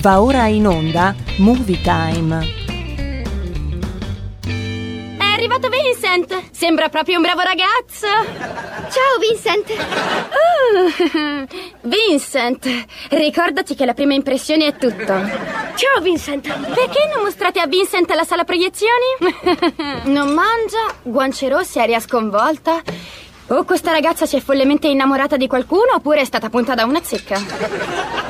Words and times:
Va 0.00 0.22
ora 0.22 0.46
in 0.46 0.66
onda 0.66 1.14
Movie 1.36 1.78
Time. 1.82 2.38
È 5.18 5.22
arrivato 5.22 5.68
Vincent! 5.68 6.50
Sembra 6.52 6.88
proprio 6.88 7.16
un 7.16 7.22
bravo 7.22 7.42
ragazzo! 7.42 8.06
Ciao 8.06 9.18
Vincent! 9.20 9.68
Uh, 10.72 11.46
Vincent, 11.86 12.66
ricordati 13.10 13.74
che 13.74 13.84
la 13.84 13.92
prima 13.92 14.14
impressione 14.14 14.68
è 14.68 14.76
tutto. 14.76 15.12
Ciao 15.74 16.00
Vincent! 16.00 16.48
Perché 16.48 17.10
non 17.14 17.22
mostrate 17.22 17.60
a 17.60 17.66
Vincent 17.66 18.10
la 18.14 18.24
sala 18.24 18.44
proiezioni? 18.44 19.36
non 20.10 20.32
mangia, 20.32 20.94
guance 21.02 21.46
rosse, 21.46 21.78
aria 21.78 22.00
sconvolta. 22.00 22.80
O 23.48 23.64
questa 23.64 23.90
ragazza 23.90 24.24
si 24.24 24.36
è 24.36 24.40
follemente 24.40 24.88
innamorata 24.88 25.36
di 25.36 25.46
qualcuno 25.46 25.92
oppure 25.96 26.20
è 26.20 26.24
stata 26.24 26.48
punta 26.48 26.74
da 26.74 26.86
una 26.86 27.02
zecca. 27.02 28.29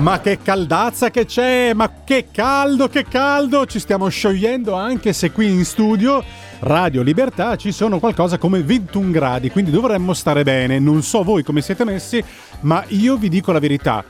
Ma 0.00 0.20
che 0.20 0.38
caldazza 0.42 1.10
che 1.10 1.24
c'è! 1.24 1.72
Ma 1.72 1.90
che 2.04 2.26
caldo, 2.30 2.88
che 2.88 3.04
caldo! 3.04 3.64
Ci 3.64 3.78
stiamo 3.78 4.08
sciogliendo 4.08 4.74
anche 4.74 5.12
se 5.12 5.30
qui 5.30 5.48
in 5.48 5.64
studio 5.64 6.22
Radio 6.60 7.02
Libertà 7.02 7.56
ci 7.56 7.72
sono 7.72 7.98
qualcosa 7.98 8.38
come 8.38 8.62
21 8.62 9.10
gradi, 9.10 9.50
quindi 9.50 9.70
dovremmo 9.70 10.12
stare 10.14 10.42
bene. 10.42 10.78
Non 10.78 11.02
so 11.02 11.22
voi 11.22 11.42
come 11.42 11.60
siete 11.60 11.84
messi, 11.84 12.22
ma 12.60 12.82
io 12.88 13.16
vi 13.16 13.28
dico 13.28 13.52
la 13.52 13.58
verità. 13.58 14.04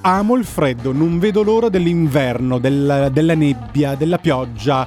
Amo 0.00 0.36
il 0.36 0.44
freddo, 0.44 0.92
non 0.92 1.18
vedo 1.18 1.42
l'ora 1.42 1.68
dell'inverno, 1.68 2.58
del- 2.58 3.08
della 3.12 3.34
nebbia, 3.34 3.94
della 3.94 4.18
pioggia. 4.18 4.86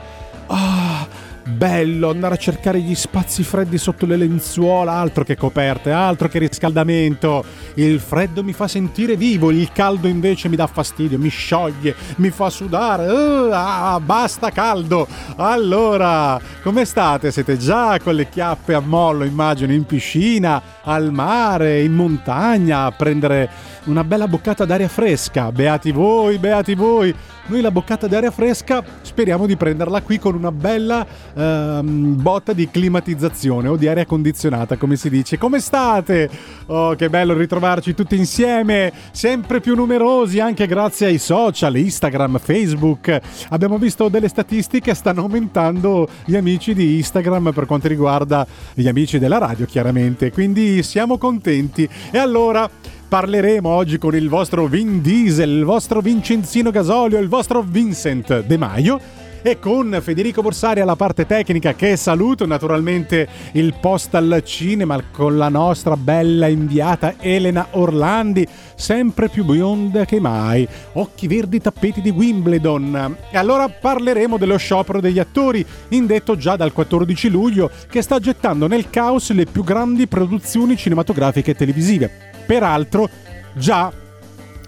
Ah, 1.43 1.49
bello 1.49 2.09
andare 2.09 2.35
a 2.35 2.37
cercare 2.37 2.79
gli 2.79 2.95
spazi 2.95 3.43
freddi 3.43 3.77
sotto 3.77 4.05
le 4.05 4.15
lenzuola, 4.15 4.93
altro 4.93 5.23
che 5.23 5.35
coperte, 5.35 5.91
altro 5.91 6.27
che 6.27 6.39
riscaldamento. 6.39 7.43
Il 7.75 7.99
freddo 7.99 8.43
mi 8.43 8.53
fa 8.53 8.67
sentire 8.67 9.15
vivo, 9.15 9.51
il 9.51 9.71
caldo 9.71 10.07
invece 10.07 10.49
mi 10.49 10.55
dà 10.55 10.67
fastidio, 10.67 11.17
mi 11.17 11.29
scioglie, 11.29 11.95
mi 12.17 12.29
fa 12.29 12.49
sudare. 12.49 13.07
Uh, 13.07 13.49
ah, 13.51 13.99
basta 14.03 14.49
caldo. 14.49 15.07
Allora, 15.37 16.39
come 16.61 16.85
state? 16.85 17.31
Siete 17.31 17.57
già 17.57 17.99
con 17.99 18.15
le 18.15 18.29
chiappe 18.29 18.73
a 18.73 18.79
mollo, 18.79 19.23
immagino, 19.23 19.73
in 19.73 19.85
piscina, 19.85 20.61
al 20.83 21.11
mare, 21.11 21.81
in 21.81 21.93
montagna, 21.93 22.85
a 22.85 22.91
prendere 22.91 23.49
una 23.85 24.03
bella 24.03 24.27
boccata 24.27 24.65
d'aria 24.65 24.87
fresca. 24.87 25.51
Beati 25.51 25.91
voi, 25.91 26.37
beati 26.37 26.75
voi. 26.75 27.13
Noi 27.47 27.61
la 27.61 27.71
boccata 27.71 28.07
d'aria 28.07 28.31
fresca 28.31 28.83
speriamo 29.01 29.45
di 29.45 29.57
prenderla 29.57 30.01
qui 30.01 30.19
con 30.19 30.35
una 30.35 30.51
bella 30.51 31.05
ehm, 31.33 32.21
botta 32.21 32.53
di 32.53 32.69
climatizzazione 32.69 33.67
o 33.67 33.75
di 33.75 33.87
aria 33.87 34.05
condizionata, 34.05 34.77
come 34.77 34.95
si 34.95 35.09
dice. 35.09 35.37
Come 35.37 35.59
state? 35.59 36.29
Oh, 36.67 36.95
che 36.95 37.09
bello 37.09 37.33
ritrovarci 37.33 37.93
tutti 37.93 38.15
insieme, 38.15 38.93
sempre 39.11 39.59
più 39.59 39.75
numerosi 39.75 40.39
anche 40.39 40.67
grazie 40.67 41.07
ai 41.07 41.17
social, 41.17 41.75
Instagram, 41.75 42.37
Facebook. 42.37 43.19
Abbiamo 43.49 43.77
visto 43.77 44.07
delle 44.07 44.27
statistiche, 44.27 44.93
stanno 44.93 45.21
aumentando 45.21 46.07
gli 46.25 46.35
amici 46.35 46.73
di 46.73 46.97
Instagram 46.97 47.51
per 47.53 47.65
quanto 47.65 47.87
riguarda 47.87 48.45
gli 48.73 48.87
amici 48.87 49.19
della 49.19 49.39
radio, 49.39 49.65
chiaramente. 49.65 50.31
Quindi 50.31 50.83
siamo 50.83 51.17
contenti. 51.17 51.89
E 52.11 52.17
allora 52.17 52.69
parleremo 53.11 53.67
oggi 53.67 53.97
con 53.97 54.15
il 54.15 54.29
vostro 54.29 54.67
Vin 54.67 55.01
Diesel, 55.01 55.49
il 55.49 55.65
vostro 55.65 55.99
Vincenzino 55.99 56.71
Gasolio, 56.71 57.19
il 57.19 57.27
vostro 57.27 57.61
Vincent 57.61 58.45
De 58.45 58.55
Maio 58.55 59.01
e 59.41 59.59
con 59.59 59.99
Federico 60.01 60.41
Borsari 60.41 60.79
alla 60.79 60.95
parte 60.95 61.25
tecnica 61.25 61.73
che 61.73 61.97
saluto, 61.97 62.45
naturalmente 62.45 63.27
il 63.51 63.73
post 63.81 64.15
al 64.15 64.41
cinema 64.45 64.97
con 65.11 65.37
la 65.37 65.49
nostra 65.49 65.97
bella 65.97 66.47
inviata 66.47 67.15
Elena 67.19 67.67
Orlandi, 67.71 68.47
sempre 68.75 69.27
più 69.27 69.43
bionda 69.43 70.05
che 70.05 70.21
mai, 70.21 70.65
occhi 70.93 71.27
verdi 71.27 71.59
tappeti 71.59 71.99
di 71.99 72.11
Wimbledon. 72.11 73.17
E 73.29 73.37
allora 73.37 73.67
parleremo 73.67 74.37
dello 74.37 74.55
sciopero 74.55 75.01
degli 75.01 75.19
attori, 75.19 75.65
indetto 75.89 76.37
già 76.37 76.55
dal 76.55 76.71
14 76.71 77.27
luglio, 77.27 77.69
che 77.89 78.01
sta 78.01 78.19
gettando 78.19 78.67
nel 78.67 78.89
caos 78.89 79.33
le 79.33 79.47
più 79.47 79.65
grandi 79.65 80.07
produzioni 80.07 80.77
cinematografiche 80.77 81.51
e 81.51 81.55
televisive. 81.55 82.30
Peraltro, 82.51 83.09
già 83.53 83.89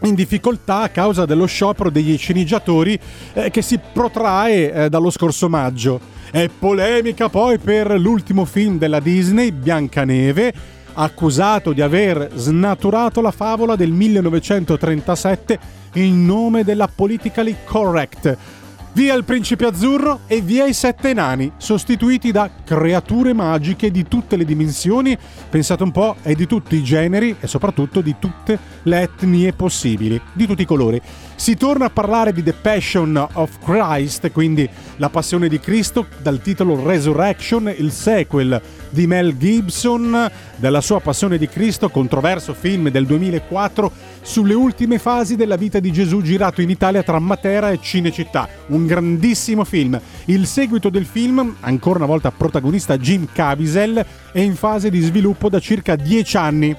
in 0.04 0.16
difficoltà 0.16 0.84
a 0.84 0.88
causa 0.88 1.26
dello 1.26 1.46
sciopero 1.46 1.90
degli 1.90 2.18
sceneggiatori 2.18 2.98
eh, 3.34 3.52
che 3.52 3.62
si 3.62 3.78
protrae 3.78 4.72
eh, 4.72 4.90
dallo 4.90 5.10
scorso 5.10 5.50
maggio. 5.50 6.00
È 6.32 6.48
polemica 6.48 7.28
poi 7.28 7.58
per 7.58 8.00
l'ultimo 8.00 8.46
film 8.46 8.78
della 8.78 9.02
Disney, 9.02 9.52
Biancaneve, 9.52 10.54
accusato 10.94 11.74
di 11.74 11.82
aver 11.82 12.30
snaturato 12.36 13.20
la 13.20 13.32
favola 13.32 13.76
del 13.76 13.92
1937 13.92 15.60
in 15.96 16.26
nome 16.26 16.64
della 16.64 16.88
politically 16.88 17.54
correct. 17.66 18.38
Via 18.96 19.16
il 19.16 19.24
principe 19.24 19.66
azzurro 19.66 20.20
e 20.28 20.40
via 20.42 20.68
i 20.68 20.74
sette 20.74 21.14
nani, 21.14 21.54
sostituiti 21.58 22.32
da 22.32 22.48
creature 22.64 23.34
magiche 23.34 23.90
di 23.90 24.08
tutte 24.08 24.36
le 24.36 24.46
dimensioni, 24.46 25.18
pensate 25.50 25.82
un 25.82 25.90
po', 25.90 26.18
e 26.22 26.36
di 26.36 26.46
tutti 26.46 26.76
i 26.76 26.84
generi 26.84 27.36
e 27.40 27.48
soprattutto 27.48 28.02
di 28.02 28.14
tutte 28.20 28.60
le 28.84 29.02
etnie 29.02 29.52
possibili, 29.54 30.22
di 30.34 30.46
tutti 30.46 30.62
i 30.62 30.66
colori. 30.66 31.02
Si 31.36 31.58
torna 31.58 31.86
a 31.86 31.90
parlare 31.90 32.32
di 32.32 32.42
The 32.42 32.54
Passion 32.54 33.28
of 33.34 33.58
Christ, 33.64 34.32
quindi 34.32 34.70
la 34.98 35.10
passione 35.10 35.50
di 35.50 35.60
Cristo, 35.60 36.06
dal 36.22 36.42
titolo 36.42 36.82
Resurrection, 36.86 37.74
il 37.76 37.92
sequel 37.92 38.62
di 38.90 39.08
Mel 39.08 39.36
Gibson, 39.36 40.32
della 40.56 40.80
sua 40.80 41.02
passione 41.02 41.38
di 41.38 41.50
Cristo, 41.50 41.90
controverso 41.90 42.54
film 42.54 42.90
del 42.90 43.06
2004 43.06 43.92
sulle 44.22 44.54
ultime 44.54 45.00
fasi 45.00 45.36
della 45.36 45.58
vita 45.58 45.80
di 45.80 45.92
Gesù 45.92 46.22
girato 46.22 46.62
in 46.62 46.70
Italia 46.70 47.04
tra 47.04 47.20
Matera 47.20 47.72
e 47.72 47.80
Cinecittà. 47.82 48.48
Un 48.68 48.86
grandissimo 48.86 49.66
film. 49.66 50.00
Il 50.26 50.46
seguito 50.48 50.90
del 50.90 51.06
film, 51.06 51.58
ancora 51.62 51.98
una 51.98 52.08
volta 52.08 52.32
protagonista 52.32 52.98
Jim 52.98 53.28
Caviezel, 53.34 54.06
è 54.32 54.40
in 54.40 54.56
fase 54.56 54.90
di 54.90 55.02
sviluppo 55.02 55.50
da 55.50 55.60
circa 55.60 55.96
10 55.96 56.38
anni. 56.38 56.76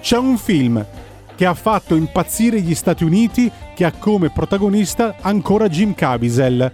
C'è 0.00 0.16
un 0.16 0.38
film 0.38 0.84
che 1.38 1.46
ha 1.46 1.54
fatto 1.54 1.94
impazzire 1.94 2.60
gli 2.60 2.74
Stati 2.74 3.04
Uniti 3.04 3.48
che 3.72 3.84
ha 3.84 3.92
come 3.92 4.28
protagonista 4.28 5.14
ancora 5.20 5.68
Jim 5.68 5.94
Caviezel. 5.94 6.72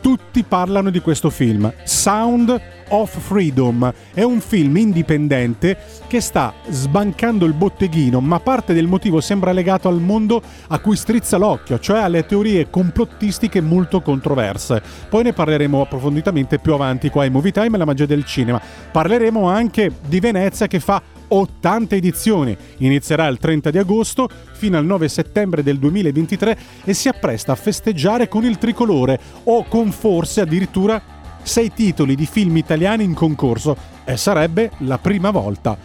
Tutti 0.00 0.42
parlano 0.42 0.88
di 0.88 1.00
questo 1.00 1.28
film, 1.28 1.70
Sound 1.84 2.58
of 2.88 3.14
Freedom. 3.18 3.92
È 4.14 4.22
un 4.22 4.40
film 4.40 4.74
indipendente 4.78 5.76
che 6.06 6.22
sta 6.22 6.54
sbancando 6.70 7.44
il 7.44 7.52
botteghino, 7.52 8.22
ma 8.22 8.40
parte 8.40 8.72
del 8.72 8.86
motivo 8.86 9.20
sembra 9.20 9.52
legato 9.52 9.88
al 9.88 10.00
mondo 10.00 10.40
a 10.68 10.78
cui 10.78 10.96
strizza 10.96 11.36
l'occhio, 11.36 11.78
cioè 11.78 12.00
alle 12.00 12.24
teorie 12.24 12.70
complottistiche 12.70 13.60
molto 13.60 14.00
controverse. 14.00 14.82
Poi 15.10 15.24
ne 15.24 15.34
parleremo 15.34 15.82
approfonditamente 15.82 16.58
più 16.58 16.72
avanti 16.72 17.10
qua 17.10 17.26
in 17.26 17.32
Movie 17.32 17.52
Time 17.52 17.76
la 17.76 17.84
magia 17.84 18.06
del 18.06 18.24
cinema. 18.24 18.58
Parleremo 18.90 19.46
anche 19.46 19.92
di 20.06 20.20
Venezia 20.20 20.66
che 20.68 20.80
fa 20.80 21.02
80 21.30 21.96
edizioni. 21.96 22.56
Inizierà 22.78 23.26
il 23.26 23.38
30 23.38 23.70
di 23.70 23.78
agosto 23.78 24.28
fino 24.52 24.78
al 24.78 24.84
9 24.84 25.08
settembre 25.08 25.62
del 25.62 25.78
2023 25.78 26.58
e 26.84 26.94
si 26.94 27.08
appresta 27.08 27.52
a 27.52 27.56
festeggiare 27.56 28.28
con 28.28 28.44
il 28.44 28.58
tricolore 28.58 29.18
o 29.44 29.64
con 29.64 29.90
forse 29.90 30.40
addirittura 30.40 31.00
sei 31.42 31.72
titoli 31.72 32.14
di 32.14 32.26
film 32.26 32.56
italiani 32.56 33.04
in 33.04 33.14
concorso 33.14 33.76
e 34.04 34.16
sarebbe 34.16 34.72
la 34.78 34.98
prima 34.98 35.30
volta. 35.30 35.78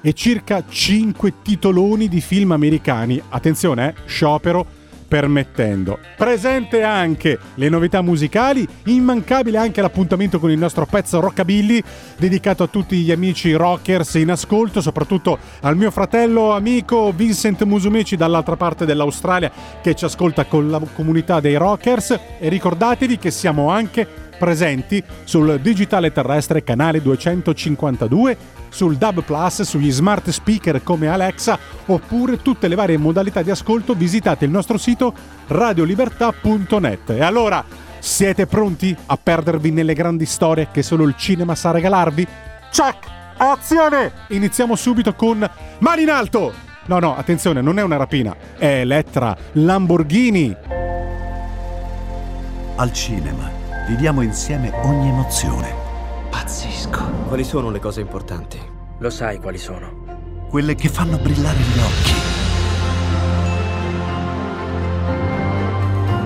E 0.00 0.12
circa 0.12 0.64
5 0.66 1.42
titoloni 1.42 2.08
di 2.08 2.20
film 2.20 2.52
americani. 2.52 3.20
Attenzione, 3.28 3.88
eh, 3.88 3.94
sciopero 4.06 4.77
permettendo. 5.08 5.98
Presente 6.16 6.82
anche 6.82 7.38
le 7.54 7.68
novità 7.70 8.02
musicali, 8.02 8.68
immancabile 8.84 9.56
anche 9.56 9.80
l'appuntamento 9.80 10.38
con 10.38 10.50
il 10.50 10.58
nostro 10.58 10.84
pezzo 10.86 11.18
Rockabilly, 11.18 11.82
dedicato 12.18 12.62
a 12.62 12.68
tutti 12.68 12.96
gli 12.98 13.10
amici 13.10 13.52
rockers 13.54 14.14
in 14.14 14.30
ascolto, 14.30 14.82
soprattutto 14.82 15.38
al 15.62 15.76
mio 15.76 15.90
fratello 15.90 16.52
amico 16.52 17.10
Vincent 17.12 17.64
Musumeci 17.64 18.16
dall'altra 18.16 18.56
parte 18.56 18.84
dell'Australia 18.84 19.50
che 19.80 19.94
ci 19.94 20.04
ascolta 20.04 20.44
con 20.44 20.68
la 20.68 20.80
comunità 20.94 21.40
dei 21.40 21.56
rockers 21.56 22.18
e 22.38 22.48
ricordatevi 22.48 23.18
che 23.18 23.30
siamo 23.30 23.70
anche 23.70 24.26
presenti 24.38 25.02
sul 25.24 25.58
digitale 25.60 26.12
terrestre 26.12 26.62
canale 26.62 27.02
252, 27.02 28.36
sul 28.68 28.96
DAB 28.96 29.22
Plus, 29.22 29.62
sugli 29.62 29.90
smart 29.90 30.30
speaker 30.30 30.82
come 30.82 31.08
Alexa 31.08 31.58
oppure 31.86 32.40
tutte 32.40 32.68
le 32.68 32.74
varie 32.74 32.96
modalità 32.96 33.42
di 33.42 33.50
ascolto 33.50 33.94
visitate 33.94 34.44
il 34.44 34.50
nostro 34.50 34.78
sito 34.78 35.12
radiolibertà.net. 35.48 37.10
E 37.10 37.22
allora, 37.22 37.64
siete 37.98 38.46
pronti 38.46 38.96
a 39.06 39.18
perdervi 39.20 39.70
nelle 39.70 39.94
grandi 39.94 40.24
storie 40.24 40.68
che 40.70 40.82
solo 40.82 41.04
il 41.04 41.16
cinema 41.16 41.54
sa 41.54 41.70
regalarvi? 41.70 42.26
Check! 42.70 43.16
Azione! 43.36 44.12
Iniziamo 44.28 44.74
subito 44.76 45.14
con 45.14 45.48
Mani 45.78 46.02
in 46.02 46.10
alto! 46.10 46.66
No, 46.86 46.98
no, 46.98 47.16
attenzione, 47.16 47.60
non 47.60 47.78
è 47.78 47.82
una 47.82 47.96
rapina, 47.96 48.34
è 48.56 48.80
Elettra 48.80 49.36
Lamborghini. 49.52 50.56
Al 52.76 52.92
cinema 52.92 53.57
viviamo 53.88 54.20
insieme 54.20 54.70
ogni 54.82 55.08
emozione. 55.08 55.74
Pazzesco. 56.28 57.02
Quali 57.26 57.42
sono 57.42 57.70
le 57.70 57.80
cose 57.80 58.02
importanti? 58.02 58.60
Lo 58.98 59.08
sai 59.08 59.40
quali 59.40 59.56
sono. 59.56 60.46
Quelle 60.50 60.74
che 60.74 60.90
fanno 60.90 61.16
brillare 61.16 61.58
gli 61.58 61.78
occhi. 61.78 62.12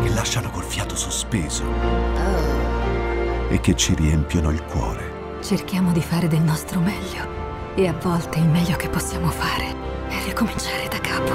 Che 0.03 0.15
lasciano 0.15 0.51
col 0.51 0.65
fiato 0.65 0.97
sospeso. 0.97 1.63
E 3.49 3.61
che 3.61 3.77
ci 3.77 3.95
riempiono 3.95 4.51
il 4.51 4.65
cuore. 4.65 5.39
Cerchiamo 5.41 5.93
di 5.93 6.03
fare 6.03 6.27
del 6.27 6.43
nostro 6.43 6.81
meglio. 6.81 7.41
E 7.77 7.87
a 7.87 7.95
volte 7.95 8.39
il 8.39 8.49
meglio 8.49 8.77
che 8.77 8.89
possiamo 8.89 9.31
fare 9.31 9.73
è 10.09 10.25
ricominciare 10.25 10.89
da 10.89 10.99
capo. 10.99 11.33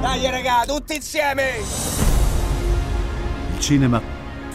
Dai 0.00 0.30
raga, 0.30 0.62
tutti 0.64 0.94
insieme! 0.94 1.54
Il 3.52 3.60
cinema 3.60 4.16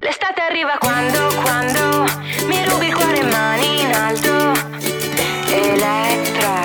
L'estate 0.00 0.40
arriva 0.40 0.76
quando, 0.78 1.26
quando 1.42 2.04
mi 2.46 2.64
rubi 2.66 2.86
il 2.86 2.94
cuore 2.94 3.22
mani 3.22 3.80
in 3.80 3.92
alto. 3.92 4.52
Elettra, 5.48 6.62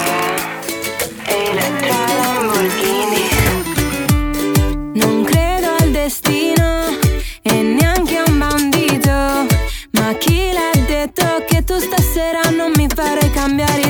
Elettra 1.26 1.96
Lamborghini. 2.20 3.30
Non 4.94 5.24
credo 5.24 5.76
al 5.80 5.90
destino 5.90 6.96
e 7.42 7.52
neanche 7.62 8.18
a 8.18 8.24
un 8.28 8.38
bandito. 8.38 9.12
Ma 9.92 10.14
chi 10.20 10.52
l'ha 10.54 10.80
detto 10.86 11.44
che 11.48 11.64
tu 11.64 11.80
stasera 11.80 12.52
non 12.52 12.72
mi 12.76 12.88
farai 12.88 13.32
cambiare 13.32 13.83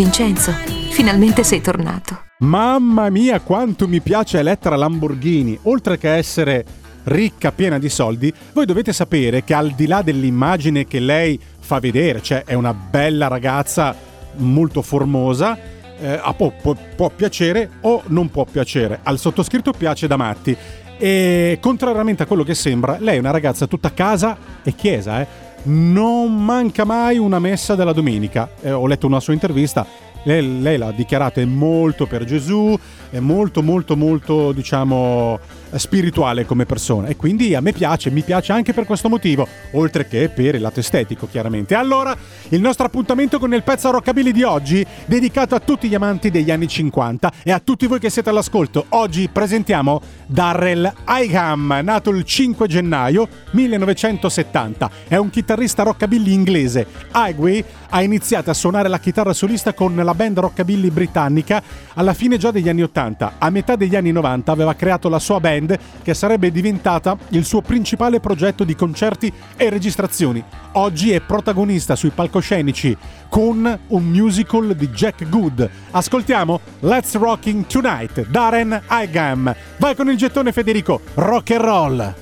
Vincenzo, 0.00 0.50
finalmente 0.92 1.44
sei 1.44 1.60
tornato. 1.60 2.22
Mamma 2.38 3.10
mia, 3.10 3.38
quanto 3.40 3.86
mi 3.86 4.00
piace 4.00 4.38
Elettra 4.38 4.74
Lamborghini. 4.74 5.58
Oltre 5.64 5.98
che 5.98 6.14
essere 6.14 6.64
ricca, 7.04 7.52
piena 7.52 7.78
di 7.78 7.90
soldi, 7.90 8.32
voi 8.54 8.64
dovete 8.64 8.94
sapere 8.94 9.44
che 9.44 9.52
al 9.52 9.72
di 9.72 9.86
là 9.86 10.00
dell'immagine 10.00 10.86
che 10.86 11.00
lei 11.00 11.38
fa 11.58 11.80
vedere, 11.80 12.22
cioè 12.22 12.44
è 12.44 12.54
una 12.54 12.72
bella 12.72 13.28
ragazza 13.28 13.94
molto 14.36 14.80
formosa, 14.80 15.58
eh, 16.00 16.18
può, 16.34 16.50
può, 16.50 16.74
può 16.96 17.10
piacere 17.10 17.68
o 17.82 18.02
non 18.06 18.30
può 18.30 18.46
piacere. 18.46 19.00
Al 19.02 19.18
sottoscritto 19.18 19.72
piace 19.72 20.06
da 20.06 20.16
matti. 20.16 20.56
E 20.96 21.58
contrariamente 21.60 22.22
a 22.22 22.26
quello 22.26 22.42
che 22.42 22.54
sembra, 22.54 22.96
lei 22.98 23.16
è 23.16 23.18
una 23.20 23.32
ragazza 23.32 23.66
tutta 23.66 23.92
casa 23.92 24.34
e 24.62 24.74
chiesa, 24.74 25.20
eh? 25.20 25.26
Non 25.64 26.44
manca 26.44 26.84
mai 26.84 27.18
una 27.18 27.38
messa 27.38 27.74
della 27.74 27.92
domenica. 27.92 28.50
Eh, 28.60 28.70
ho 28.72 28.86
letto 28.86 29.06
una 29.06 29.20
sua 29.20 29.32
intervista, 29.32 29.86
lei, 30.24 30.60
lei 30.60 30.76
l'ha 30.76 30.92
dichiarato, 30.92 31.40
è 31.40 31.44
molto 31.44 32.06
per 32.06 32.24
Gesù, 32.24 32.78
è 33.10 33.18
molto 33.20 33.62
molto 33.62 33.96
molto 33.96 34.52
diciamo 34.52 35.38
spirituale 35.76 36.44
come 36.44 36.66
persona 36.66 37.08
e 37.08 37.16
quindi 37.16 37.54
a 37.54 37.60
me 37.60 37.72
piace, 37.72 38.10
mi 38.10 38.22
piace 38.22 38.52
anche 38.52 38.72
per 38.72 38.84
questo 38.84 39.08
motivo, 39.08 39.46
oltre 39.72 40.06
che 40.06 40.28
per 40.28 40.54
il 40.54 40.60
lato 40.60 40.80
estetico 40.80 41.28
chiaramente. 41.28 41.74
Allora, 41.74 42.16
il 42.48 42.60
nostro 42.60 42.86
appuntamento 42.86 43.38
con 43.38 43.52
il 43.54 43.62
pezzo 43.62 43.90
rockabilly 43.90 44.32
di 44.32 44.42
oggi, 44.42 44.84
dedicato 45.06 45.54
a 45.54 45.60
tutti 45.60 45.88
gli 45.88 45.94
amanti 45.94 46.30
degli 46.30 46.50
anni 46.50 46.68
50 46.68 47.32
e 47.42 47.52
a 47.52 47.60
tutti 47.60 47.86
voi 47.86 47.98
che 47.98 48.10
siete 48.10 48.30
all'ascolto. 48.30 48.86
Oggi 48.90 49.28
presentiamo 49.32 50.00
Darrell 50.26 50.92
Higham, 51.06 51.80
nato 51.82 52.10
il 52.10 52.24
5 52.24 52.66
gennaio 52.66 53.28
1970. 53.52 54.90
È 55.08 55.16
un 55.16 55.30
chitarrista 55.30 55.82
rockabilly 55.82 56.32
inglese. 56.32 56.86
Highway 57.14 57.64
ha 57.90 58.02
iniziato 58.02 58.50
a 58.50 58.54
suonare 58.54 58.88
la 58.88 58.98
chitarra 58.98 59.32
solista 59.32 59.74
con 59.74 59.94
la 59.94 60.14
band 60.14 60.38
rockabilly 60.38 60.90
britannica 60.90 61.62
alla 61.94 62.14
fine 62.14 62.38
già 62.38 62.50
degli 62.50 62.68
anni 62.68 62.82
80. 62.82 63.34
A 63.38 63.50
metà 63.50 63.76
degli 63.76 63.96
anni 63.96 64.12
90 64.12 64.52
aveva 64.52 64.74
creato 64.74 65.08
la 65.08 65.18
sua 65.18 65.40
band 65.40 65.59
che 66.02 66.14
sarebbe 66.14 66.50
diventata 66.50 67.16
il 67.30 67.44
suo 67.44 67.60
principale 67.60 68.20
progetto 68.20 68.64
di 68.64 68.74
concerti 68.74 69.32
e 69.56 69.68
registrazioni. 69.70 70.42
Oggi 70.72 71.12
è 71.12 71.20
protagonista 71.20 71.96
sui 71.96 72.10
palcoscenici 72.10 72.96
con 73.28 73.78
un 73.88 74.04
musical 74.04 74.74
di 74.74 74.88
Jack 74.88 75.28
Good. 75.28 75.68
Ascoltiamo 75.90 76.60
Let's 76.80 77.14
Rocking 77.16 77.66
Tonight, 77.66 78.26
Darren 78.28 78.82
Higham. 78.88 79.54
Vai 79.78 79.94
con 79.94 80.08
il 80.10 80.16
gettone 80.16 80.52
Federico, 80.52 81.00
rock 81.14 81.50
and 81.50 81.60
roll. 81.60 82.14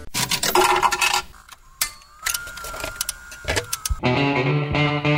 Well, 4.01 5.18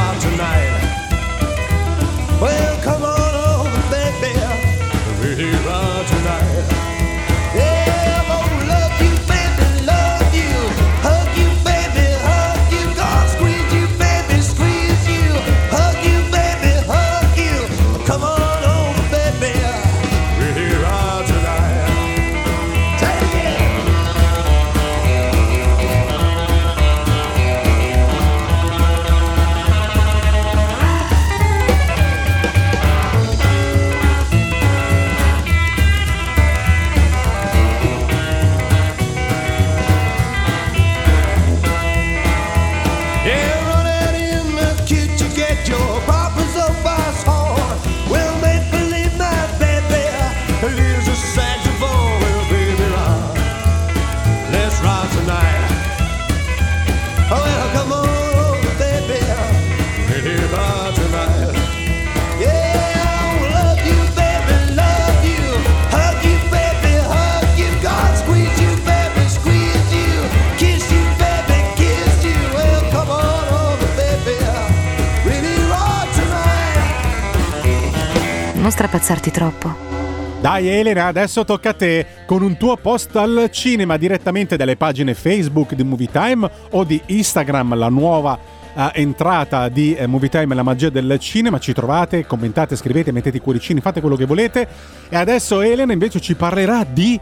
Tonight. 0.00 0.80
Well, 2.40 2.82
come 2.82 3.02
on 3.04 3.19
Dai 80.60 80.68
Elena, 80.68 81.06
adesso 81.06 81.42
tocca 81.46 81.70
a 81.70 81.72
te 81.72 82.04
con 82.26 82.42
un 82.42 82.58
tuo 82.58 82.76
post 82.76 83.16
al 83.16 83.48
cinema 83.50 83.96
direttamente 83.96 84.58
dalle 84.58 84.76
pagine 84.76 85.14
Facebook 85.14 85.72
di 85.72 85.82
Movie 85.82 86.10
Time 86.10 86.50
o 86.72 86.84
di 86.84 87.00
Instagram, 87.06 87.76
la 87.76 87.88
nuova 87.88 88.38
eh, 88.74 88.90
entrata 88.96 89.70
di 89.70 89.94
eh, 89.94 90.06
Movie 90.06 90.28
Time 90.28 90.54
la 90.54 90.62
magia 90.62 90.90
del 90.90 91.16
cinema. 91.18 91.58
Ci 91.58 91.72
trovate, 91.72 92.26
commentate, 92.26 92.76
scrivete, 92.76 93.10
mettete 93.10 93.38
i 93.38 93.40
cuoricini, 93.40 93.80
fate 93.80 94.00
quello 94.00 94.16
che 94.16 94.26
volete. 94.26 94.68
E 95.08 95.16
adesso 95.16 95.62
Elena 95.62 95.94
invece 95.94 96.20
ci 96.20 96.34
parlerà 96.34 96.84
di 96.84 97.18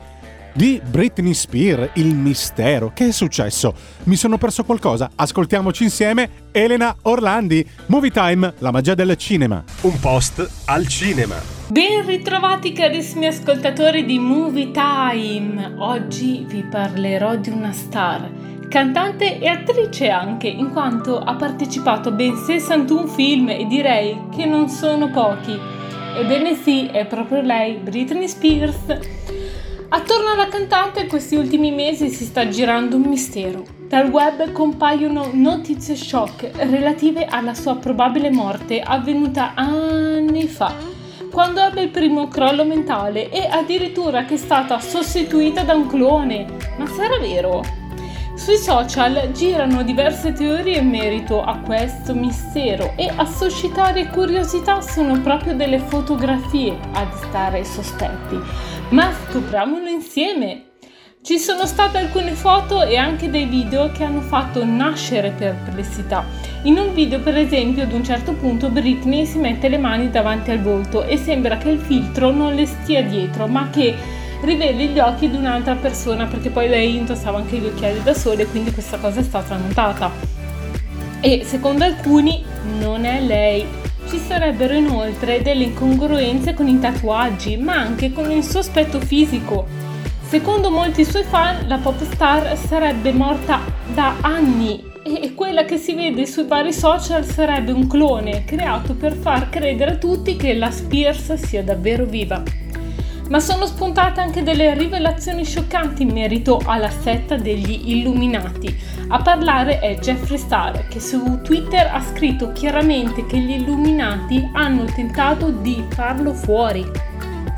di 0.59 0.83
Britney 0.85 1.35
Spears, 1.35 1.91
il 1.95 2.17
mistero. 2.17 2.91
Che 2.93 3.07
è 3.07 3.13
successo? 3.13 3.73
Mi 4.07 4.17
sono 4.17 4.39
perso 4.39 4.65
qualcosa? 4.65 5.09
Ascoltiamoci 5.15 5.85
insieme 5.85 6.49
Elena 6.51 6.97
Orlandi, 7.03 7.65
Movie 7.87 8.11
Time, 8.11 8.55
la 8.59 8.73
magia 8.73 8.95
del 8.95 9.15
cinema. 9.15 9.63
Un 9.83 10.01
post 10.01 10.65
al 10.65 10.89
cinema. 10.89 11.37
Ben 11.69 12.05
ritrovati 12.05 12.73
carissimi 12.73 13.27
ascoltatori 13.27 14.05
di 14.05 14.19
Movie 14.19 14.73
Time. 14.73 15.75
Oggi 15.77 16.45
vi 16.49 16.65
parlerò 16.65 17.37
di 17.37 17.51
una 17.51 17.71
star, 17.71 18.29
cantante 18.69 19.39
e 19.39 19.47
attrice 19.47 20.09
anche, 20.09 20.49
in 20.49 20.73
quanto 20.73 21.21
ha 21.21 21.37
partecipato 21.37 22.09
a 22.09 22.13
ben 22.13 22.35
61 22.37 23.07
film 23.07 23.49
e 23.51 23.65
direi 23.69 24.23
che 24.35 24.45
non 24.45 24.69
sono 24.69 25.09
pochi. 25.09 25.57
Ebbene 26.17 26.57
sì, 26.57 26.89
è 26.89 27.07
proprio 27.07 27.43
lei, 27.43 27.77
Britney 27.77 28.27
Spears. 28.27 29.18
Attorno 29.91 30.33
alla 30.33 30.49
cantante 30.49 31.07
questi 31.07 31.35
ultimi 31.35 31.71
mesi 31.71 32.11
si 32.11 32.25
sta 32.25 32.47
girando 32.47 32.97
un 32.97 33.05
mistero. 33.05 33.65
Dal 33.87 34.11
web 34.11 34.53
compaiono 34.53 35.31
notizie 35.33 35.97
shock 35.97 36.51
relative 36.57 37.25
alla 37.25 37.55
sua 37.55 37.77
probabile 37.77 38.31
morte 38.31 38.83
avvenuta 38.83 39.55
anni 39.55 40.47
fa, 40.47 40.75
quando 41.31 41.61
ebbe 41.61 41.81
il 41.81 41.89
primo 41.89 42.29
crollo 42.29 42.67
mentale 42.67 43.31
e 43.31 43.47
addirittura 43.47 44.27
che 44.27 44.35
è 44.35 44.37
stata 44.37 44.79
sostituita 44.79 45.63
da 45.63 45.75
un 45.75 45.87
clone. 45.87 46.47
Ma 46.77 46.87
sarà 46.87 47.19
vero? 47.19 47.78
Sui 48.39 48.57
social 48.57 49.33
girano 49.33 49.83
diverse 49.83 50.33
teorie 50.33 50.79
in 50.79 50.89
merito 50.89 51.43
a 51.43 51.59
questo 51.59 52.15
mistero 52.15 52.93
e 52.97 53.11
a 53.15 53.27
suscitare 53.27 54.07
curiosità 54.11 54.81
sono 54.81 55.21
proprio 55.21 55.57
delle 55.57 55.81
fotografie 55.81 56.79
a 56.93 57.05
destare 57.05 57.65
sospetti. 57.65 58.39
Ma 58.91 59.13
scopriamolo 59.13 59.89
insieme! 59.89 60.67
Ci 61.21 61.37
sono 61.37 61.67
state 61.67 61.99
alcune 61.99 62.31
foto 62.31 62.85
e 62.85 62.97
anche 62.97 63.29
dei 63.29 63.47
video 63.47 63.91
che 63.91 64.05
hanno 64.05 64.21
fatto 64.21 64.65
nascere 64.65 65.35
perplessità. 65.37 66.25
In 66.63 66.79
un 66.79 66.95
video, 66.95 67.19
per 67.19 67.37
esempio, 67.37 67.83
ad 67.83 67.93
un 67.93 68.05
certo 68.05 68.35
punto 68.35 68.69
Britney 68.69 69.27
si 69.27 69.39
mette 69.39 69.69
le 69.69 69.79
mani 69.79 70.11
davanti 70.11 70.53
al 70.53 70.61
volto 70.61 71.03
e 71.03 71.17
sembra 71.17 71.59
che 71.59 71.71
il 71.71 71.81
filtro 71.81 72.31
non 72.31 72.55
le 72.55 72.67
stia 72.67 73.03
dietro, 73.03 73.49
ma 73.49 73.69
che 73.69 73.97
riveli 74.41 74.89
gli 74.89 74.99
occhi 74.99 75.29
di 75.29 75.37
un'altra 75.37 75.75
persona 75.75 76.27
perché 76.27 76.51
poi 76.51 76.69
lei 76.69 76.97
indossava 76.97 77.39
anche 77.39 77.59
gli 77.59 77.67
occhiali 77.67 78.03
da 78.03 78.15
sole 78.15 78.47
quindi 78.47 78.73
questa 78.73 78.99
cosa 78.99 79.21
è 79.21 79.23
stata 79.23 79.57
notata. 79.57 80.11
E 81.21 81.43
secondo 81.45 81.85
alcuni 81.85 82.45
non 82.79 83.05
è 83.05 83.21
lei. 83.21 83.67
Ci 84.09 84.19
sarebbero 84.19 84.75
inoltre 84.75 85.43
delle 85.43 85.65
incongruenze 85.65 86.55
con 86.55 86.69
i 86.69 86.79
tatuaggi 86.79 87.57
ma 87.57 87.75
anche 87.75 88.13
con 88.13 88.31
il 88.31 88.45
sospetto 88.45 89.01
fisico. 89.01 89.67
Secondo 90.29 90.71
molti 90.71 91.05
suoi 91.05 91.25
fan 91.25 91.67
la 91.67 91.79
pop 91.79 92.03
star 92.13 92.57
sarebbe 92.57 93.13
morta 93.13 93.61
da 93.93 94.17
anni 94.21 94.85
e 95.03 95.35
quella 95.35 95.65
che 95.65 95.79
si 95.79 95.95
vede 95.95 96.27
sui 96.27 96.45
vari 96.45 96.73
social 96.73 97.25
sarebbe 97.25 97.73
un 97.73 97.87
clone 97.87 98.45
creato 98.45 98.95
per 98.95 99.15
far 99.15 99.49
credere 99.49 99.93
a 99.93 99.97
tutti 99.97 100.37
che 100.37 100.55
la 100.55 100.71
Spears 100.71 101.33
sia 101.35 101.63
davvero 101.63 102.05
viva 102.05 102.43
ma 103.29 103.41
sono 103.41 103.67
spuntate 103.67 104.21
anche 104.21 104.43
delle 104.43 104.75
rivelazioni 104.75 105.45
scioccanti 105.45 106.03
in 106.03 106.11
merito 106.11 106.61
alla 106.65 106.91
setta 106.91 107.37
degli 107.37 107.91
Illuminati. 107.97 108.77
A 109.09 109.23
parlare 109.23 109.81
è 109.81 109.99
Jeffree 109.99 110.39
Star, 110.39 110.89
che 110.89 111.01
su 111.01 111.41
Twitter 111.43 111.91
ha 111.93 112.01
scritto 112.03 112.53
chiaramente 112.53 113.27
che 113.27 113.39
gli 113.39 113.53
Illuminati 113.53 114.49
hanno 114.53 114.85
tentato 114.85 115.51
di 115.51 115.85
farlo 115.91 116.33
fuori. 116.33 116.85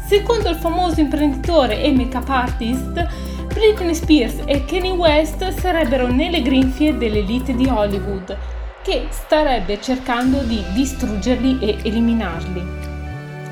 Secondo 0.06 0.48
il 0.48 0.56
famoso 0.56 1.00
imprenditore 1.00 1.82
e 1.82 1.92
make-up 1.92 2.28
artist, 2.28 3.06
Britney 3.52 3.94
Spears 3.94 4.42
e 4.44 4.64
Kanye 4.64 4.92
West 4.92 5.48
sarebbero 5.50 6.08
nelle 6.08 6.42
grinfie 6.42 6.96
dell'elite 6.96 7.54
di 7.54 7.66
Hollywood, 7.66 8.36
che 8.82 9.06
starebbe 9.10 9.80
cercando 9.80 10.38
di 10.42 10.62
distruggerli 10.72 11.58
e 11.60 11.78
eliminarli. 11.82 12.89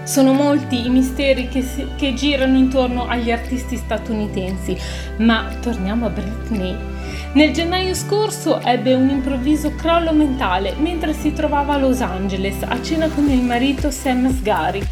Sono 0.09 0.33
molti 0.33 0.87
i 0.87 0.88
misteri 0.88 1.49
che, 1.49 1.61
si, 1.61 1.87
che, 1.95 2.15
girano 2.15 2.57
intorno 2.57 3.07
agli 3.07 3.31
artisti 3.31 3.77
statunitensi, 3.77 4.75
ma 5.19 5.55
torniamo 5.61 6.07
a 6.07 6.09
Britney. 6.09 6.75
Nel 7.35 7.53
gennaio 7.53 7.92
scorso 7.92 8.59
ebbe 8.62 8.94
un 8.94 9.11
improvviso 9.11 9.75
crollo 9.75 10.14
mentale 10.14 10.75
mentre 10.79 11.12
si 11.12 11.35
trovava 11.35 11.75
a 11.75 11.77
Los 11.79 12.01
Angeles 12.01 12.57
a 12.62 12.81
cena 12.81 13.09
con 13.09 13.29
il 13.29 13.42
marito 13.42 13.90
Sam 13.90 14.35
Sgari. 14.35 14.83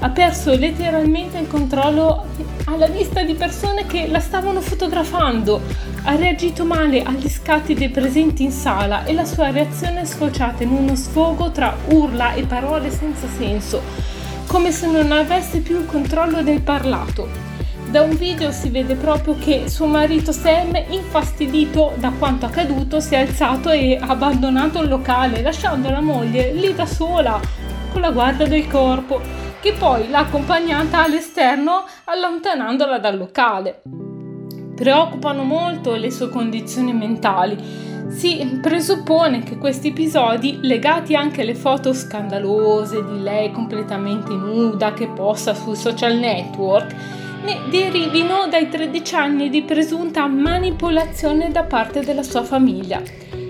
Ha 0.00 0.10
perso 0.10 0.54
letteralmente 0.54 1.38
il 1.38 1.46
controllo 1.46 2.26
alla 2.66 2.88
vista 2.88 3.22
di 3.22 3.32
persone 3.32 3.86
che 3.86 4.06
la 4.08 4.20
stavano 4.20 4.60
fotografando. 4.60 5.62
Ha 6.02 6.16
reagito 6.16 6.66
male 6.66 7.02
agli 7.02 7.30
scatti 7.30 7.72
dei 7.72 7.88
presenti 7.88 8.42
in 8.42 8.50
sala 8.50 9.04
e 9.04 9.14
la 9.14 9.24
sua 9.24 9.50
reazione 9.50 10.02
è 10.02 10.04
sfociata 10.04 10.64
in 10.64 10.70
uno 10.70 10.94
sfogo 10.94 11.50
tra 11.50 11.74
urla 11.86 12.34
e 12.34 12.44
parole 12.44 12.90
senza 12.90 13.26
senso 13.38 14.15
come 14.46 14.70
se 14.70 14.86
non 14.86 15.12
avesse 15.12 15.60
più 15.60 15.78
il 15.78 15.86
controllo 15.86 16.42
del 16.42 16.62
parlato. 16.62 17.28
Da 17.90 18.02
un 18.02 18.16
video 18.16 18.50
si 18.50 18.68
vede 18.68 18.94
proprio 18.94 19.36
che 19.38 19.68
suo 19.68 19.86
marito 19.86 20.32
Sam, 20.32 20.76
infastidito 20.90 21.92
da 21.96 22.12
quanto 22.18 22.46
accaduto, 22.46 23.00
si 23.00 23.14
è 23.14 23.20
alzato 23.20 23.70
e 23.70 23.96
ha 24.00 24.06
abbandonato 24.06 24.82
il 24.82 24.88
locale, 24.88 25.42
lasciando 25.42 25.90
la 25.90 26.00
moglie 26.00 26.52
lì 26.52 26.74
da 26.74 26.86
sola, 26.86 27.40
con 27.92 28.00
la 28.00 28.10
guardia 28.10 28.46
del 28.46 28.66
corpo, 28.66 29.20
che 29.60 29.72
poi 29.72 30.08
l'ha 30.10 30.20
accompagnata 30.20 31.04
all'esterno 31.04 31.84
allontanandola 32.04 32.98
dal 32.98 33.16
locale. 33.16 33.82
Preoccupano 34.74 35.42
molto 35.42 35.94
le 35.94 36.10
sue 36.10 36.28
condizioni 36.28 36.92
mentali 36.92 37.95
si 38.08 38.58
presuppone 38.60 39.42
che 39.42 39.58
questi 39.58 39.88
episodi, 39.88 40.58
legati 40.62 41.14
anche 41.14 41.42
alle 41.42 41.54
foto 41.54 41.92
scandalose 41.92 43.04
di 43.04 43.20
lei 43.20 43.50
completamente 43.50 44.32
nuda 44.32 44.92
che 44.92 45.08
posta 45.08 45.54
sui 45.54 45.76
social 45.76 46.16
network, 46.16 46.94
ne 47.44 47.58
derivino 47.70 48.46
dai 48.48 48.68
13 48.68 49.14
anni 49.14 49.48
di 49.50 49.62
presunta 49.62 50.26
manipolazione 50.26 51.50
da 51.50 51.64
parte 51.64 52.00
della 52.00 52.22
sua 52.22 52.42
famiglia. 52.42 53.00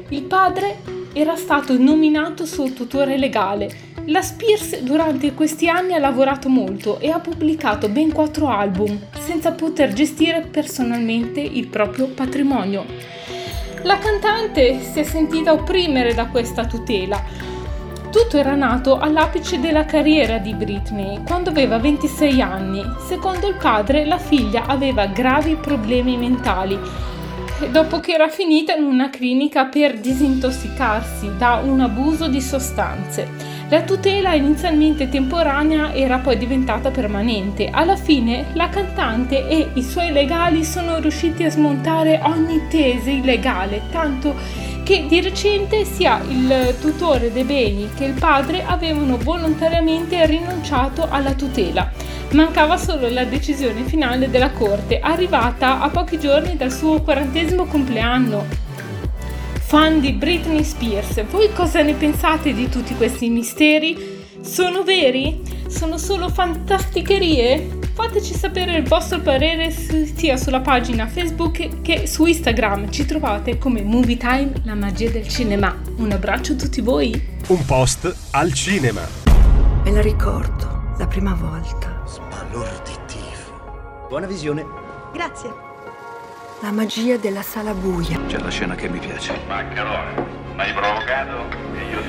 Il 0.08 0.22
padre 0.22 0.78
era 1.12 1.36
stato 1.36 1.78
nominato 1.78 2.44
suo 2.44 2.72
tutore 2.72 3.16
legale. 3.16 3.94
La 4.06 4.22
Spears 4.22 4.80
durante 4.80 5.32
questi 5.32 5.68
anni 5.68 5.94
ha 5.94 5.98
lavorato 5.98 6.48
molto 6.48 7.00
e 7.00 7.10
ha 7.10 7.18
pubblicato 7.18 7.88
ben 7.88 8.12
quattro 8.12 8.48
album 8.48 8.98
senza 9.18 9.52
poter 9.52 9.92
gestire 9.92 10.42
personalmente 10.42 11.40
il 11.40 11.68
proprio 11.68 12.06
patrimonio. 12.08 12.84
La 13.86 13.98
cantante 13.98 14.80
si 14.80 14.98
è 14.98 15.04
sentita 15.04 15.52
opprimere 15.52 16.12
da 16.12 16.26
questa 16.26 16.66
tutela. 16.66 17.22
Tutto 18.10 18.36
era 18.36 18.56
nato 18.56 18.98
all'apice 18.98 19.60
della 19.60 19.84
carriera 19.84 20.38
di 20.38 20.54
Britney, 20.54 21.22
quando 21.22 21.50
aveva 21.50 21.78
26 21.78 22.40
anni. 22.40 22.82
Secondo 23.06 23.46
il 23.46 23.54
padre, 23.54 24.04
la 24.04 24.18
figlia 24.18 24.64
aveva 24.66 25.06
gravi 25.06 25.54
problemi 25.54 26.16
mentali 26.16 26.76
dopo 27.70 28.00
che 28.00 28.12
era 28.12 28.28
finita 28.28 28.74
in 28.74 28.84
una 28.84 29.08
clinica 29.08 29.64
per 29.66 29.98
disintossicarsi 29.98 31.36
da 31.38 31.60
un 31.64 31.80
abuso 31.80 32.26
di 32.28 32.40
sostanze. 32.40 33.55
La 33.68 33.82
tutela 33.82 34.32
inizialmente 34.32 35.08
temporanea 35.08 35.92
era 35.92 36.18
poi 36.18 36.38
diventata 36.38 36.92
permanente. 36.92 37.68
Alla 37.68 37.96
fine 37.96 38.46
la 38.52 38.68
cantante 38.68 39.48
e 39.48 39.70
i 39.74 39.82
suoi 39.82 40.12
legali 40.12 40.62
sono 40.62 40.98
riusciti 40.98 41.42
a 41.42 41.50
smontare 41.50 42.20
ogni 42.22 42.68
tesi 42.68 43.24
legale, 43.24 43.82
tanto 43.90 44.36
che 44.84 45.06
di 45.08 45.20
recente 45.20 45.84
sia 45.84 46.22
il 46.28 46.76
tutore 46.80 47.32
dei 47.32 47.42
beni 47.42 47.88
che 47.92 48.04
il 48.04 48.12
padre 48.12 48.64
avevano 48.64 49.16
volontariamente 49.16 50.24
rinunciato 50.26 51.08
alla 51.10 51.32
tutela. 51.32 51.90
Mancava 52.30 52.76
solo 52.76 53.08
la 53.08 53.24
decisione 53.24 53.82
finale 53.82 54.30
della 54.30 54.50
corte, 54.50 55.00
arrivata 55.00 55.80
a 55.80 55.88
pochi 55.88 56.20
giorni 56.20 56.56
dal 56.56 56.70
suo 56.70 57.00
quarantesimo 57.02 57.64
compleanno 57.64 58.65
fan 59.66 59.98
di 59.98 60.12
Britney 60.12 60.62
Spears, 60.62 61.26
voi 61.26 61.52
cosa 61.52 61.82
ne 61.82 61.94
pensate 61.94 62.54
di 62.54 62.68
tutti 62.68 62.94
questi 62.94 63.28
misteri? 63.28 64.24
Sono 64.40 64.84
veri? 64.84 65.42
Sono 65.66 65.98
solo 65.98 66.28
fantasticherie? 66.28 67.78
Fateci 67.92 68.32
sapere 68.32 68.76
il 68.76 68.86
vostro 68.86 69.18
parere 69.18 69.72
sia 69.72 70.36
sulla 70.36 70.60
pagina 70.60 71.08
Facebook 71.08 71.82
che 71.82 72.06
su 72.06 72.26
Instagram. 72.26 72.92
Ci 72.92 73.06
trovate 73.06 73.58
come 73.58 73.82
Movie 73.82 74.16
Time, 74.16 74.52
la 74.62 74.74
magia 74.74 75.10
del 75.10 75.26
cinema. 75.26 75.76
Un 75.96 76.12
abbraccio 76.12 76.52
a 76.52 76.56
tutti 76.56 76.80
voi. 76.80 77.20
Un 77.48 77.64
post 77.64 78.14
al 78.30 78.52
cinema. 78.52 79.02
Me 79.82 79.90
la 79.90 80.00
ricordo, 80.00 80.94
la 80.96 81.08
prima 81.08 81.34
volta. 81.34 82.04
Sbalorditivo. 82.06 84.06
Buona 84.08 84.26
visione. 84.26 84.64
Grazie. 85.12 85.65
La 86.60 86.72
magia 86.72 87.18
della 87.18 87.42
sala 87.42 87.74
buia. 87.74 88.18
C'è 88.26 88.38
la 88.38 88.48
scena 88.48 88.74
che 88.74 88.88
mi 88.88 88.98
piace. 88.98 89.38
Maccherone, 89.46 90.26
m'hai 90.54 90.72
provocato 90.72 91.44
e 91.74 91.84
io 91.90 92.00
ti 92.00 92.08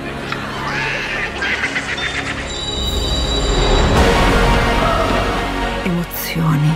Emozioni. 5.83 6.75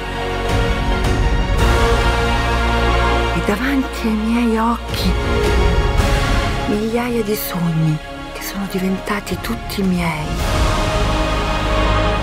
E 3.35 3.45
davanti 3.45 4.07
ai 4.07 4.15
miei 4.15 4.57
occhi 4.57 5.11
migliaia 6.67 7.23
di 7.23 7.35
sogni 7.35 7.97
che 8.33 8.41
sono 8.41 8.67
diventati 8.69 9.37
tutti 9.39 9.81
miei. 9.81 10.60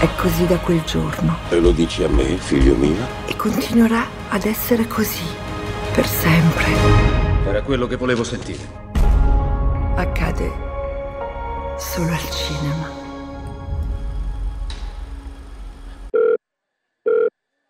È 0.00 0.08
così 0.14 0.46
da 0.46 0.56
quel 0.58 0.80
giorno. 0.84 1.38
E 1.48 1.58
lo 1.58 1.72
dici 1.72 2.04
a 2.04 2.08
me, 2.08 2.37
figlio 2.37 2.76
mio? 2.76 3.04
E 3.26 3.34
continuerà 3.34 4.06
ad 4.28 4.44
essere 4.44 4.87
così 4.87 5.24
per 5.92 6.06
sempre. 6.06 6.66
Era 7.44 7.62
quello 7.62 7.88
che 7.88 7.96
volevo 7.96 8.22
sentire. 8.22 8.64
Accade 9.96 10.52
solo 11.78 12.12
al 12.12 12.30
cinema. 12.30 12.96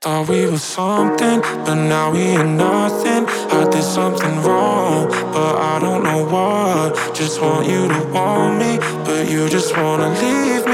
Thought 0.00 0.28
we 0.28 0.44
were 0.44 0.58
something, 0.58 1.40
but 1.64 1.76
now 1.76 2.12
we 2.12 2.36
ain't 2.36 2.56
nothing. 2.56 3.26
I 3.50 3.66
did 3.70 3.82
something 3.82 4.42
wrong, 4.42 5.08
but 5.32 5.56
I 5.56 5.78
don't 5.80 6.02
know 6.02 6.24
what. 6.28 6.94
Just 7.14 7.40
want 7.40 7.66
you 7.66 7.88
to 7.88 8.06
want 8.12 8.58
me, 8.58 8.78
but 9.04 9.30
you 9.30 9.48
just 9.48 9.74
wanna 9.74 10.10
leave 10.20 10.67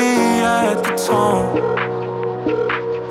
me 0.74 0.80
at 0.80 0.84
the 0.84 0.96
tone. 0.96 1.74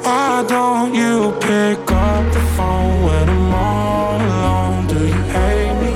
Why 0.03 0.45
don't 0.47 0.93
you 0.93 1.31
pick 1.39 1.79
up 1.91 2.33
the 2.33 2.41
phone 2.55 3.03
when 3.03 3.29
I'm 3.29 3.53
all 3.53 4.21
alone? 4.21 4.87
Do 4.87 4.99
you 4.99 5.23
hate 5.35 5.75
me? 5.81 5.93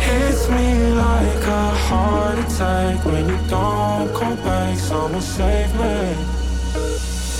Hits 0.00 0.48
me 0.48 0.92
like 0.92 1.44
a 1.46 1.68
heart 1.86 2.38
attack 2.38 3.04
when 3.04 3.28
you 3.28 3.38
don't 3.48 4.12
call 4.14 4.36
back. 4.36 4.78
Someone 4.78 5.22
save 5.22 5.72
me. 5.74 6.14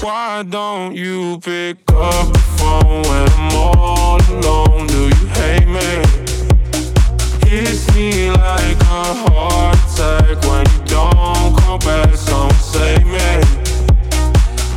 Why 0.00 0.44
don't 0.48 0.94
you 0.94 1.38
pick 1.40 1.78
up 1.88 2.32
the 2.32 2.44
phone 2.58 3.02
when 3.02 3.28
I'm 3.38 3.56
all 3.56 4.20
alone? 4.30 4.86
Do 4.86 5.08
you 5.08 5.26
hate 5.38 5.68
me? 5.68 5.90
Hits 7.48 7.94
me 7.94 8.30
like 8.30 8.80
a 8.80 9.14
heart 9.24 9.85
attack 9.96 10.42
when 10.44 10.66
you 10.72 10.84
don't 10.86 11.56
call 11.58 11.78
back. 11.78 12.14
Someone 12.16 12.52
save 12.54 13.06
me. 13.06 13.40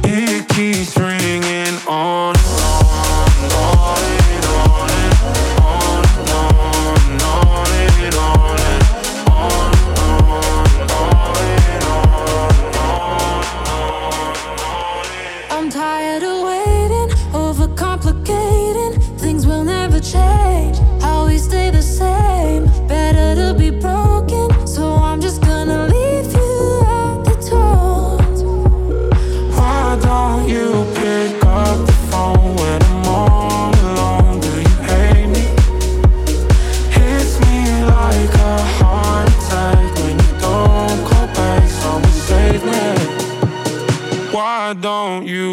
It 0.04 0.48
keeps 0.50 0.98
ringing 0.98 1.76
on 1.88 2.36
and 2.36 3.54
on, 3.54 3.54
on 3.54 3.79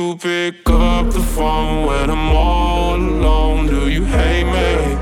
you 0.07 0.17
pick 0.17 0.69
up 0.69 1.11
the 1.13 1.21
phone 1.21 1.87
when 1.87 2.11
I'm 2.11 2.29
all 2.31 2.95
alone? 2.95 3.67
Do 3.67 3.89
you 3.89 4.05
hate 4.05 4.45
me? 4.45 4.95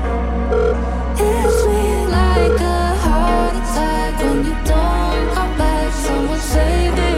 Hits 1.21 1.59
me 1.69 1.85
like 2.17 2.59
a 2.59 2.95
heart 3.05 3.55
attack 3.61 4.19
when 4.23 4.37
you 4.45 4.55
don't 4.71 5.27
come 5.35 5.57
back. 5.57 5.93
Someone 5.93 6.39
save 6.39 6.93
me. 7.01 7.13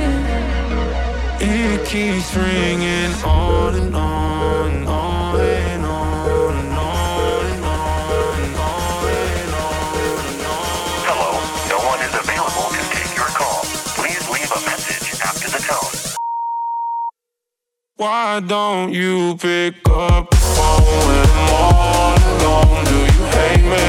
It 1.40 1.86
keeps 1.86 2.36
ringing 2.36 2.57
Why 18.10 18.40
don't 18.40 18.94
you 18.94 19.36
pick 19.36 19.76
up 19.90 20.30
the 20.30 20.38
phone 20.38 20.98
when 21.08 21.28
I'm 21.36 21.50
all 21.60 22.16
alone? 22.32 22.86
Do 22.86 23.00
you 23.04 23.24
hate 23.36 23.66
me? 23.74 23.88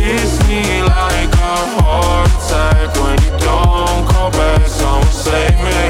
Hits 0.00 0.34
me 0.46 0.62
like 0.82 1.32
a 1.34 1.56
heart 1.74 2.30
attack 2.30 2.94
when 3.02 3.18
you 3.24 3.32
don't 3.42 4.06
call 4.06 4.30
back. 4.30 4.64
Someone 4.68 5.10
save 5.10 5.58
me. 5.66 5.80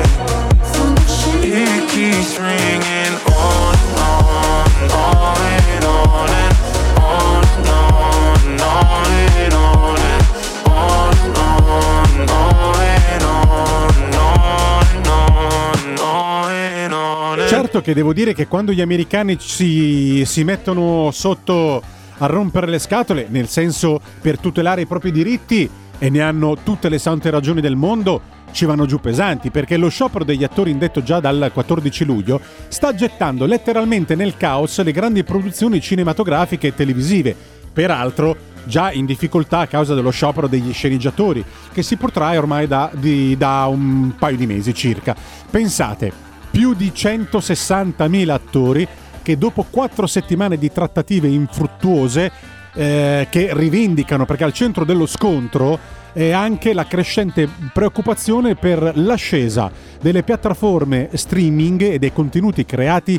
It 1.45 1.91
keeps 1.91 2.39
ringing 2.39 3.17
on 3.37 3.75
and 3.77 4.01
on 4.01 4.71
and 4.81 4.93
on 4.93 5.42
che 17.83 17.95
devo 17.95 18.12
dire 18.12 18.33
che 18.33 18.47
quando 18.47 18.73
gli 18.73 18.81
americani 18.81 19.37
si, 19.38 20.23
si 20.25 20.45
mettono 20.45 21.11
sotto 21.12 21.83
a 22.18 22.27
rompere 22.27 22.66
le 22.66 22.79
scatole, 22.79 23.27
nel 23.29 23.49
senso 23.49 24.01
per 24.21 24.38
tutelare 24.38 24.83
i 24.83 24.87
propri 24.87 25.12
diritti, 25.12 25.68
e 25.99 26.11
ne 26.11 26.21
hanno 26.21 26.57
tutte 26.64 26.88
le 26.88 26.99
sante 26.99 27.31
ragioni 27.31 27.61
del 27.61 27.77
mondo, 27.77 28.21
ci 28.51 28.64
vanno 28.64 28.87
giù 28.87 28.99
pesanti, 28.99 29.51
perché 29.51 29.77
lo 29.77 29.88
sciopero 29.88 30.25
degli 30.25 30.42
attori 30.42 30.71
indetto 30.71 31.03
già 31.03 31.21
dal 31.21 31.51
14 31.53 32.05
luglio 32.05 32.40
sta 32.68 32.92
gettando 32.95 33.47
letteralmente 33.47 34.14
nel 34.14 34.37
caos 34.37 34.83
le 34.83 34.92
grandi 34.92 35.23
produzioni 35.23 35.81
cinematografiche 35.81 36.68
e 36.68 36.75
televisive. 36.75 37.37
Peraltro, 37.73 38.37
già 38.64 38.92
in 38.92 39.07
difficoltà 39.07 39.61
a 39.61 39.66
causa 39.66 39.95
dello 39.95 40.11
sciopero 40.11 40.49
degli 40.49 40.73
sceneggiatori, 40.73 41.45
che 41.73 41.83
si 41.83 41.97
protrae 41.97 42.37
ormai 42.37 42.66
da, 42.66 42.90
di- 42.92 43.37
da 43.37 43.66
un 43.66 44.12
paio 44.18 44.37
di 44.37 44.47
mesi 44.47 44.75
circa. 44.75 45.14
Pensate, 45.51 46.32
più 46.53 46.75
di 46.75 46.93
160.000 46.95 48.29
attori 48.29 48.87
che 49.23 49.38
dopo 49.38 49.65
quattro 49.71 50.07
settimane 50.07 50.59
di 50.59 50.71
trattative 50.71 51.27
infruttuose 51.29 52.31
eh, 52.75 53.27
che 53.31 53.51
rivendicano, 53.53 54.27
perché 54.27 54.45
al 54.45 54.53
centro 54.53 54.85
dello 54.85 55.07
scontro 55.07 55.79
è 56.12 56.31
anche 56.31 56.75
la 56.75 56.87
crescente 56.87 57.49
preoccupazione 57.73 58.55
per 58.55 58.93
l'ascesa 58.97 59.71
delle 60.01 60.23
piattaforme 60.23 61.09
streaming 61.15 61.81
e 61.83 61.99
dei 61.99 62.12
contenuti 62.12 62.67
creati 62.67 63.19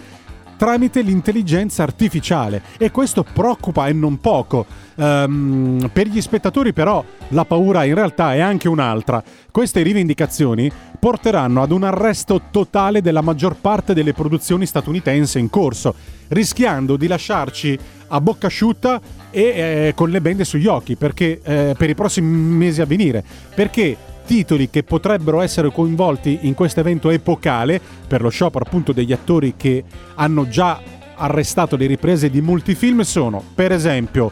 tramite 0.64 1.02
l'intelligenza 1.02 1.84
artificiale 1.84 2.62
e 2.78 2.90
questo 2.90 3.24
preoccupa 3.24 3.88
e 3.88 3.92
non 3.92 4.22
poco. 4.22 4.66
Ehm, 4.96 5.90
per 5.92 6.08
gli 6.08 6.22
spettatori 6.22 6.72
però 6.72 7.04
la 7.30 7.44
paura 7.44 7.84
in 7.84 7.94
realtà 7.96 8.34
è 8.34 8.40
anche 8.40 8.70
un'altra. 8.70 9.22
Queste 9.52 9.82
rivendicazioni 9.82 10.72
porteranno 10.98 11.62
ad 11.62 11.72
un 11.72 11.84
arresto 11.84 12.44
totale 12.50 13.02
della 13.02 13.20
maggior 13.20 13.58
parte 13.60 13.94
delle 13.94 14.14
produzioni 14.14 14.66
statunitensi 14.66 15.38
in 15.38 15.50
corso, 15.50 15.96
rischiando 16.30 16.96
di 16.96 17.08
lasciarci 17.08 17.78
a 18.08 18.22
bocca 18.22 18.48
asciutta 18.48 19.02
e 19.32 19.42
eh, 19.42 19.92
con 19.94 20.12
le 20.12 20.22
bende 20.22 20.46
sugli 20.46 20.68
occhi 20.68 20.96
perché, 20.96 21.42
eh, 21.44 21.76
per 21.78 21.90
i 21.90 21.94
prossimi 21.94 22.56
mesi 22.56 22.80
a 22.80 22.86
venire. 22.86 23.22
Perché 23.54 23.98
titoli 24.26 24.70
che 24.70 24.84
potrebbero 24.84 25.42
essere 25.42 25.72
coinvolti 25.72 26.40
in 26.42 26.54
questo 26.54 26.80
evento 26.80 27.10
epocale 27.10 27.80
per 28.08 28.22
lo 28.22 28.30
sciopero 28.30 28.66
appunto 28.66 28.92
degli 28.92 29.14
attori 29.14 29.54
che 29.58 29.84
hanno 30.16 30.48
già 30.48 30.82
arrestato 31.16 31.76
le 31.76 31.86
riprese 31.86 32.30
di 32.30 32.42
molti 32.42 32.76
film 32.76 33.02
sono 33.02 33.44
per 33.54 33.72
esempio 33.72 34.32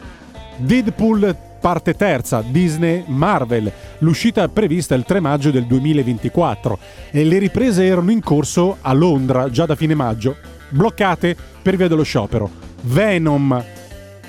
Deadpool 0.56 1.36
parte 1.62 1.94
terza 1.94 2.42
Disney 2.44 3.04
Marvel. 3.06 3.72
L'uscita 3.98 4.48
prevista 4.48 4.96
il 4.96 5.04
3 5.04 5.20
maggio 5.20 5.52
del 5.52 5.64
2024 5.64 6.78
e 7.12 7.24
le 7.24 7.38
riprese 7.38 7.86
erano 7.86 8.10
in 8.10 8.20
corso 8.20 8.78
a 8.80 8.92
Londra 8.92 9.48
già 9.48 9.64
da 9.64 9.76
fine 9.76 9.94
maggio. 9.94 10.36
Bloccate 10.70 11.36
per 11.62 11.76
via 11.76 11.86
dello 11.86 12.02
sciopero. 12.02 12.50
Venom 12.82 13.64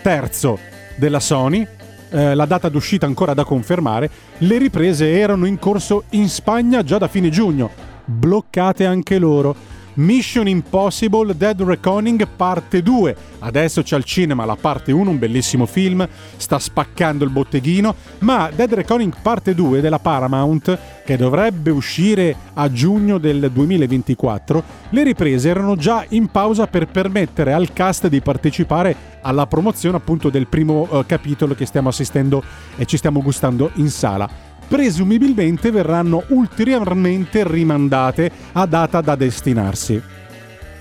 terzo 0.04 0.60
della 0.96 1.20
Sony 1.20 1.68
eh, 2.14 2.36
la 2.36 2.46
data 2.46 2.70
d'uscita 2.70 3.08
ancora 3.08 3.34
da 3.34 3.44
confermare, 3.44 4.10
le 4.38 4.58
riprese 4.60 5.12
erano 5.12 5.46
in 5.48 5.58
corso 5.58 6.04
in 6.12 6.30
Spagna 6.30 6.84
già 6.84 7.00
da 7.00 7.08
fine 7.08 7.30
giugno, 7.30 7.72
bloccate 8.06 8.86
anche 8.86 9.18
loro. 9.18 9.56
Mission 9.96 10.48
Impossible 10.48 11.36
Dead 11.36 11.62
Reckoning 11.62 12.28
parte 12.36 12.82
2. 12.82 13.16
Adesso 13.40 13.84
c'è 13.84 13.96
al 13.96 14.04
cinema 14.04 14.46
la 14.46 14.56
parte 14.60 14.92
1, 14.92 15.10
un 15.10 15.20
bellissimo 15.20 15.66
film, 15.66 16.08
sta 16.38 16.60
spaccando 16.60 17.24
il 17.24 17.30
botteghino, 17.30 17.96
ma 18.20 18.50
Dead 18.54 18.74
Reckoning 18.74 19.14
parte 19.22 19.54
2 19.54 19.82
della 19.82 20.00
Paramount, 20.00 20.78
che 21.06 21.18
dovrebbe 21.18 21.70
uscire 21.70 22.36
a 22.54 22.72
giugno 22.72 23.18
del 23.18 23.52
2024, 23.52 24.64
le 24.90 25.04
riprese 25.04 25.50
erano 25.50 25.76
già 25.76 26.06
in 26.10 26.28
pausa 26.28 26.68
per 26.68 26.88
permettere 26.88 27.54
al 27.54 27.74
cast 27.74 28.08
di 28.08 28.22
partecipare 28.22 28.96
alla 29.22 29.48
promozione 29.48 29.98
appunto 29.98 30.30
del 30.30 30.48
primo 30.48 30.88
eh, 30.90 31.06
capitolo 31.06 31.54
che 31.54 31.66
stiamo 31.66 31.90
assistendo 31.90 32.44
e 32.76 32.86
ci 32.86 32.98
stiamo 32.98 33.22
gustando 33.22 33.72
in 33.76 33.90
sala 33.90 34.52
presumibilmente 34.74 35.70
verranno 35.70 36.24
ulteriormente 36.30 37.48
rimandate 37.48 38.32
a 38.54 38.66
data 38.66 39.02
da 39.02 39.14
destinarsi. 39.14 40.02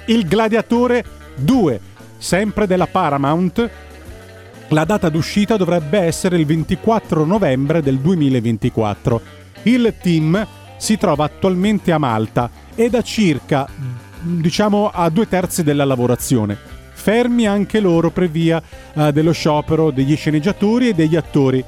Il 0.07 0.26
Gladiatore 0.26 1.05
2, 1.37 1.81
sempre 2.16 2.66
della 2.66 2.87
Paramount, 2.87 3.70
la 4.68 4.85
data 4.85 5.11
d'uscita 5.11 5.59
dovrebbe 5.59 5.98
essere 5.98 6.38
il 6.38 6.46
24 6.46 7.26
novembre 7.26 7.83
del 7.83 7.98
2024. 7.98 9.20
Il 9.64 9.92
team 10.00 10.46
si 10.78 10.96
trova 10.96 11.24
attualmente 11.24 11.92
a 11.92 11.98
Malta 11.98 12.50
e 12.74 12.88
da 12.88 13.02
circa 13.02 13.68
diciamo 14.20 14.90
a 14.90 15.11
due 15.11 15.28
terzi 15.28 15.62
della 15.62 15.85
lavorazione. 15.85 16.57
Fermi 16.94 17.46
anche 17.46 17.78
loro 17.78 18.11
per 18.11 18.31
via 18.31 18.62
eh, 18.94 19.12
dello 19.12 19.33
sciopero 19.33 19.90
degli 19.90 20.16
sceneggiatori 20.16 20.88
e 20.88 20.94
degli 20.94 21.14
attori. 21.16 21.62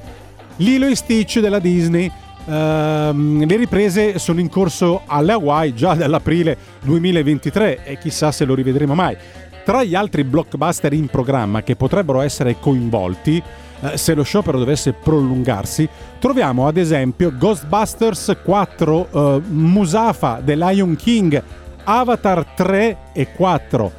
Lilo 0.56 0.86
e 0.86 0.94
Stitch 0.94 1.40
della 1.40 1.58
Disney. 1.58 2.10
ehm, 2.46 3.46
le 3.46 3.56
riprese 3.56 4.18
sono 4.18 4.38
in 4.38 4.48
corso 4.48 5.02
alle 5.06 5.32
Hawaii 5.32 5.74
già 5.74 5.94
dall'aprile 5.94 6.56
2023 6.82 7.84
e 7.84 7.98
chissà 7.98 8.30
se 8.30 8.44
lo 8.44 8.54
rivedremo 8.54 8.94
mai. 8.94 9.16
Tra 9.64 9.82
gli 9.82 9.94
altri 9.94 10.24
blockbuster 10.24 10.92
in 10.92 11.06
programma 11.06 11.62
che 11.62 11.74
potrebbero 11.74 12.20
essere 12.20 12.56
coinvolti, 12.60 13.42
eh, 13.80 13.96
se 13.96 14.14
lo 14.14 14.22
sciopero 14.22 14.58
dovesse 14.58 14.92
prolungarsi, 14.92 15.88
troviamo 16.18 16.66
ad 16.66 16.76
esempio 16.76 17.32
Ghostbusters 17.36 18.36
4, 18.44 19.08
eh, 19.10 19.40
Musafa 19.48 20.40
The 20.44 20.54
Lion 20.54 20.96
King, 20.96 21.42
Avatar 21.84 22.44
3 22.44 22.98
e 23.14 23.32
4, 23.32 23.92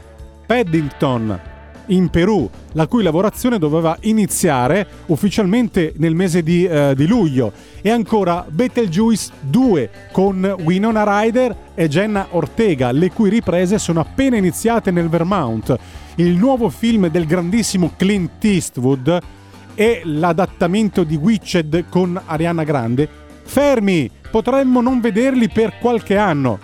Paddington 0.46 1.54
in 1.88 2.10
Perù, 2.10 2.50
la 2.74 2.88
cui 2.88 3.04
lavorazione 3.04 3.60
doveva 3.60 3.98
iniziare 4.02 4.88
ufficialmente 5.08 5.94
nel 5.98 6.16
mese 6.16 6.44
di, 6.44 6.66
eh, 6.66 6.94
di 6.96 7.08
luglio, 7.08 7.52
e 7.82 7.90
ancora 7.90 8.46
Betelgeuse 8.48 9.32
2 9.42 9.90
con 10.12 10.56
Winona 10.64 11.04
Ryder 11.04 11.56
e 11.76 11.88
Jenna 11.88 12.28
Ortega, 12.32 12.92
le 12.92 13.12
cui 13.12 13.30
riprese 13.30 13.78
sono 13.78 14.00
appena 14.00 14.38
iniziate 14.38 14.92
nel 14.92 15.10
Vermont. 15.10 15.76
Il 16.16 16.36
nuovo 16.36 16.70
film 16.70 17.10
del 17.10 17.26
grandissimo 17.26 17.92
Clint 17.98 18.44
Eastwood 18.44 19.20
e 19.76 20.02
l'adattamento 20.06 21.04
di 21.04 21.16
Witched 21.16 21.86
con 21.90 22.20
Ariana 22.26 22.64
Grande. 22.64 23.08
Fermi! 23.44 24.10
Potremmo 24.32 24.82
non 24.82 25.00
vederli 25.00 25.50
per 25.50 25.78
qualche 25.80 26.18
anno. 26.18 26.60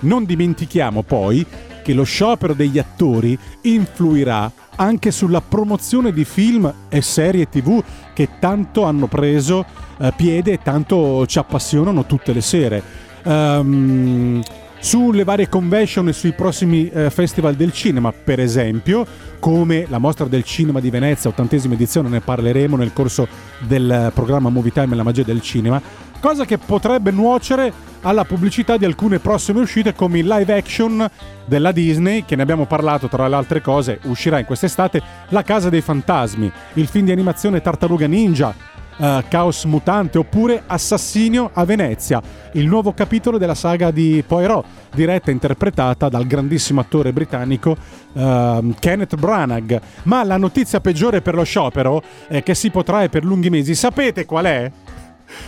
Non 0.00 0.24
dimentichiamo 0.24 1.02
poi 1.02 1.44
che 1.86 1.94
lo 1.94 2.02
sciopero 2.02 2.52
degli 2.52 2.80
attori 2.80 3.38
influirà 3.60 4.50
anche 4.74 5.12
sulla 5.12 5.40
promozione 5.40 6.12
di 6.12 6.24
film 6.24 6.72
e 6.88 7.00
serie 7.00 7.48
tv 7.48 7.80
che 8.12 8.40
tanto 8.40 8.82
hanno 8.82 9.06
preso 9.06 9.64
eh, 9.98 10.12
piede 10.16 10.54
e 10.54 10.58
tanto 10.60 11.24
ci 11.26 11.38
appassionano 11.38 12.04
tutte 12.04 12.32
le 12.32 12.40
sere. 12.40 12.82
Ehm, 13.22 14.42
sulle 14.80 15.22
varie 15.22 15.48
convention 15.48 16.08
e 16.08 16.12
sui 16.12 16.32
prossimi 16.32 16.88
eh, 16.88 17.08
festival 17.08 17.54
del 17.54 17.72
cinema, 17.72 18.12
per 18.12 18.40
esempio, 18.40 19.06
come 19.38 19.86
la 19.88 19.98
mostra 19.98 20.26
del 20.26 20.42
cinema 20.42 20.80
di 20.80 20.90
Venezia, 20.90 21.30
ottantesima 21.30 21.74
edizione, 21.74 22.08
ne 22.08 22.20
parleremo 22.20 22.76
nel 22.76 22.92
corso 22.92 23.28
del 23.60 23.90
eh, 23.90 24.10
programma 24.12 24.48
Movie 24.48 24.72
Time 24.72 24.92
e 24.92 24.96
la 24.96 25.02
magia 25.02 25.22
del 25.22 25.40
cinema, 25.40 25.80
cosa 26.20 26.44
che 26.44 26.58
potrebbe 26.58 27.10
nuocere 27.10 27.72
alla 28.02 28.24
pubblicità 28.24 28.76
di 28.76 28.84
alcune 28.84 29.18
prossime 29.18 29.60
uscite 29.60 29.94
come 29.94 30.18
il 30.18 30.26
live 30.26 30.56
action 30.56 31.08
della 31.44 31.72
Disney, 31.72 32.24
che 32.24 32.36
ne 32.36 32.42
abbiamo 32.42 32.66
parlato 32.66 33.08
tra 33.08 33.26
le 33.26 33.34
altre 33.34 33.60
cose, 33.60 33.98
uscirà 34.04 34.38
in 34.38 34.44
quest'estate 34.44 35.02
La 35.30 35.42
Casa 35.42 35.68
dei 35.68 35.80
Fantasmi, 35.80 36.50
il 36.74 36.86
film 36.86 37.06
di 37.06 37.12
animazione 37.12 37.60
Tartaruga 37.60 38.06
Ninja, 38.06 38.54
eh, 38.98 39.24
Caos 39.28 39.64
Mutante 39.64 40.18
oppure 40.18 40.62
Assassinio 40.66 41.50
a 41.52 41.64
Venezia, 41.64 42.22
il 42.52 42.66
nuovo 42.66 42.92
capitolo 42.92 43.38
della 43.38 43.54
saga 43.54 43.90
di 43.90 44.22
Poirot, 44.26 44.64
diretta 44.94 45.30
e 45.30 45.34
interpretata 45.34 46.08
dal 46.08 46.26
grandissimo 46.26 46.80
attore 46.80 47.12
britannico 47.12 47.76
ehm, 48.14 48.74
Kenneth 48.78 49.16
Branagh. 49.16 49.80
Ma 50.04 50.24
la 50.24 50.36
notizia 50.36 50.80
peggiore 50.80 51.20
per 51.20 51.34
lo 51.34 51.44
sciopero, 51.44 52.02
eh, 52.28 52.42
che 52.42 52.54
si 52.54 52.70
potrà 52.70 53.06
per 53.08 53.24
lunghi 53.24 53.50
mesi, 53.50 53.74
sapete 53.74 54.24
qual 54.24 54.44
è? 54.44 54.70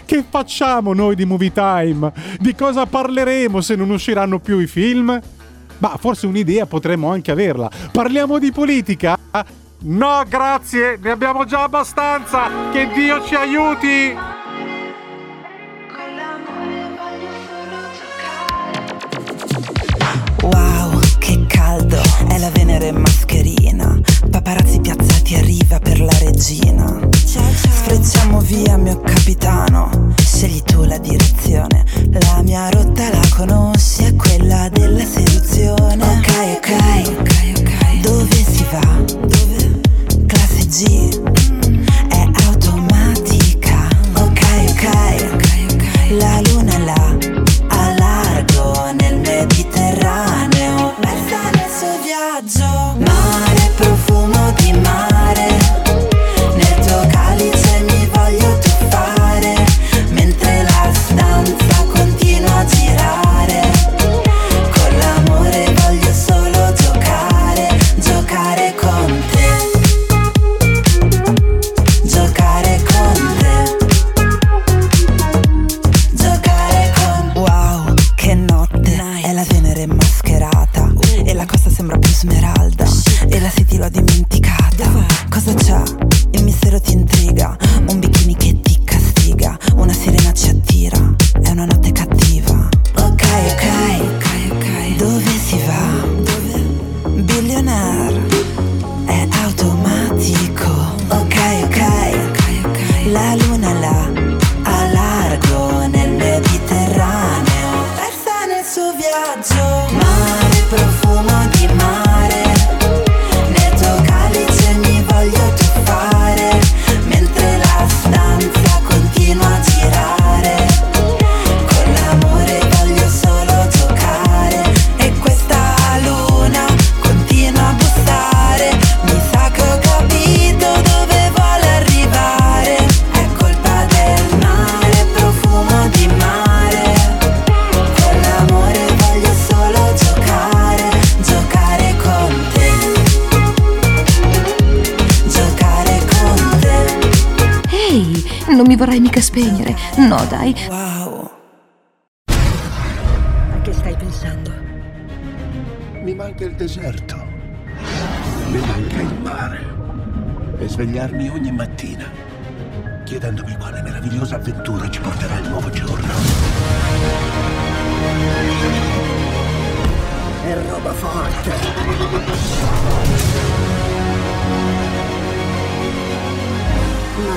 Che 0.05 0.25
facciamo 0.29 0.93
noi 0.93 1.15
di 1.15 1.25
Movie 1.25 1.53
Time? 1.53 2.13
Di 2.39 2.55
cosa 2.55 2.87
parleremo 2.87 3.61
se 3.61 3.75
non 3.75 3.91
usciranno 3.91 4.39
più 4.39 4.59
i 4.59 4.67
film? 4.67 5.21
Ma 5.79 5.97
forse 5.99 6.27
un'idea 6.27 6.67
potremmo 6.67 7.11
anche 7.11 7.31
averla. 7.31 7.71
Parliamo 7.93 8.39
di 8.39 8.51
politica? 8.51 9.17
No, 9.81 10.25
grazie, 10.29 10.99
ne 11.01 11.11
abbiamo 11.11 11.45
già 11.45 11.63
abbastanza. 11.63 12.71
Che 12.73 12.89
Dio 12.95 13.25
ci 13.25 13.35
aiuti. 13.37 14.17
Wow, 20.43 20.99
che 21.19 21.45
caldo, 21.47 22.01
è 22.29 22.39
la 22.39 22.51
Venere 22.51 22.93
mascherina. 23.79 24.01
Paparazzi 24.31 24.81
piazzati 24.81 25.35
a 25.37 25.41
riva 25.41 25.79
per 25.79 26.01
la 26.01 26.17
regina. 26.19 26.99
Sfrecciamo 27.25 28.41
via, 28.41 28.77
mio 28.77 29.01
capitano. 29.01 30.15
Scegli 30.17 30.63
tu 30.63 30.85
la 30.85 30.99
direzione. 30.99 31.85
La 32.11 32.43
mia 32.43 32.69
rotta 32.71 33.09
la 33.11 33.23
conosci, 33.35 34.05
è 34.05 34.15
quella 34.15 34.69
della 34.71 35.05
seduzione. 35.05 36.05
Ok, 36.05 36.29
ok, 36.57 37.09
ok, 37.21 37.53
ok. 37.59 38.01
Dove 38.01 38.45
si 38.45 38.65
va? 38.71 39.05
Dove? 39.07 39.81
Classe 40.27 40.67
G. 40.67 41.21
È 42.09 42.29
automatica. 42.47 43.89
Ok, 44.15 44.41
ok, 44.69 44.89
ok, 45.33 45.73
ok. 45.73 46.11
La 46.19 46.41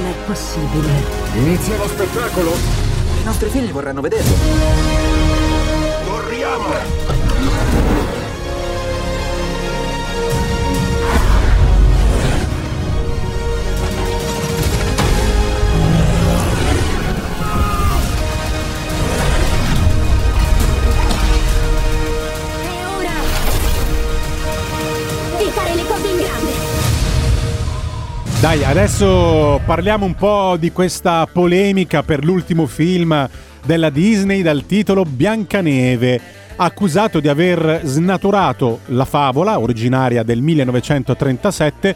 Non 0.01 0.09
è 0.09 0.15
possibile. 0.25 0.89
Inizia 1.35 1.77
lo 1.77 1.87
spettacolo! 1.87 2.53
I 3.19 3.23
nostri 3.23 3.49
figli 3.49 3.71
vorranno 3.71 4.01
vederlo. 4.01 4.33
Corriamo! 6.07 7.80
Dai, 28.41 28.63
adesso 28.63 29.61
parliamo 29.67 30.03
un 30.03 30.15
po' 30.15 30.57
di 30.57 30.71
questa 30.71 31.27
polemica 31.31 32.01
per 32.01 32.25
l'ultimo 32.25 32.65
film 32.65 33.29
della 33.63 33.91
Disney 33.91 34.41
dal 34.41 34.65
titolo 34.65 35.03
Biancaneve, 35.03 36.19
accusato 36.55 37.19
di 37.19 37.27
aver 37.27 37.81
snaturato 37.83 38.79
la 38.87 39.05
favola 39.05 39.59
originaria 39.59 40.23
del 40.23 40.41
1937, 40.41 41.95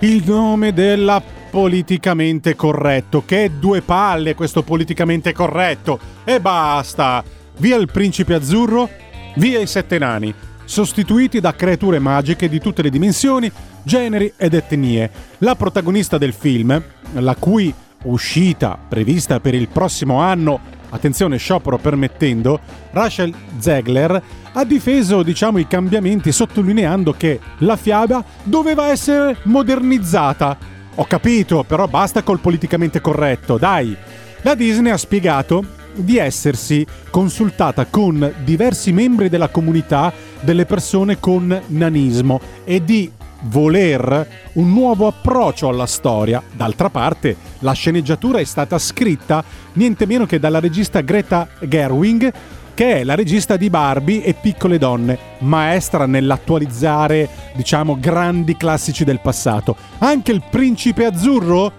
il 0.00 0.24
nome 0.26 0.72
della 0.72 1.22
politicamente 1.48 2.56
corretto. 2.56 3.22
Che 3.24 3.52
due 3.60 3.80
palle 3.80 4.34
questo 4.34 4.64
politicamente 4.64 5.32
corretto! 5.32 6.00
E 6.24 6.40
basta! 6.40 7.22
Via 7.58 7.76
il 7.76 7.88
principe 7.88 8.34
azzurro, 8.34 8.90
via 9.36 9.60
i 9.60 9.66
sette 9.68 9.98
nani, 9.98 10.34
sostituiti 10.64 11.38
da 11.38 11.54
creature 11.54 12.00
magiche 12.00 12.48
di 12.48 12.58
tutte 12.58 12.82
le 12.82 12.90
dimensioni, 12.90 13.52
generi 13.84 14.32
ed 14.36 14.54
etnie. 14.54 15.10
La 15.38 15.54
protagonista 15.54 16.18
del 16.18 16.32
film, 16.32 16.82
la 17.12 17.36
cui 17.36 17.72
uscita 18.04 18.76
prevista 18.88 19.38
per 19.38 19.54
il 19.54 19.68
prossimo 19.68 20.18
anno, 20.18 20.58
attenzione 20.90 21.36
sciopero 21.36 21.78
permettendo, 21.78 22.58
Rachel 22.90 23.32
Zegler 23.58 24.22
ha 24.52 24.64
difeso 24.64 25.22
diciamo 25.22 25.58
i 25.58 25.66
cambiamenti 25.66 26.32
sottolineando 26.32 27.12
che 27.12 27.38
la 27.58 27.76
fiaba 27.76 28.24
doveva 28.42 28.88
essere 28.88 29.36
modernizzata. 29.44 30.56
Ho 30.96 31.04
capito, 31.04 31.64
però 31.64 31.86
basta 31.88 32.22
col 32.22 32.38
politicamente 32.38 33.00
corretto, 33.00 33.58
dai. 33.58 33.96
La 34.42 34.54
Disney 34.54 34.92
ha 34.92 34.96
spiegato 34.96 35.82
di 35.94 36.18
essersi 36.18 36.86
consultata 37.10 37.86
con 37.86 38.32
diversi 38.44 38.92
membri 38.92 39.28
della 39.28 39.48
comunità 39.48 40.12
delle 40.40 40.66
persone 40.66 41.18
con 41.18 41.62
nanismo 41.68 42.40
e 42.64 42.84
di 42.84 43.10
voler 43.44 44.28
un 44.54 44.72
nuovo 44.72 45.06
approccio 45.06 45.68
alla 45.68 45.86
storia. 45.86 46.42
D'altra 46.52 46.90
parte, 46.90 47.36
la 47.60 47.72
sceneggiatura 47.72 48.38
è 48.38 48.44
stata 48.44 48.78
scritta 48.78 49.42
niente 49.74 50.06
meno 50.06 50.26
che 50.26 50.38
dalla 50.38 50.60
regista 50.60 51.00
Greta 51.00 51.48
Gerwig, 51.60 52.32
che 52.74 53.00
è 53.00 53.04
la 53.04 53.14
regista 53.14 53.56
di 53.56 53.70
Barbie 53.70 54.24
e 54.24 54.34
Piccole 54.34 54.78
Donne, 54.78 55.18
maestra 55.38 56.06
nell'attualizzare, 56.06 57.28
diciamo, 57.54 57.98
grandi 58.00 58.56
classici 58.56 59.04
del 59.04 59.20
passato. 59.20 59.76
Anche 59.98 60.32
il 60.32 60.42
principe 60.50 61.04
azzurro? 61.04 61.72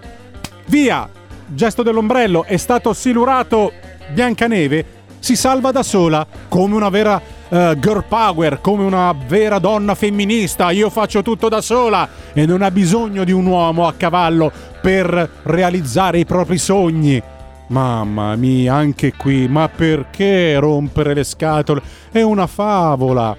Via! 0.66 1.08
Gesto 1.48 1.84
dell'ombrello 1.84 2.42
è 2.42 2.56
stato 2.56 2.92
silurato 2.92 3.72
Biancaneve 4.12 4.96
si 5.26 5.34
salva 5.34 5.72
da 5.72 5.82
sola, 5.82 6.24
come 6.48 6.74
una 6.76 6.88
vera 6.88 7.20
uh, 7.48 7.78
girl 7.78 8.04
power, 8.08 8.60
come 8.60 8.84
una 8.84 9.14
vera 9.26 9.58
donna 9.58 9.94
femminista. 9.94 10.70
Io 10.70 10.90
faccio 10.90 11.22
tutto 11.22 11.48
da 11.48 11.60
sola 11.60 12.08
e 12.32 12.46
non 12.46 12.62
ha 12.62 12.70
bisogno 12.70 13.24
di 13.24 13.32
un 13.32 13.46
uomo 13.46 13.86
a 13.86 13.94
cavallo 13.94 14.52
per 14.80 15.30
realizzare 15.42 16.18
i 16.18 16.24
propri 16.24 16.58
sogni. 16.58 17.22
Mamma 17.68 18.36
mia, 18.36 18.74
anche 18.74 19.12
qui, 19.16 19.48
ma 19.48 19.68
perché 19.68 20.56
rompere 20.58 21.14
le 21.14 21.24
scatole? 21.24 21.82
È 22.12 22.22
una 22.22 22.46
favola. 22.46 23.36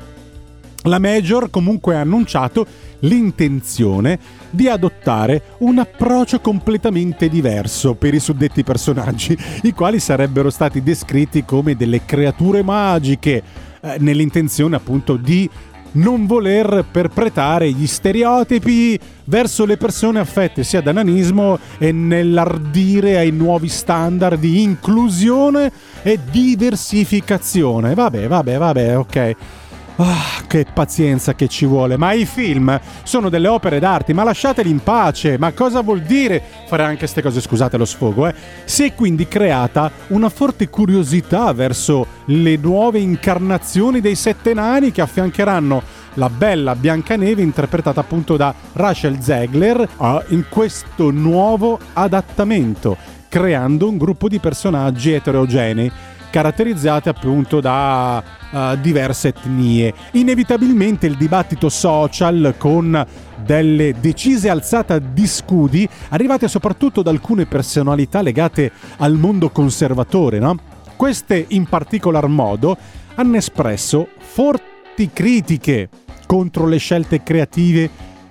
La 0.84 1.00
Major 1.00 1.50
comunque 1.50 1.96
ha 1.96 2.02
annunciato 2.02 2.66
l'intenzione 3.00 4.18
di 4.50 4.68
adottare 4.68 5.56
un 5.60 5.80
approccio 5.80 6.40
completamente 6.40 7.28
diverso 7.30 7.94
per 7.96 8.14
i 8.14 8.20
suddetti 8.20 8.64
personaggi, 8.64 9.38
i 9.64 9.74
quali 9.74 10.00
sarebbero 10.00 10.50
stati 10.50 10.82
descritti 10.82 11.44
come 11.44 11.76
delle 11.76 12.06
creature 12.06 12.64
magiche, 12.64 13.44
eh, 13.82 13.98
nell'intenzione 14.00 14.76
appunto 14.76 15.16
di 15.16 15.50
non 15.94 16.26
voler 16.26 16.86
perpetrare 16.90 17.72
gli 17.72 17.88
stereotipi 17.88 19.00
verso 19.26 19.66
le 19.66 19.78
persone 19.78 20.20
affette 20.20 20.64
sia 20.64 20.82
da 20.82 20.92
nanismo 20.92 21.58
e 21.78 21.92
nell'ardire 21.92 23.18
ai 23.18 23.32
nuovi 23.32 23.68
standard 23.68 24.40
di 24.40 24.62
inclusione 24.62 25.72
e 26.04 26.20
diversificazione. 26.30 27.94
Vabbè, 27.94 28.28
vabbè, 28.28 28.58
vabbè, 28.58 28.98
ok. 28.98 29.36
Ah, 30.00 30.44
che 30.46 30.68
pazienza 30.72 31.34
che 31.34 31.48
ci 31.48 31.66
vuole. 31.66 31.98
Ma 31.98 32.14
i 32.14 32.26
film 32.26 32.80
sono 33.02 33.30
delle 33.30 33.48
opere 33.48 33.80
d'arte, 33.80 34.14
ma 34.14 34.24
lasciateli 34.24 34.70
in 34.70 34.84
pace. 34.84 35.40
Ma 35.40 35.54
cosa 35.54 35.82
vuol 35.82 36.02
dire 36.02 36.42
fare 36.68 36.84
anche 36.84 37.00
queste 37.00 37.24
cose? 37.24 37.42
Scusate 37.42 37.78
lo 37.78 37.86
sfogo, 37.86 38.28
eh. 38.28 38.36
Si 38.66 38.84
è 38.84 38.94
quindi 38.94 39.28
creata 39.28 39.90
una 40.10 40.30
forte 40.30 40.70
curiosità 40.70 41.52
verso 41.52 42.06
le 42.26 42.58
nuove 42.58 43.00
incarnazioni 43.00 44.00
dei 44.00 44.16
sette 44.16 44.54
nani 44.54 44.92
che 44.92 45.02
affiancheranno 45.02 45.82
la 46.14 46.30
bella 46.30 46.76
Biancaneve 46.76 47.42
interpretata 47.42 48.00
appunto 48.00 48.38
da 48.38 48.54
Rachel 48.74 49.20
Zegler 49.20 49.88
in 50.30 50.46
questo 50.48 51.10
nuovo 51.10 51.80
adattamento, 51.94 52.98
creando 53.28 53.88
un 53.88 53.98
gruppo 53.98 54.28
di 54.28 54.40
personaggi 54.40 55.12
eterogenei 55.14 55.92
caratterizzate 56.30 57.10
appunto 57.10 57.60
da 57.60 58.22
uh, 58.52 58.76
diverse 58.80 59.30
etnie. 59.30 59.94
Inevitabilmente 60.12 61.08
il 61.08 61.16
dibattito 61.16 61.70
social 61.70 62.56
con 62.58 63.06
delle 63.44 63.96
decise 64.00 64.50
alzate 64.50 65.02
di 65.14 65.28
scudi 65.28 65.88
arrivate 66.10 66.48
soprattutto 66.48 67.02
da 67.02 67.12
alcune 67.12 67.46
personalità 67.46 68.22
legate 68.22 68.72
al 68.98 69.14
mondo 69.14 69.50
conservatore, 69.50 70.40
no? 70.40 70.58
Queste 70.96 71.46
in 71.50 71.66
particolar 71.66 72.28
modo 72.28 72.78
hanno 73.16 73.38
espresso 73.38 74.08
forti 74.18 75.10
critiche 75.14 75.90
contro 76.26 76.66
le 76.66 76.78
scelte 76.78 77.24
creative 77.24 77.90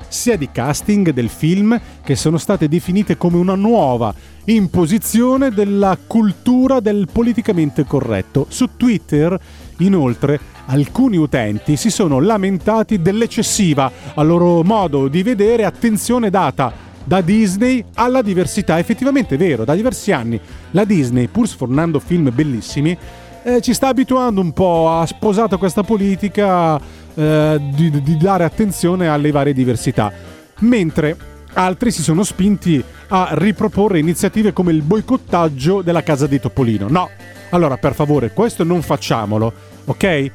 sia 0.09 0.37
di 0.37 0.50
casting 0.50 1.11
del 1.11 1.29
film 1.29 1.81
che 2.02 2.16
sono 2.16 2.38
state 2.38 2.68
definite 2.68 3.16
come 3.16 3.37
una 3.37 3.55
nuova 3.55 4.14
imposizione 4.44 5.50
della 5.50 5.98
cultura 6.07 6.81
del 6.81 7.09
politicamente 7.11 7.85
corretto. 7.85 8.46
Su 8.48 8.70
Twitter, 8.76 9.38
inoltre, 9.79 10.39
alcuni 10.67 11.17
utenti 11.17 11.77
si 11.77 11.91
sono 11.91 12.21
lamentati 12.21 13.01
dell'eccessiva, 13.01 13.91
a 14.15 14.23
loro 14.23 14.62
modo 14.62 15.09
di 15.09 15.23
vedere, 15.23 15.65
attenzione 15.65 16.31
data 16.31 16.73
da 17.05 17.21
Disney 17.21 17.85
alla 17.95 18.23
diversità. 18.23 18.79
Effettivamente 18.79 19.37
è 19.37 19.39
vero, 19.39 19.65
da 19.65 19.75
diversi 19.75 20.12
anni 20.12 20.41
la 20.73 20.85
Disney, 20.85 21.29
pur 21.29 21.47
sfornando 21.47 22.01
film 22.01 22.33
bellissimi, 22.35 22.97
eh, 23.43 23.61
ci 23.61 23.75
sta 23.75 23.89
abituando 23.89 24.41
un 24.41 24.53
po', 24.53 24.91
ha 24.91 25.07
sposato 25.07 25.57
questa 25.57 25.85
politica 25.85 26.81
eh, 27.15 27.61
di, 27.75 28.03
di 28.03 28.17
dare 28.17 28.45
attenzione 28.45 29.07
alle 29.07 29.31
varie 29.31 29.53
diversità. 29.53 30.12
Mentre 30.61 31.17
altri 31.57 31.90
si 31.90 32.03
sono 32.03 32.23
spinti 32.23 32.83
a 33.09 33.31
riproporre 33.33 33.99
iniziative 33.99 34.53
come 34.53 34.73
il 34.73 34.83
boicottaggio 34.83 35.83
della 35.83 36.03
casa 36.03 36.27
di 36.27 36.39
Topolino. 36.39 36.89
No, 36.89 37.09
allora 37.51 37.76
per 37.76 37.95
favore, 37.95 38.33
questo 38.33 38.64
non 38.64 38.83
facciamolo, 38.83 39.53
ok? 39.85 40.30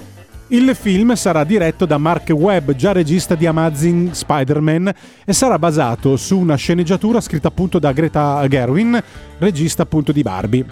Il 0.48 0.76
film 0.76 1.14
sarà 1.14 1.46
diretto 1.46 1.86
da 1.86 1.98
Mark 1.98 2.30
Webb, 2.30 2.72
già 2.72 2.92
regista 2.92 3.36
di 3.36 3.46
Amazing 3.46 4.12
Spider-Man, 4.12 4.92
e 5.24 5.32
sarà 5.32 5.58
basato 5.58 6.18
su 6.18 6.38
una 6.38 6.56
sceneggiatura 6.56 7.22
scritta 7.22 7.48
appunto 7.48 7.80
da 7.80 7.94
Greta 7.94 8.46
Gerwin, 8.50 9.02
regista 9.38 9.84
appunto 9.84 10.12
di 10.12 10.22
Barbie. 10.24 10.66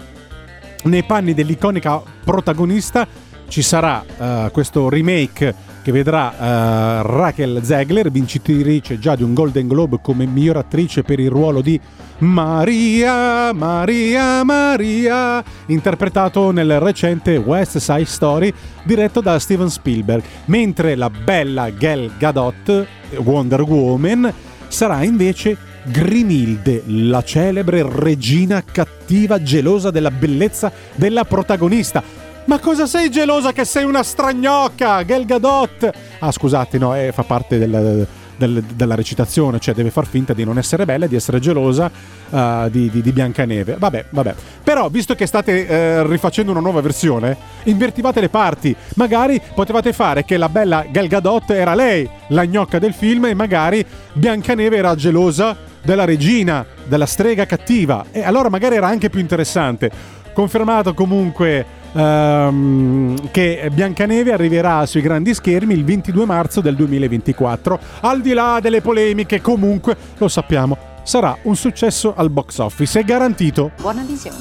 Nei 0.82 1.04
panni 1.04 1.32
dell'iconica 1.32 2.02
protagonista 2.24 3.06
ci 3.48 3.62
sarà 3.62 4.04
uh, 4.04 4.50
questo 4.50 4.88
remake 4.88 5.54
che 5.82 5.92
vedrà 5.92 6.32
uh, 6.36 7.06
Rachel 7.06 7.60
Zegler, 7.62 8.10
vincitrice 8.10 8.98
già 8.98 9.16
di 9.16 9.22
un 9.22 9.34
Golden 9.34 9.66
Globe 9.66 9.98
come 10.02 10.26
miglior 10.26 10.56
attrice 10.56 11.02
per 11.02 11.18
il 11.20 11.30
ruolo 11.30 11.60
di 11.60 11.80
Maria, 12.18 13.52
Maria, 13.52 14.44
Maria, 14.44 15.42
interpretato 15.66 16.50
nel 16.50 16.78
recente 16.80 17.36
West 17.36 17.78
Side 17.78 18.04
Story 18.04 18.52
diretto 18.82 19.20
da 19.20 19.38
Steven 19.38 19.70
Spielberg, 19.70 20.22
mentre 20.46 20.96
la 20.96 21.10
bella 21.10 21.70
Gal 21.70 22.10
Gadot, 22.18 22.86
Wonder 23.16 23.62
Woman, 23.62 24.32
sarà 24.68 25.02
invece 25.02 25.56
Grimilde, 25.84 26.82
la 26.86 27.22
celebre 27.22 27.86
regina 27.88 28.62
cattiva 28.62 29.42
gelosa 29.42 29.90
della 29.90 30.10
bellezza 30.10 30.70
della 30.94 31.24
protagonista 31.24 32.19
ma 32.44 32.58
cosa 32.58 32.86
sei 32.86 33.10
gelosa 33.10 33.52
che 33.52 33.64
sei 33.64 33.84
una 33.84 34.02
stragnocca, 34.02 35.02
Gal 35.02 35.24
Gadot? 35.24 35.90
Ah, 36.18 36.32
scusate, 36.32 36.78
no, 36.78 36.94
eh, 36.96 37.12
fa 37.12 37.22
parte 37.22 37.58
del, 37.58 38.06
del, 38.40 38.64
della 38.74 38.94
recitazione, 38.94 39.58
cioè 39.60 39.74
deve 39.74 39.90
far 39.90 40.06
finta 40.06 40.32
di 40.32 40.44
non 40.44 40.56
essere 40.56 40.86
bella 40.86 41.04
e 41.04 41.08
di 41.08 41.16
essere 41.16 41.38
gelosa 41.40 41.90
uh, 42.30 42.70
di, 42.70 42.88
di, 42.90 43.02
di, 43.02 43.12
Biancaneve. 43.12 43.76
Vabbè, 43.78 44.06
vabbè. 44.08 44.34
Però, 44.64 44.88
visto 44.88 45.14
che 45.14 45.26
state 45.26 45.66
eh, 45.66 46.06
rifacendo 46.06 46.50
una 46.50 46.60
nuova 46.60 46.80
versione, 46.80 47.36
invertivate 47.64 48.20
le 48.20 48.30
parti. 48.30 48.74
Magari 48.94 49.40
potevate 49.54 49.92
fare 49.92 50.24
che 50.24 50.38
la 50.38 50.48
bella 50.48 50.86
Gal 50.90 51.06
Gadot 51.06 51.50
era 51.50 51.74
lei, 51.74 52.08
la 52.28 52.46
gnocca 52.46 52.78
del 52.78 52.94
film, 52.94 53.26
e 53.26 53.34
magari 53.34 53.84
Biancaneve 54.14 54.76
era 54.76 54.94
gelosa 54.94 55.68
della 55.82 56.04
regina, 56.04 56.64
della 56.86 57.06
strega 57.06 57.44
cattiva. 57.46 58.06
E 58.10 58.22
allora 58.22 58.48
magari 58.48 58.76
era 58.76 58.86
anche 58.86 59.10
più 59.10 59.20
interessante. 59.20 59.90
Confermato 60.32 60.94
comunque 60.94 61.64
ehm, 61.92 63.30
che 63.30 63.68
Biancaneve 63.72 64.32
arriverà 64.32 64.86
sui 64.86 65.00
grandi 65.00 65.34
schermi 65.34 65.74
il 65.74 65.84
22 65.84 66.24
marzo 66.24 66.60
del 66.60 66.76
2024. 66.76 67.78
Al 68.00 68.20
di 68.20 68.32
là 68.32 68.58
delle 68.60 68.80
polemiche, 68.80 69.40
comunque 69.40 69.96
lo 70.18 70.28
sappiamo, 70.28 70.76
sarà 71.02 71.36
un 71.42 71.56
successo 71.56 72.14
al 72.16 72.30
box 72.30 72.58
office, 72.58 73.00
è 73.00 73.04
garantito. 73.04 73.72
Buona 73.80 74.02
visione. 74.02 74.38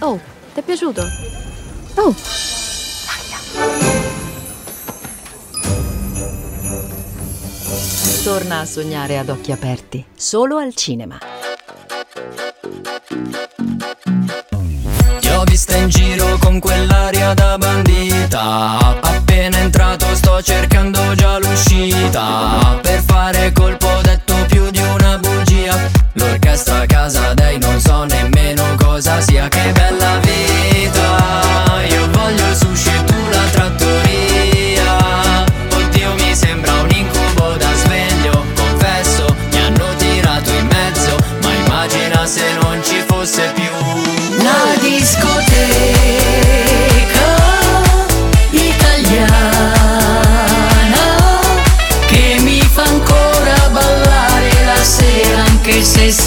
Oh, 0.00 0.20
ti 0.52 0.60
è 0.60 0.62
piaciuto? 0.62 1.02
Oh, 1.96 2.14
Torna 8.26 8.58
a 8.58 8.64
sognare 8.64 9.18
ad 9.18 9.28
occhi 9.28 9.52
aperti, 9.52 10.04
solo 10.16 10.56
al 10.56 10.74
cinema. 10.74 11.16
Ti 15.20 15.28
ho 15.28 15.44
vista 15.44 15.76
in 15.76 15.88
giro 15.88 16.36
con 16.40 16.58
quell'aria 16.58 17.34
da 17.34 17.56
bandita. 17.56 18.98
Appena 19.00 19.58
entrato 19.58 20.12
sto 20.16 20.42
cercando 20.42 21.14
già 21.14 21.38
l'uscita. 21.38 22.76
Per 22.82 23.00
fare 23.06 23.52
colpo 23.52 23.86
ho 23.86 24.00
detto 24.00 24.34
più 24.48 24.70
di 24.70 24.80
una 24.80 25.18
bugia. 25.18 25.88
L'orchestra 26.14 26.80
a 26.80 26.86
casa 26.86 27.32
dei 27.32 27.60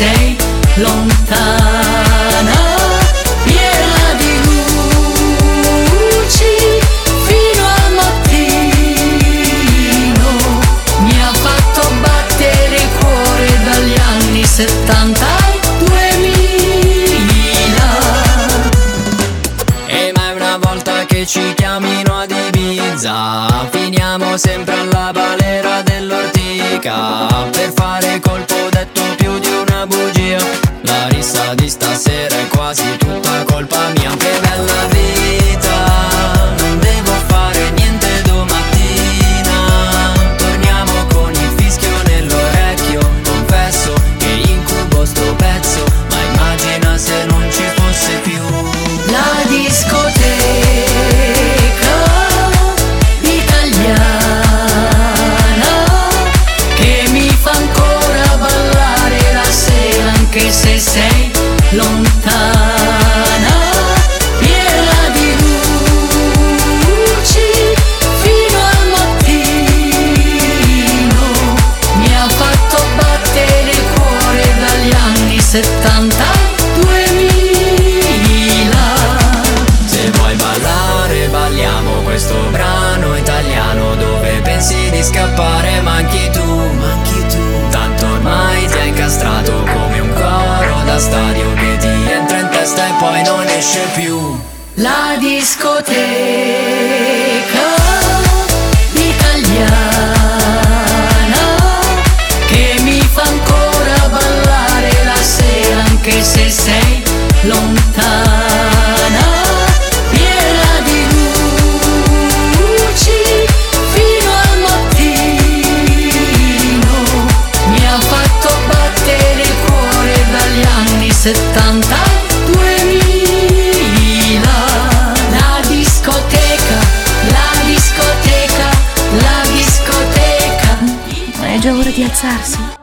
anche 0.01 0.37
se 0.75 1.08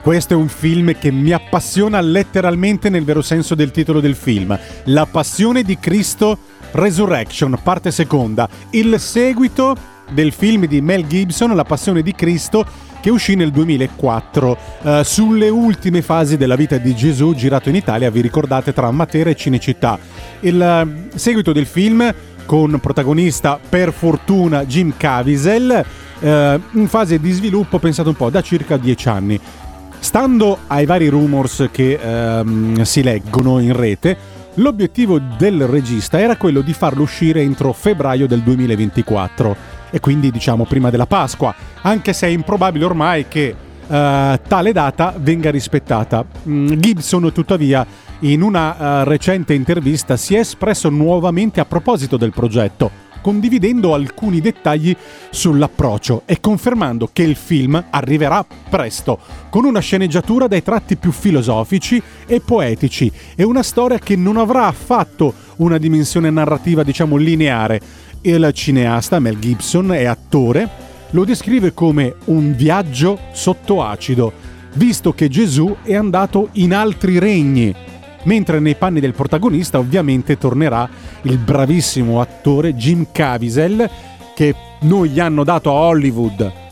Questo 0.07 0.35
è 0.35 0.37
un 0.37 0.47
film 0.47 0.97
che 0.97 1.11
mi 1.11 1.33
appassiona 1.33 2.01
letteralmente 2.01 2.89
nel 2.89 3.03
vero 3.03 3.23
senso 3.23 3.57
del 3.57 3.73
titolo 3.73 3.99
del 3.99 4.15
film. 4.15 4.57
La 4.85 5.05
passione 5.05 5.65
di 5.65 5.81
Cristo 5.81 6.39
Resurrection, 6.71 7.59
parte 7.61 7.91
seconda. 7.91 8.49
Il 8.71 9.01
seguito 9.01 9.77
del 10.13 10.31
film 10.31 10.67
di 10.67 10.81
Mel 10.81 11.09
Gibson, 11.09 11.57
La 11.57 11.65
passione 11.65 12.03
di 12.03 12.13
Cristo, 12.13 12.65
che 13.01 13.11
uscì 13.11 13.35
nel 13.35 13.51
2004. 13.51 14.59
eh, 14.83 15.03
sulle 15.03 15.49
ultime 15.49 16.03
fasi 16.03 16.37
della 16.37 16.55
vita 16.55 16.77
di 16.77 16.95
Gesù, 16.95 17.35
girato 17.35 17.69
in 17.69 17.75
Italia, 17.75 18.09
vi 18.09 18.21
ricordate, 18.21 18.73
tra 18.73 18.89
Matera 18.93 19.31
e 19.31 19.35
Cinecittà. 19.35 19.99
Il 20.39 20.63
eh, 20.63 21.19
seguito 21.19 21.51
del 21.53 21.67
film 21.67 22.15
con 22.47 22.79
protagonista 22.79 23.59
per 23.69 23.93
fortuna 23.93 24.65
Jim 24.67 24.93
Caviezel, 24.97 25.85
eh, 26.21 26.61
in 26.75 26.87
fase 26.87 27.19
di 27.19 27.33
sviluppo, 27.33 27.81
pensate 27.81 28.09
un 28.09 28.15
po', 28.15 28.31
da 28.31 28.41
circa 28.41 28.77
10 28.77 29.09
anni. 29.09 29.41
Stando 29.99 30.59
ai 30.69 30.87
vari 30.87 31.09
rumors 31.09 31.69
che 31.71 31.99
ehm, 32.01 32.83
si 32.83 33.03
leggono 33.03 33.59
in 33.59 33.75
rete, 33.75 34.17
l'obiettivo 34.55 35.19
del 35.19 35.67
regista 35.67 36.21
era 36.21 36.37
quello 36.37 36.61
di 36.61 36.73
farlo 36.73 37.03
uscire 37.03 37.41
entro 37.41 37.73
febbraio 37.73 38.27
del 38.27 38.43
2024 38.43 39.75
e 39.91 40.01
quindi 40.01 40.31
diciamo 40.31 40.65
prima 40.65 40.91
della 40.91 41.07
Pasqua, 41.07 41.55
anche 41.83 42.13
se 42.13 42.27
è 42.27 42.31
improbabile 42.31 42.85
ormai 42.85 43.27
che 43.29 43.55
eh, 43.89 44.41
tale 44.47 44.73
data 44.73 45.15
venga 45.19 45.51
rispettata. 45.51 46.25
Mm, 46.49 46.73
Gibson 46.73 47.33
tuttavia 47.33 47.87
in 48.21 48.43
una 48.43 48.77
eh, 49.01 49.05
recente 49.05 49.55
intervista 49.55 50.17
si 50.17 50.35
è 50.35 50.39
espresso 50.39 50.89
nuovamente 50.89 51.61
a 51.61 51.65
proposito 51.65 52.17
del 52.17 52.33
progetto 52.33 53.05
condividendo 53.27 53.93
alcuni 53.93 54.41
dettagli 54.41 54.95
sull'approccio 55.31 56.23
e 56.27 56.39
confermando 56.39 57.11
che 57.13 57.25
il 57.25 57.35
film 57.35 57.85
arriverà 57.91 58.47
presto, 58.71 59.19
con 59.51 59.65
una 59.65 59.81
sceneggiatura 59.81 60.47
dai 60.47 60.63
tratti 60.63 60.95
più 60.95 61.11
filosofici 61.11 62.01
e 62.25 62.39
poetici 62.39 63.11
e 63.35 63.43
una 63.43 63.65
storia 63.65 63.99
che 63.99 64.15
non 64.15 64.37
avrà 64.37 64.69
affatto 64.69 65.35
una 65.57 65.77
dimensione 65.77 66.31
narrativa, 66.31 66.85
diciamo, 66.85 67.17
lineare. 67.17 67.81
Il 68.21 68.49
cineasta 68.55 69.19
Mel 69.19 69.41
Gibson 69.41 69.93
è 69.93 70.05
attore, 70.05 70.69
lo 71.11 71.25
descrive 71.25 71.75
come 71.75 72.15
un 72.27 72.55
viaggio 72.55 73.19
sotto 73.33 73.83
acido, 73.83 74.33
visto 74.75 75.13
che 75.13 75.27
Gesù 75.27 75.79
è 75.83 75.97
andato 75.97 76.51
in 76.53 76.73
altri 76.73 77.19
regni 77.19 77.75
mentre 78.27 78.61
nei 78.61 78.77
panni 78.77 79.01
del 79.01 79.15
protagonista 79.15 79.79
ovviamente 79.79 80.39
tornerà 80.39 80.89
il 81.23 81.39
bravissimo 81.39 82.21
attore 82.21 82.75
Jim 82.75 83.07
Caviezel 83.11 83.91
che 84.35 84.55
noi 84.81 85.09
gli 85.09 85.19
hanno 85.19 85.43
dato 85.43 85.71
a 85.71 85.75
Hollywood 85.75 86.65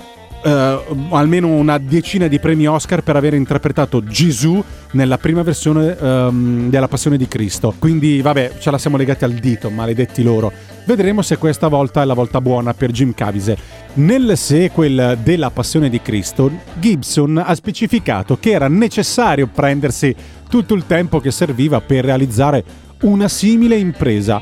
eh, 0.44 0.78
almeno 1.08 1.48
una 1.48 1.78
decina 1.78 2.26
di 2.28 2.38
premi 2.38 2.66
Oscar 2.66 3.02
per 3.02 3.16
aver 3.16 3.32
interpretato 3.32 4.04
Gesù 4.04 4.62
nella 4.92 5.16
prima 5.16 5.42
versione 5.42 5.96
ehm, 5.98 6.68
della 6.68 6.86
Passione 6.86 7.16
di 7.16 7.26
Cristo. 7.26 7.74
Quindi 7.78 8.20
vabbè, 8.20 8.58
ce 8.58 8.70
la 8.70 8.78
siamo 8.78 8.98
legati 8.98 9.24
al 9.24 9.32
dito, 9.32 9.70
maledetti 9.70 10.22
loro. 10.22 10.52
Vedremo 10.84 11.22
se 11.22 11.38
questa 11.38 11.68
volta 11.68 12.02
è 12.02 12.04
la 12.04 12.12
volta 12.12 12.42
buona 12.42 12.74
per 12.74 12.90
Jim 12.90 13.14
Caviezel. 13.14 13.56
Nel 13.94 14.36
sequel 14.36 15.18
della 15.22 15.50
Passione 15.50 15.88
di 15.88 16.02
Cristo, 16.02 16.50
Gibson 16.78 17.42
ha 17.42 17.54
specificato 17.54 18.36
che 18.38 18.50
era 18.50 18.68
necessario 18.68 19.46
prendersi 19.46 20.14
tutto 20.48 20.74
il 20.74 20.86
tempo 20.86 21.20
che 21.20 21.30
serviva 21.30 21.80
per 21.80 22.04
realizzare 22.04 22.64
una 23.02 23.28
simile 23.28 23.76
impresa. 23.76 24.40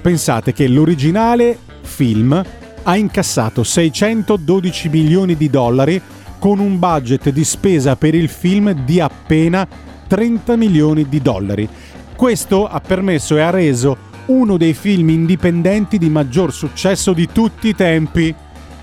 Pensate 0.00 0.52
che 0.52 0.68
l'originale 0.68 1.58
film 1.82 2.42
ha 2.82 2.96
incassato 2.96 3.62
612 3.62 4.88
milioni 4.88 5.36
di 5.36 5.50
dollari 5.50 6.00
con 6.38 6.58
un 6.58 6.78
budget 6.78 7.30
di 7.30 7.44
spesa 7.44 7.96
per 7.96 8.14
il 8.14 8.28
film 8.28 8.72
di 8.84 9.00
appena 9.00 9.66
30 10.06 10.56
milioni 10.56 11.08
di 11.08 11.20
dollari. 11.20 11.68
Questo 12.16 12.66
ha 12.66 12.80
permesso 12.80 13.36
e 13.36 13.40
ha 13.40 13.50
reso 13.50 14.06
uno 14.26 14.56
dei 14.56 14.74
film 14.74 15.10
indipendenti 15.10 15.98
di 15.98 16.08
maggior 16.08 16.52
successo 16.52 17.12
di 17.12 17.28
tutti 17.30 17.68
i 17.68 17.74
tempi. 17.74 18.34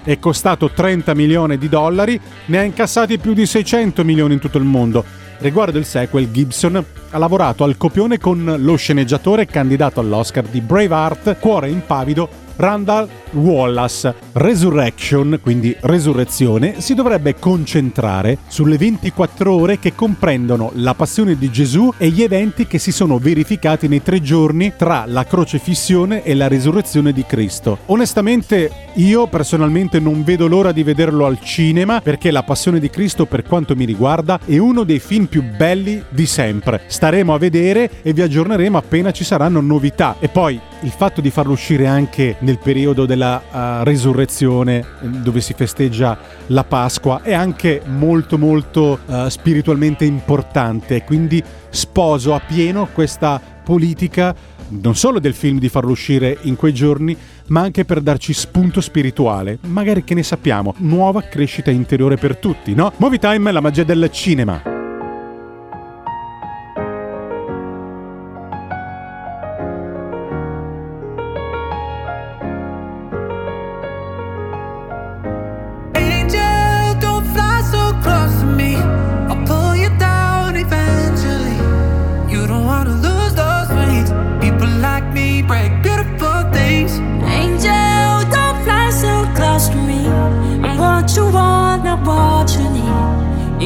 È 0.03 0.19
costato 0.19 0.69
30 0.69 1.13
milioni 1.15 1.57
di 1.57 1.67
dollari, 1.67 2.19
ne 2.45 2.59
ha 2.59 2.63
incassati 2.63 3.17
più 3.17 3.33
di 3.33 3.45
600 3.45 4.03
milioni 4.03 4.33
in 4.33 4.39
tutto 4.39 4.57
il 4.57 4.63
mondo. 4.63 5.03
Riguardo 5.37 5.77
il 5.77 5.85
sequel, 5.85 6.31
Gibson 6.31 6.83
ha 7.09 7.17
lavorato 7.17 7.63
al 7.63 7.77
copione 7.77 8.17
con 8.17 8.55
lo 8.57 8.75
sceneggiatore 8.75 9.45
candidato 9.45 9.99
all'Oscar 9.99 10.45
di 10.45 10.61
Braveheart, 10.61 11.37
Cuore 11.39 11.69
impavido 11.69 12.43
Randall 12.55 13.07
Wallace. 13.31 14.13
Resurrection, 14.33 15.39
quindi 15.41 15.75
resurrezione, 15.81 16.81
si 16.81 16.93
dovrebbe 16.93 17.35
concentrare 17.35 18.37
sulle 18.47 18.77
24 18.77 19.53
ore 19.53 19.79
che 19.79 19.93
comprendono 19.93 20.71
la 20.75 20.93
passione 20.93 21.37
di 21.37 21.49
Gesù 21.51 21.91
e 21.97 22.09
gli 22.09 22.21
eventi 22.21 22.67
che 22.67 22.79
si 22.79 22.91
sono 22.91 23.17
verificati 23.17 23.87
nei 23.87 24.01
tre 24.01 24.21
giorni 24.21 24.73
tra 24.75 25.05
la 25.07 25.25
crocefissione 25.25 26.23
e 26.23 26.33
la 26.35 26.47
risurrezione 26.47 27.11
di 27.11 27.25
Cristo. 27.25 27.79
Onestamente, 27.87 28.71
io 28.95 29.27
personalmente 29.27 29.99
non 29.99 30.23
vedo 30.23 30.47
l'ora 30.47 30.71
di 30.71 30.83
vederlo 30.83 31.25
al 31.25 31.39
cinema 31.41 32.01
perché 32.01 32.31
la 32.31 32.43
passione 32.43 32.79
di 32.79 32.89
Cristo, 32.89 33.25
per 33.25 33.43
quanto 33.43 33.75
mi 33.75 33.85
riguarda, 33.85 34.39
è 34.45 34.57
uno 34.57 34.83
dei 34.83 34.99
film 34.99 35.25
più 35.25 35.43
belli 35.43 36.03
di 36.09 36.25
sempre. 36.25 36.81
Staremo 36.87 37.33
a 37.33 37.37
vedere 37.37 37.89
e 38.01 38.13
vi 38.13 38.21
aggiorneremo 38.21 38.77
appena 38.77 39.11
ci 39.11 39.23
saranno 39.23 39.61
novità. 39.61 40.15
E 40.19 40.29
poi 40.29 40.59
il 40.81 40.91
fatto 40.91 41.21
di 41.21 41.29
farlo 41.29 41.53
uscire 41.53 41.87
anche 41.87 42.35
nel 42.39 42.59
periodo 42.59 43.05
della 43.05 43.41
uh, 43.49 43.83
resurrezione, 43.83 44.85
dove 45.01 45.41
si 45.41 45.53
festeggia 45.53 46.17
la 46.47 46.63
Pasqua, 46.63 47.21
è 47.21 47.33
anche 47.33 47.81
molto 47.85 48.37
molto 48.37 48.99
uh, 49.05 49.27
spiritualmente 49.29 50.05
importante. 50.05 51.03
Quindi 51.03 51.43
sposo 51.69 52.33
appieno 52.33 52.87
questa 52.93 53.41
politica 53.63 54.35
non 54.67 54.95
solo 54.95 55.19
del 55.19 55.33
film 55.33 55.59
di 55.59 55.69
farlo 55.69 55.91
uscire 55.91 56.37
in 56.41 56.55
quei 56.55 56.73
giorni, 56.73 57.15
ma 57.47 57.61
anche 57.61 57.85
per 57.85 58.01
darci 58.01 58.33
spunto 58.33 58.81
spirituale. 58.81 59.59
Magari 59.67 60.03
che 60.03 60.13
ne 60.13 60.23
sappiamo, 60.23 60.73
nuova 60.77 61.21
crescita 61.21 61.71
interiore 61.71 62.17
per 62.17 62.37
tutti, 62.37 62.73
no? 62.73 62.91
Movie 62.97 63.19
Time, 63.19 63.51
la 63.51 63.61
magia 63.61 63.83
del 63.83 64.09
cinema. 64.11 64.84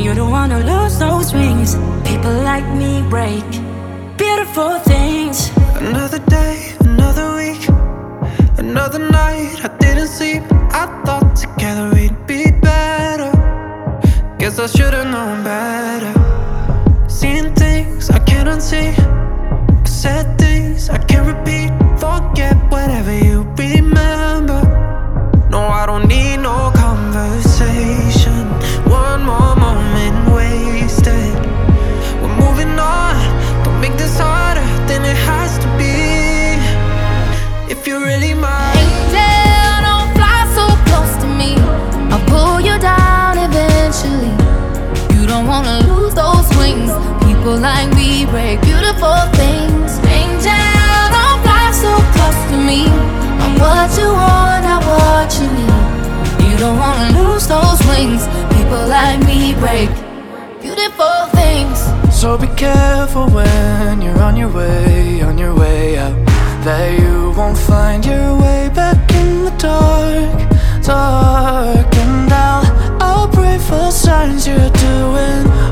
You 0.09 0.15
don't 0.15 0.31
wanna 0.31 0.59
lose 0.65 0.97
those 0.97 1.33
wings. 1.35 1.75
People 2.03 2.33
like 2.41 2.67
me 2.73 3.03
break 3.11 3.45
beautiful 4.17 4.79
things. 4.79 5.51
Another 5.75 6.17
day, 6.17 6.73
another 6.79 7.35
week, 7.35 7.69
another 8.57 8.97
night. 8.97 9.63
I 9.63 9.67
didn't 9.77 10.07
sleep. 10.07 10.41
I 10.71 10.87
thought 11.05 11.35
together 11.35 11.91
we'd 11.93 12.17
be 12.25 12.49
better. 12.49 13.31
Guess 14.39 14.57
I 14.57 14.65
should've 14.65 15.05
known 15.05 15.43
better. 15.43 16.13
Seeing 17.07 17.53
things 17.53 18.09
I 18.09 18.17
can't. 18.17 18.39
Said 19.87 20.39
things 20.39 20.89
I 20.89 20.97
can't 20.97 21.27
repeat. 21.27 21.69
Forget 21.99 22.55
whatever 22.71 23.13
you 23.13 23.43
remember. 23.59 24.61
No, 25.51 25.59
I 25.59 25.85
don't 25.85 26.07
need 26.07 26.37
no 26.37 26.71
conversation. 26.73 27.48
Break 48.31 48.61
beautiful 48.61 49.19
things. 49.33 49.97
Angel, 50.05 51.01
don't 51.15 51.39
fly 51.43 51.67
so 51.73 51.91
close 52.13 52.41
to 52.51 52.57
me. 52.69 52.81
I'm 53.43 53.55
what 53.63 53.89
you 53.97 54.09
want, 54.21 54.63
not 54.63 54.83
what 54.85 55.29
you 55.39 55.47
need. 55.57 56.51
You 56.51 56.57
don't 56.57 56.77
wanna 56.77 57.09
lose 57.19 57.47
those 57.47 57.79
wings. 57.89 58.23
People 58.55 58.83
like 58.87 59.19
me 59.25 59.53
break 59.63 59.89
beautiful 60.61 61.17
things. 61.39 61.77
So 62.13 62.37
be 62.37 62.47
careful 62.55 63.27
when 63.29 64.01
you're 64.01 64.21
on 64.21 64.35
your 64.37 64.51
way, 64.51 65.21
on 65.21 65.37
your 65.37 65.55
way 65.55 65.97
out. 65.97 66.15
That 66.65 66.99
you 66.99 67.31
won't 67.37 67.57
find 67.57 68.05
your 68.05 68.37
way 68.37 68.69
back 68.73 69.11
in 69.13 69.45
the 69.45 69.51
dark, 69.57 70.39
dark. 70.83 71.95
And 71.95 72.31
I'll, 72.31 73.01
I'll 73.01 73.27
pray 73.29 73.57
for 73.57 73.91
signs 73.91 74.45
you're 74.47 74.69
doing 74.87 75.68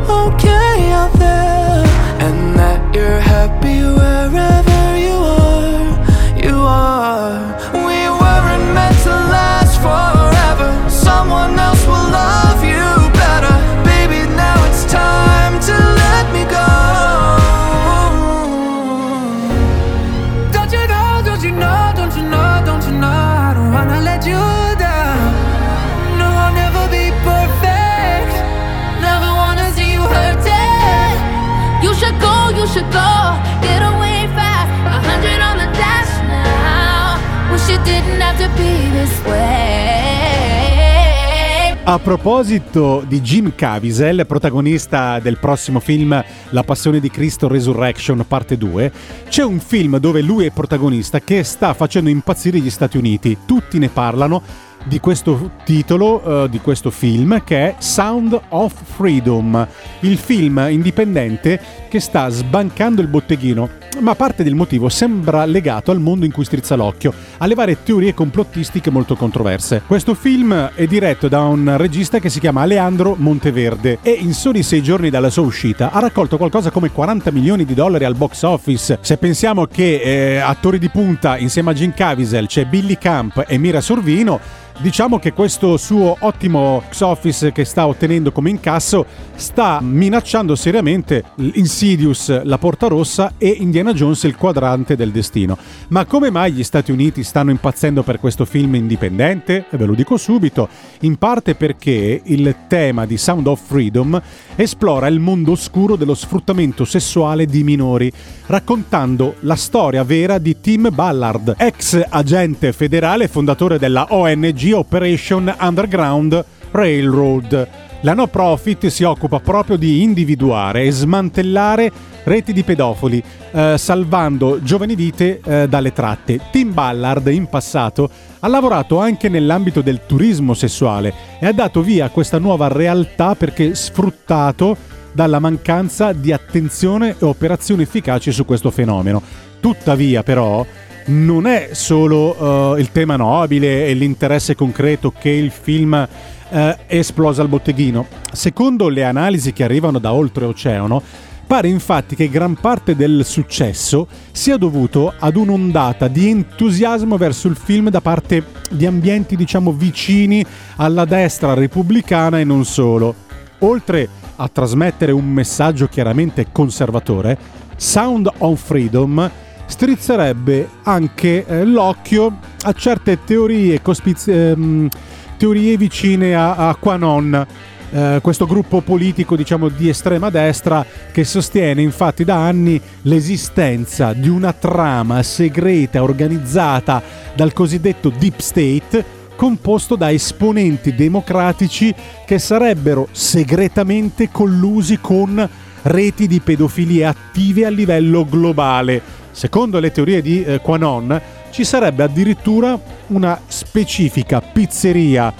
A 41.89 41.99
proposito 41.99 43.01
di 43.07 43.21
Jim 43.21 43.55
Caviezel, 43.55 44.25
protagonista 44.25 45.19
del 45.19 45.37
prossimo 45.37 45.79
film 45.79 46.21
La 46.49 46.63
Passione 46.63 46.99
di 46.99 47.09
Cristo 47.09 47.47
Resurrection 47.47 48.25
parte 48.27 48.57
2, 48.57 48.91
c'è 49.29 49.45
un 49.45 49.59
film 49.59 49.97
dove 49.97 50.21
lui 50.21 50.45
è 50.45 50.51
protagonista 50.51 51.21
che 51.21 51.45
sta 51.45 51.73
facendo 51.73 52.09
impazzire 52.09 52.59
gli 52.59 52.69
Stati 52.69 52.97
Uniti. 52.97 53.37
Tutti 53.45 53.79
ne 53.79 53.87
parlano 53.87 54.43
di 54.87 54.99
questo 54.99 55.51
titolo, 55.63 56.45
eh, 56.45 56.49
di 56.49 56.59
questo 56.59 56.89
film 56.89 57.43
che 57.43 57.57
è 57.57 57.75
Sound 57.79 58.39
of 58.49 58.73
Freedom, 58.95 59.67
il 60.01 60.17
film 60.17 60.65
indipendente 60.69 61.59
che 61.89 61.99
sta 61.99 62.29
sbancando 62.29 63.01
il 63.01 63.07
botteghino, 63.07 63.69
ma 63.99 64.15
parte 64.15 64.43
del 64.43 64.55
motivo 64.55 64.89
sembra 64.89 65.45
legato 65.45 65.91
al 65.91 65.99
mondo 65.99 66.25
in 66.25 66.31
cui 66.31 66.45
strizza 66.45 66.75
l'occhio, 66.75 67.13
alle 67.37 67.55
varie 67.55 67.81
teorie 67.83 68.13
complottistiche 68.13 68.89
molto 68.89 69.15
controverse. 69.15 69.83
Questo 69.85 70.13
film 70.13 70.53
è 70.53 70.85
diretto 70.85 71.27
da 71.27 71.41
un 71.41 71.75
regista 71.77 72.19
che 72.19 72.29
si 72.29 72.39
chiama 72.39 72.61
Aleandro 72.61 73.15
Monteverde 73.17 73.99
e 74.01 74.11
in 74.11 74.33
soli 74.33 74.63
sei 74.63 74.83
giorni 74.83 75.09
dalla 75.09 75.29
sua 75.29 75.43
uscita 75.43 75.91
ha 75.91 75.99
raccolto 75.99 76.37
qualcosa 76.37 76.71
come 76.71 76.91
40 76.91 77.31
milioni 77.31 77.65
di 77.65 77.73
dollari 77.73 78.05
al 78.05 78.15
box 78.15 78.43
office. 78.43 78.99
Se 79.01 79.17
pensiamo 79.17 79.65
che 79.65 80.01
eh, 80.01 80.37
attori 80.37 80.79
di 80.79 80.89
punta 80.89 81.37
insieme 81.37 81.71
a 81.71 81.73
Jim 81.73 81.93
Caviezel 81.93 82.47
c'è 82.47 82.65
Billy 82.65 82.97
Camp 82.97 83.45
e 83.47 83.57
Mira 83.57 83.81
Sorvino, 83.81 84.39
Diciamo 84.79 85.17
che 85.17 85.33
questo 85.33 85.75
suo 85.75 86.15
ottimo 86.19 86.83
box 86.97 87.01
office 87.01 87.51
che 87.51 87.65
sta 87.65 87.87
ottenendo 87.87 88.31
come 88.31 88.49
incasso 88.49 89.05
sta 89.35 89.79
minacciando 89.81 90.55
seriamente 90.55 91.23
Insidious, 91.53 92.43
La 92.43 92.57
Porta 92.57 92.87
Rossa 92.87 93.33
e 93.37 93.47
Indiana 93.49 93.93
Jones 93.93 94.23
il 94.23 94.35
quadrante 94.35 94.95
del 94.95 95.11
destino. 95.11 95.57
Ma 95.89 96.05
come 96.05 96.29
mai 96.29 96.53
gli 96.53 96.63
Stati 96.63 96.91
Uniti 96.91 97.23
stanno 97.23 97.51
impazzendo 97.51 98.03
per 98.03 98.19
questo 98.19 98.45
film 98.45 98.75
indipendente? 98.75 99.65
Ve 99.69 99.85
lo 99.85 99.93
dico 99.93 100.17
subito, 100.17 100.69
in 101.01 101.17
parte 101.17 101.55
perché 101.55 102.21
il 102.23 102.55
tema 102.67 103.05
di 103.05 103.17
Sound 103.17 103.47
of 103.47 103.61
Freedom 103.65 104.19
esplora 104.55 105.07
il 105.07 105.19
mondo 105.19 105.51
oscuro 105.51 105.95
dello 105.95 106.15
sfruttamento 106.15 106.85
sessuale 106.85 107.45
di 107.45 107.63
minori, 107.63 108.11
raccontando 108.47 109.35
la 109.41 109.55
storia 109.55 110.03
vera 110.03 110.37
di 110.37 110.59
Tim 110.59 110.89
Ballard, 110.93 111.55
ex 111.57 112.03
agente 112.09 112.73
federale 112.73 113.27
fondatore 113.27 113.77
della 113.77 114.07
ONG 114.09 114.66
Operation 114.71 115.53
Underground 115.59 116.43
Railroad. 116.71 117.67
La 118.01 118.13
no 118.13 118.27
profit 118.27 118.87
si 118.87 119.03
occupa 119.03 119.39
proprio 119.39 119.75
di 119.75 120.03
individuare 120.03 120.83
e 120.83 120.91
smantellare 120.91 121.91
reti 122.23 122.53
di 122.53 122.63
pedofili, 122.63 123.23
eh, 123.51 123.75
salvando 123.77 124.61
giovani 124.61 124.95
vite 124.95 125.39
eh, 125.43 125.67
dalle 125.67 125.93
tratte. 125.93 126.39
Tim 126.51 126.73
Ballard 126.73 127.27
in 127.27 127.47
passato 127.47 128.09
ha 128.39 128.47
lavorato 128.47 128.99
anche 128.99 129.29
nell'ambito 129.29 129.81
del 129.81 130.01
turismo 130.05 130.53
sessuale 130.53 131.13
e 131.39 131.47
ha 131.47 131.53
dato 131.53 131.81
via 131.81 132.05
a 132.05 132.09
questa 132.09 132.37
nuova 132.37 132.67
realtà 132.67 133.33
perché 133.35 133.73
sfruttato 133.73 134.77
dalla 135.11 135.39
mancanza 135.39 136.13
di 136.13 136.31
attenzione 136.31 137.15
e 137.17 137.25
operazioni 137.25 137.83
efficaci 137.83 138.31
su 138.31 138.45
questo 138.45 138.69
fenomeno. 138.69 139.21
Tuttavia, 139.59 140.21
però, 140.21 140.63
non 141.07 141.47
è 141.47 141.69
solo 141.73 142.35
uh, 142.73 142.77
il 142.77 142.91
tema 142.91 143.15
nobile 143.15 143.87
e 143.87 143.93
l'interesse 143.93 144.55
concreto 144.55 145.13
che 145.17 145.29
il 145.29 145.51
film 145.51 146.07
eh, 146.49 146.77
esplosa 146.87 147.41
al 147.41 147.47
botteghino. 147.47 148.07
Secondo 148.31 148.89
le 148.89 149.03
analisi 149.03 149.53
che 149.53 149.63
arrivano 149.63 149.99
da 149.99 150.13
oltreoceano, 150.13 151.01
pare 151.45 151.69
infatti 151.69 152.15
che 152.15 152.29
gran 152.29 152.55
parte 152.55 152.95
del 152.95 153.23
successo 153.25 154.07
sia 154.31 154.57
dovuto 154.57 155.13
ad 155.17 155.37
un'ondata 155.37 156.07
di 156.07 156.29
entusiasmo 156.29 157.17
verso 157.17 157.47
il 157.47 157.55
film 157.55 157.89
da 157.89 158.01
parte 158.01 158.43
di 158.69 158.85
ambienti 158.85 159.35
diciamo 159.35 159.71
vicini 159.71 160.43
alla 160.75 161.05
destra 161.05 161.53
repubblicana 161.53 162.39
e 162.39 162.43
non 162.43 162.65
solo. 162.65 163.15
Oltre 163.59 164.07
a 164.35 164.47
trasmettere 164.49 165.11
un 165.11 165.25
messaggio 165.25 165.87
chiaramente 165.87 166.47
conservatore, 166.51 167.37
Sound 167.75 168.29
of 168.39 168.61
Freedom 168.61 169.31
strizzerebbe 169.67 170.67
anche 170.83 171.45
eh, 171.45 171.65
l'occhio 171.65 172.39
a 172.63 172.73
certe 172.73 173.23
teorie 173.23 173.81
cospiz- 173.81 174.27
ehm, 174.27 174.89
teorie 175.37 175.77
vicine 175.77 176.35
a, 176.35 176.55
a 176.55 176.75
Quanon. 176.75 177.47
Eh, 177.89 178.19
questo 178.21 178.45
gruppo 178.45 178.81
politico 178.81 179.37
diciamo 179.37 179.69
di 179.69 179.87
estrema 179.87 180.29
destra 180.29 180.85
che 181.11 181.23
sostiene 181.23 181.81
infatti 181.81 182.25
da 182.25 182.35
anni 182.35 182.81
l'esistenza 183.03 184.11
di 184.11 184.27
una 184.27 184.51
trama 184.51 185.23
segreta 185.23 186.03
organizzata 186.03 187.01
dal 187.33 187.53
cosiddetto 187.53 188.09
Deep 188.09 188.39
State 188.39 189.05
composto 189.37 189.95
da 189.95 190.11
esponenti 190.11 190.95
democratici 190.95 191.93
che 192.25 192.39
sarebbero 192.39 193.07
segretamente 193.11 194.29
collusi 194.31 194.99
con 194.99 195.47
reti 195.83 196.27
di 196.27 196.41
pedofilia 196.41 197.09
attive 197.09 197.65
a 197.65 197.69
livello 197.69 198.25
globale. 198.25 199.01
Secondo 199.37 199.77
le 199.77 199.91
teorie 199.91 200.23
di 200.23 200.43
eh, 200.43 200.61
Quanon, 200.61 201.21
ci 201.51 201.63
sarebbe 201.63 202.01
addirittura 202.01 202.75
una 203.09 203.39
specifica 203.45 204.41
pizzeria 204.41 205.31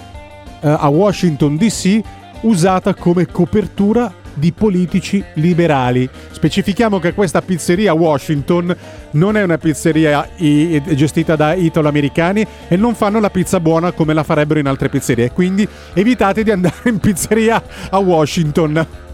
eh, 0.62 0.70
a 0.70 0.88
Washington 0.88 1.58
DC 1.58 2.02
usata 2.42 2.94
come 2.94 3.26
copertura 3.26 4.14
di 4.36 4.52
politici 4.52 5.24
liberali. 5.34 6.08
Specifichiamo 6.30 7.00
che 7.00 7.16
questa 7.16 7.42
pizzeria 7.42 7.94
Washington 7.94 8.78
non 9.14 9.36
è 9.36 9.42
una 9.42 9.58
pizzeria 9.58 10.30
i- 10.36 10.80
gestita 10.96 11.36
da 11.36 11.56
italo-americani 11.56 12.46
e 12.68 12.76
non 12.76 12.94
fanno 12.94 13.20
la 13.20 13.32
pizza 13.32 13.60
buona 13.60 13.94
come 13.94 14.14
la 14.14 14.22
farebbero 14.22 14.60
in 14.60 14.68
altre 14.68 14.90
pizzerie, 14.90 15.32
quindi 15.32 15.68
evitate 15.96 16.44
di 16.44 16.52
andare 16.52 16.88
in 16.88 17.00
pizzeria 17.00 17.64
a 17.90 17.98
Washington 17.98 19.06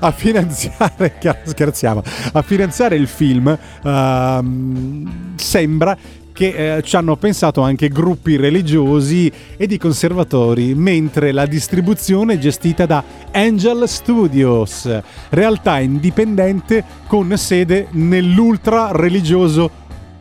a 0.00 0.10
finanziare, 0.12 1.14
scherziamo, 1.44 2.02
a 2.32 2.42
finanziare 2.42 2.96
il 2.96 3.06
film 3.06 3.46
uh, 3.82 5.08
sembra 5.36 5.96
che 6.40 6.76
eh, 6.76 6.82
ci 6.82 6.96
hanno 6.96 7.16
pensato 7.16 7.60
anche 7.60 7.88
gruppi 7.88 8.36
religiosi 8.36 9.30
e 9.58 9.66
di 9.66 9.76
conservatori, 9.76 10.74
mentre 10.74 11.32
la 11.32 11.44
distribuzione 11.44 12.34
è 12.34 12.38
gestita 12.38 12.86
da 12.86 13.04
Angel 13.32 13.86
Studios, 13.86 14.88
realtà 15.28 15.80
indipendente 15.80 16.82
con 17.06 17.36
sede 17.36 17.88
nell'ultra 17.90 18.90
religioso 18.90 19.70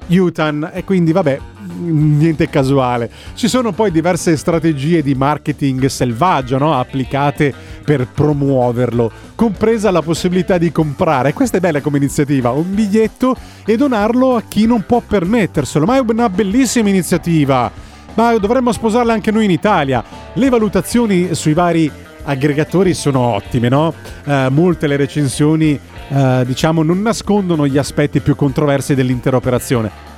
Utah. 0.08 0.74
E 0.74 0.84
quindi 0.84 1.14
vabbè 1.14 1.40
niente 1.80 2.50
casuale. 2.50 3.10
Ci 3.34 3.48
sono 3.48 3.72
poi 3.72 3.92
diverse 3.92 4.38
strategie 4.38 5.02
di 5.02 5.16
marketing 5.16 5.86
selvaggio 5.86 6.58
no? 6.58 6.78
applicate 6.78 7.54
per 7.84 8.08
promuoverlo, 8.08 9.12
compresa 9.36 9.90
la 9.92 10.02
possibilità 10.02 10.58
di 10.58 10.72
comprare, 10.72 11.34
questa 11.34 11.58
è 11.58 11.60
bella 11.60 11.82
come 11.82 11.98
iniziativa, 11.98 12.52
un 12.52 12.74
biglietto 12.74 13.36
e 13.66 13.78
donarlo 13.78 14.36
a 14.36 14.44
chi 14.48 14.66
non 14.68 14.86
può 14.86 15.02
permetterselo, 15.02 15.86
ma 15.86 15.96
è 15.96 16.00
una 16.00 16.30
bellissima 16.30 16.90
iniziativa. 16.90 17.72
Ma 18.14 18.38
dovremmo 18.38 18.72
sposarla 18.72 19.14
anche 19.14 19.32
noi 19.32 19.46
in 19.46 19.52
Italia. 19.52 20.04
Le 20.34 20.50
valutazioni 20.50 21.34
sui 21.34 21.54
vari 21.54 21.90
aggregatori 22.24 22.94
sono 22.94 23.20
ottime, 23.20 23.70
no? 23.70 23.94
Eh, 24.26 24.48
molte 24.52 24.88
le 24.88 24.98
recensioni, 24.98 25.80
eh, 26.10 26.44
diciamo, 26.46 26.84
non 26.84 27.02
nascondono 27.02 27.66
gli 27.66 27.78
aspetti 27.78 28.20
più 28.20 28.36
controversi 28.36 28.94
dell'intera 28.94 29.38
operazione. 29.38 30.09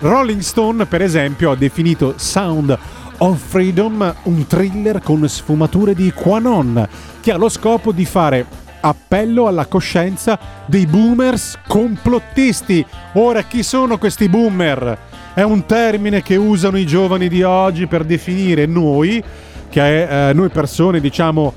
Rolling 0.00 0.40
Stone, 0.40 0.86
per 0.86 1.02
esempio, 1.02 1.50
ha 1.50 1.56
definito 1.56 2.14
Sound 2.16 2.76
of 3.18 3.38
Freedom 3.38 4.14
un 4.22 4.46
thriller 4.46 5.02
con 5.02 5.28
sfumature 5.28 5.94
di 5.94 6.10
Quanon, 6.10 6.88
che 7.20 7.32
ha 7.32 7.36
lo 7.36 7.50
scopo 7.50 7.92
di 7.92 8.06
fare 8.06 8.46
appello 8.80 9.46
alla 9.46 9.66
coscienza 9.66 10.38
dei 10.64 10.86
boomers 10.86 11.58
complottisti. 11.66 12.84
Ora, 13.14 13.42
chi 13.42 13.62
sono 13.62 13.98
questi 13.98 14.30
boomer? 14.30 14.98
È 15.34 15.42
un 15.42 15.66
termine 15.66 16.22
che 16.22 16.36
usano 16.36 16.78
i 16.78 16.86
giovani 16.86 17.28
di 17.28 17.42
oggi 17.42 17.86
per 17.86 18.04
definire 18.04 18.64
noi, 18.64 19.22
che 19.68 20.08
è 20.08 20.30
eh, 20.30 20.32
noi 20.32 20.48
persone, 20.48 21.00
diciamo, 21.00 21.52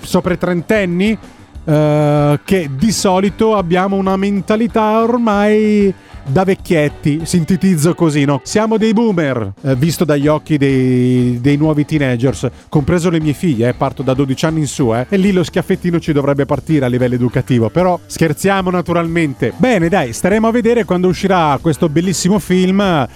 sopra 0.00 0.34
i 0.34 0.38
trentenni, 0.38 1.18
eh, 1.64 2.40
che 2.44 2.70
di 2.70 2.92
solito 2.92 3.56
abbiamo 3.56 3.96
una 3.96 4.18
mentalità 4.18 5.00
ormai 5.00 5.94
da 6.28 6.44
vecchietti, 6.44 7.20
sintetizzo 7.24 7.94
così, 7.94 8.24
no? 8.24 8.40
Siamo 8.44 8.76
dei 8.76 8.92
boomer, 8.92 9.52
eh, 9.62 9.74
visto 9.74 10.04
dagli 10.04 10.26
occhi 10.26 10.58
dei, 10.58 11.38
dei, 11.40 11.56
nuovi 11.56 11.84
teenagers, 11.84 12.48
compreso 12.68 13.10
le 13.10 13.20
mie 13.20 13.32
figlie, 13.32 13.68
eh, 13.68 13.74
parto 13.74 14.02
da 14.02 14.14
12 14.14 14.44
anni 14.44 14.60
in 14.60 14.66
su, 14.66 14.94
eh, 14.94 15.06
e 15.08 15.16
lì 15.16 15.32
lo 15.32 15.42
schiaffettino 15.42 15.98
ci 15.98 16.12
dovrebbe 16.12 16.44
partire 16.44 16.84
a 16.84 16.88
livello 16.88 17.14
educativo, 17.14 17.70
però 17.70 17.98
scherziamo 18.04 18.70
naturalmente. 18.70 19.52
Bene, 19.56 19.88
dai, 19.88 20.12
staremo 20.12 20.46
a 20.48 20.50
vedere 20.50 20.84
quando 20.84 21.08
uscirà 21.08 21.58
questo 21.60 21.88
bellissimo 21.88 22.38
film 22.38 22.80
eh, 22.80 23.06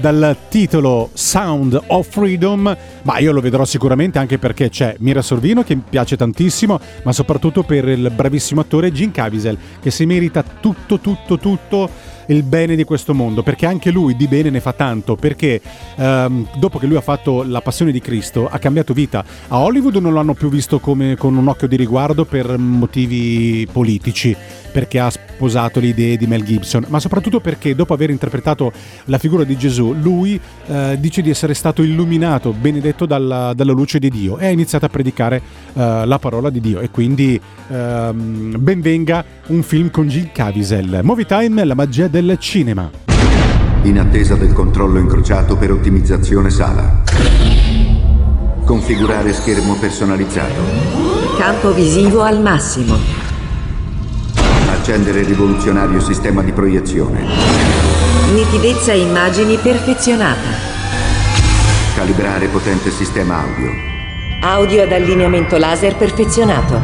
dal 0.00 0.36
titolo 0.48 1.10
Sound 1.12 1.80
of 1.88 2.08
Freedom, 2.08 2.76
ma 3.02 3.18
io 3.18 3.32
lo 3.32 3.40
vedrò 3.40 3.64
sicuramente 3.64 4.18
anche 4.18 4.38
perché 4.38 4.70
c'è 4.70 4.96
Mira 4.98 5.20
Sorvino 5.22 5.62
che 5.62 5.74
mi 5.74 5.82
piace 5.88 6.16
tantissimo, 6.16 6.80
ma 7.04 7.12
soprattutto 7.12 7.62
per 7.62 7.88
il 7.88 8.10
bravissimo 8.14 8.60
attore 8.60 8.90
Jim 8.92 9.10
Caviezel, 9.10 9.58
che 9.80 9.90
si 9.90 10.06
merita 10.06 10.42
tutto, 10.42 10.98
tutto, 10.98 11.38
tutto 11.38 11.90
il 12.26 12.42
bene 12.42 12.76
di 12.76 12.84
questo 12.84 13.14
mondo, 13.14 13.42
perché 13.42 13.66
anche 13.66 13.90
lui 13.90 14.16
di 14.16 14.26
bene 14.26 14.50
ne 14.50 14.60
fa 14.60 14.72
tanto, 14.72 15.16
perché 15.16 15.60
ehm, 15.96 16.48
dopo 16.58 16.78
che 16.78 16.86
lui 16.86 16.96
ha 16.96 17.00
fatto 17.00 17.42
La 17.42 17.60
Passione 17.60 17.92
di 17.92 18.00
Cristo 18.00 18.48
ha 18.48 18.58
cambiato 18.58 18.92
vita. 18.92 19.24
A 19.48 19.58
Hollywood 19.58 19.96
non 19.96 20.14
l'hanno 20.14 20.34
più 20.34 20.48
visto 20.48 20.78
come, 20.78 21.16
con 21.16 21.36
un 21.36 21.48
occhio 21.48 21.68
di 21.68 21.76
riguardo 21.76 22.24
per 22.24 22.56
motivi 22.58 23.66
politici, 23.70 24.36
perché 24.72 24.98
ha 24.98 25.10
sposato 25.10 25.80
le 25.80 25.88
idee 25.88 26.16
di 26.16 26.26
Mel 26.26 26.42
Gibson, 26.42 26.86
ma 26.88 26.98
soprattutto 26.98 27.40
perché 27.40 27.74
dopo 27.74 27.92
aver 27.92 28.10
interpretato 28.10 28.72
la 29.06 29.18
figura 29.18 29.44
di 29.44 29.56
Gesù, 29.56 29.92
lui 29.92 30.40
eh, 30.66 30.96
dice 30.98 31.20
di 31.20 31.30
essere 31.30 31.54
stato 31.54 31.82
illuminato, 31.82 32.52
benedetto 32.52 33.06
dalla, 33.06 33.52
dalla, 33.54 33.72
luce 33.72 33.98
di 33.98 34.08
Dio 34.08 34.38
e 34.38 34.46
ha 34.46 34.50
iniziato 34.50 34.86
a 34.86 34.88
predicare 34.88 35.42
eh, 35.74 36.06
la 36.06 36.18
parola 36.18 36.48
di 36.48 36.60
Dio 36.60 36.80
e 36.80 36.90
quindi 36.90 37.40
ehm, 37.68 38.56
benvenga 38.58 39.24
un 39.48 39.62
film 39.62 39.90
con 39.90 40.08
Jim 40.08 40.30
Caviezel. 40.32 41.00
Movie 41.02 41.26
Time, 41.26 41.64
la 41.64 41.74
magia 41.74 42.08
del 42.12 42.36
cinema. 42.38 42.90
In 43.84 43.98
attesa 43.98 44.34
del 44.34 44.52
controllo 44.52 44.98
incrociato 44.98 45.56
per 45.56 45.70
ottimizzazione 45.70 46.50
sala. 46.50 47.00
Configurare 48.66 49.32
schermo 49.32 49.76
personalizzato. 49.76 50.60
Campo 51.38 51.72
visivo 51.72 52.20
al 52.20 52.42
massimo. 52.42 52.98
Accendere 54.70 55.22
rivoluzionario 55.22 56.00
sistema 56.00 56.42
di 56.42 56.52
proiezione. 56.52 57.24
Nitidezza 58.34 58.92
immagini 58.92 59.56
perfezionata. 59.56 60.50
Calibrare 61.96 62.46
potente 62.48 62.90
sistema 62.90 63.40
audio. 63.40 63.70
Audio 64.42 64.82
ad 64.82 64.92
allineamento 64.92 65.56
laser 65.56 65.96
perfezionato. 65.96 66.78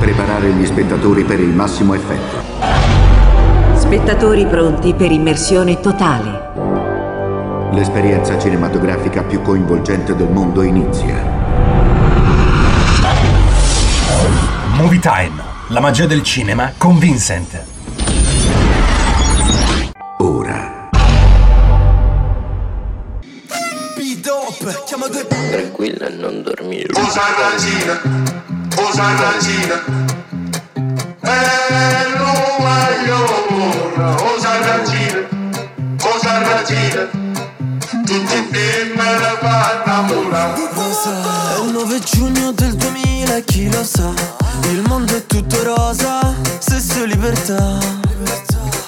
Preparare 0.00 0.52
gli 0.52 0.64
spettatori 0.64 1.24
per 1.24 1.38
il 1.38 1.54
massimo 1.54 1.92
effetto. 1.92 2.97
Spettatori 3.88 4.44
pronti 4.44 4.92
per 4.92 5.10
immersione 5.10 5.80
totale. 5.80 7.72
L'esperienza 7.72 8.38
cinematografica 8.38 9.22
più 9.22 9.40
coinvolgente 9.40 10.14
del 10.14 10.28
mondo 10.28 10.60
inizia. 10.60 11.14
Movie 14.74 14.98
Time, 14.98 15.42
la 15.68 15.80
magia 15.80 16.04
del 16.04 16.22
cinema 16.22 16.74
con 16.76 16.98
Vincent. 16.98 17.64
Ora. 20.18 20.90
Tranquilla 25.50 26.08
e 26.08 26.14
non 26.14 26.42
dormire. 26.42 26.88
Osarragina, 26.92 28.00
Osarragina 28.76 29.88
Tutti 29.88 29.88
insieme 29.88 30.18
la 30.18 30.27
è 31.38 32.06
il 41.62 41.70
9 41.72 42.00
giugno 42.00 42.52
del 42.52 42.74
2000 42.74 43.36
e 43.36 43.44
chi 43.44 43.70
lo 43.70 43.84
sa? 43.84 44.12
Il 44.70 44.82
mondo 44.86 45.16
è 45.16 45.24
tutto 45.26 45.62
rosa, 45.62 46.34
stesso 46.58 47.04
libertà. 47.04 47.78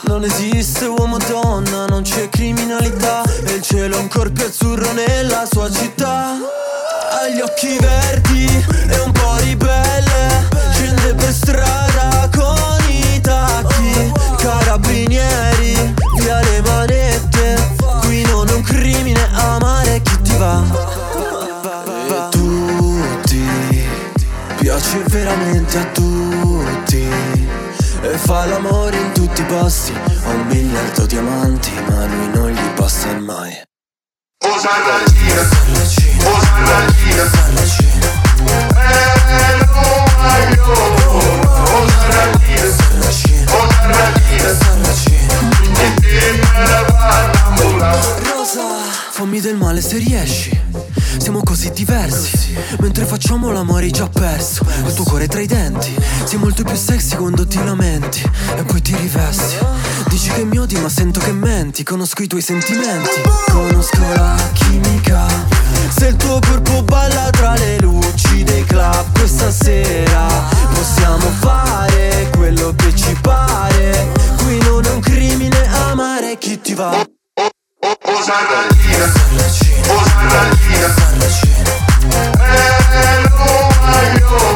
Non 0.03 0.24
esiste 0.24 0.86
uomo 0.86 1.16
o 1.16 1.20
donna, 1.28 1.86
non 1.86 2.03
c'è 2.03 2.28
criminalità. 2.28 3.22
E 3.46 3.55
il 3.55 3.62
cielo 3.62 3.96
è 3.96 4.01
un 4.01 4.09
corpo 4.09 4.44
azzurro 4.44 4.92
nella 4.92 5.46
sua 5.51 5.70
città. 5.70 6.36
Ha 7.12 7.28
gli 7.28 7.40
occhi 7.40 7.78
verdi 7.78 8.46
e 8.88 8.98
un 8.98 9.12
po' 9.12 9.36
ribelle 9.38 10.59
Scende 10.81 11.14
per 11.14 11.31
strada 11.31 12.26
con 12.35 12.89
i 12.89 13.20
tacchi. 13.20 14.12
Carabinieri, 14.39 15.95
via 16.16 16.41
le 16.41 16.62
manette. 16.62 17.74
Qui 18.01 18.22
non 18.22 18.49
è 18.49 18.53
un 18.55 18.62
crimine 18.62 19.28
amare 19.35 20.01
chi 20.01 20.22
ti 20.22 20.37
va. 20.39 20.62
E 22.09 22.28
tutti 22.31 23.45
Piace 24.57 25.03
veramente 25.09 25.76
a 25.76 25.85
tutti. 25.93 27.09
E 28.01 28.16
fa 28.16 28.47
l'amore 28.47 28.97
in 28.97 29.12
tutti 29.12 29.43
i 29.43 29.45
posti. 29.45 29.93
Ho 29.93 30.31
un 30.31 30.47
miliardo 30.47 31.05
di 31.05 31.18
amanti 31.18 31.72
Ma 31.91 32.07
lui 32.07 32.28
non 32.33 32.51
gli 32.53 32.68
passa 32.74 33.12
mai. 33.18 33.53
Osarragina 34.43 35.43
Osarragina 36.24 37.24
Eh, 37.61 37.80
fammi 49.21 49.41
del 49.41 49.57
male 49.57 49.81
se 49.81 49.99
riesci. 49.99 50.61
Siamo 51.18 51.42
così 51.42 51.70
diversi. 51.70 52.56
Mentre 52.78 53.04
facciamo 53.04 53.50
l'amore 53.50 53.84
hai 53.84 53.90
già 53.90 54.08
perso. 54.08 54.64
Il 54.86 54.94
tuo 54.94 55.04
cuore 55.04 55.28
tra 55.28 55.40
i 55.40 55.46
denti. 55.46 55.94
Sei 56.24 56.38
molto 56.38 56.64
più 56.64 56.76
sexy 56.76 57.16
quando 57.16 57.46
ti 57.46 57.62
lamenti. 57.62 58.22
E 58.56 58.62
poi 58.62 58.80
ti 58.82 58.94
rivesti. 58.96 59.56
Dici 60.08 60.30
che 60.30 60.44
mi 60.44 60.58
odi, 60.58 60.76
ma 60.76 60.88
sento 60.88 61.20
che 61.20 61.32
menti. 61.32 61.82
Conosco 61.82 62.22
i 62.22 62.26
tuoi 62.26 62.42
sentimenti. 62.42 63.22
Conosco 63.50 64.00
la 64.14 64.36
chimica. 64.52 65.26
Se 65.96 66.06
il 66.06 66.16
tuo 66.16 66.38
corpo 66.38 66.82
balla 66.82 67.30
tra 67.30 67.54
le 67.56 67.78
luci 67.80 68.44
dei 68.44 68.64
club 68.64 69.18
questa 69.18 69.50
sera 69.50 70.26
possiamo 70.72 71.28
fare 71.40 72.30
quello 72.36 72.74
che 72.76 72.94
ci 72.94 73.14
pare. 73.20 74.08
Qui 74.42 74.58
non 74.61 74.84
è 74.84 74.90
un 74.90 75.00
crimine 75.00 75.66
amare 75.72 76.38
chi 76.38 76.61
ti 76.61 76.74
va. 76.74 77.06
Osarragina, 78.02 79.12
Osarragina, 79.89 80.89
Eh, 82.41 83.28
non 83.28 83.68
maio, 83.83 84.28
Osarragina, 84.28 84.49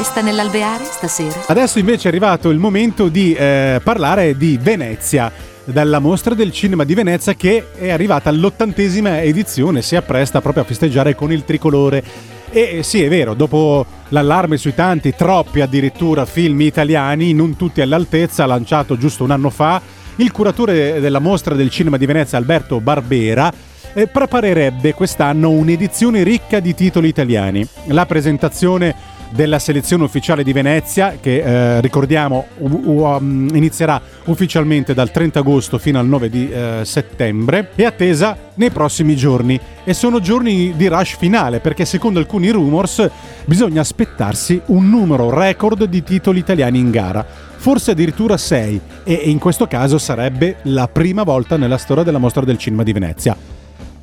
Festa 0.00 0.22
nell'alveare 0.22 0.82
stasera? 0.84 1.42
Adesso 1.48 1.78
invece 1.78 2.04
è 2.04 2.08
arrivato 2.08 2.48
il 2.48 2.56
momento 2.58 3.08
di 3.08 3.34
eh, 3.34 3.82
parlare 3.84 4.34
di 4.34 4.58
Venezia, 4.58 5.30
dalla 5.62 5.98
mostra 5.98 6.32
del 6.32 6.52
cinema 6.52 6.84
di 6.84 6.94
Venezia 6.94 7.34
che 7.34 7.66
è 7.76 7.90
arrivata 7.90 8.30
all'ottantesima 8.30 9.20
edizione, 9.20 9.82
si 9.82 9.96
appresta 9.96 10.40
proprio 10.40 10.62
a 10.62 10.66
festeggiare 10.66 11.14
con 11.14 11.32
il 11.32 11.44
tricolore. 11.44 12.02
E 12.48 12.78
eh, 12.78 12.82
sì, 12.82 13.02
è 13.02 13.10
vero, 13.10 13.34
dopo 13.34 13.84
l'allarme 14.08 14.56
sui 14.56 14.74
tanti, 14.74 15.14
troppi 15.14 15.60
addirittura 15.60 16.24
film 16.24 16.62
italiani, 16.62 17.34
non 17.34 17.56
tutti 17.56 17.82
all'altezza, 17.82 18.46
lanciato 18.46 18.96
giusto 18.96 19.24
un 19.24 19.32
anno 19.32 19.50
fa, 19.50 19.82
il 20.16 20.32
curatore 20.32 20.98
della 21.00 21.18
mostra 21.18 21.54
del 21.54 21.68
cinema 21.68 21.98
di 21.98 22.06
Venezia, 22.06 22.38
Alberto 22.38 22.80
Barbera, 22.80 23.52
eh, 23.92 24.06
preparerebbe 24.06 24.94
quest'anno 24.94 25.50
un'edizione 25.50 26.22
ricca 26.22 26.58
di 26.58 26.74
titoli 26.74 27.08
italiani. 27.08 27.68
La 27.88 28.06
presentazione 28.06 29.18
della 29.30 29.58
selezione 29.58 30.04
ufficiale 30.04 30.42
di 30.42 30.52
Venezia, 30.52 31.16
che 31.20 31.38
eh, 31.38 31.80
ricordiamo 31.80 32.46
u- 32.58 32.68
u- 32.68 33.04
um, 33.04 33.48
inizierà 33.54 34.00
ufficialmente 34.24 34.94
dal 34.94 35.10
30 35.10 35.38
agosto 35.38 35.78
fino 35.78 35.98
al 35.98 36.06
9 36.06 36.28
di 36.28 36.50
eh, 36.50 36.80
settembre, 36.84 37.70
è 37.74 37.84
attesa 37.84 38.36
nei 38.54 38.70
prossimi 38.70 39.16
giorni. 39.16 39.58
E 39.84 39.94
sono 39.94 40.20
giorni 40.20 40.74
di 40.76 40.88
rush 40.88 41.16
finale, 41.16 41.60
perché 41.60 41.84
secondo 41.84 42.18
alcuni 42.18 42.50
rumors 42.50 43.08
bisogna 43.44 43.80
aspettarsi 43.80 44.60
un 44.66 44.88
numero 44.88 45.30
record 45.30 45.84
di 45.84 46.02
titoli 46.02 46.40
italiani 46.40 46.78
in 46.78 46.90
gara. 46.90 47.24
Forse 47.56 47.90
addirittura 47.90 48.36
6, 48.36 48.80
e 49.04 49.12
in 49.12 49.38
questo 49.38 49.66
caso 49.66 49.98
sarebbe 49.98 50.56
la 50.62 50.88
prima 50.88 51.22
volta 51.22 51.56
nella 51.56 51.78
storia 51.78 52.02
della 52.02 52.18
mostra 52.18 52.44
del 52.44 52.58
cinema 52.58 52.82
di 52.82 52.92
Venezia. 52.92 53.59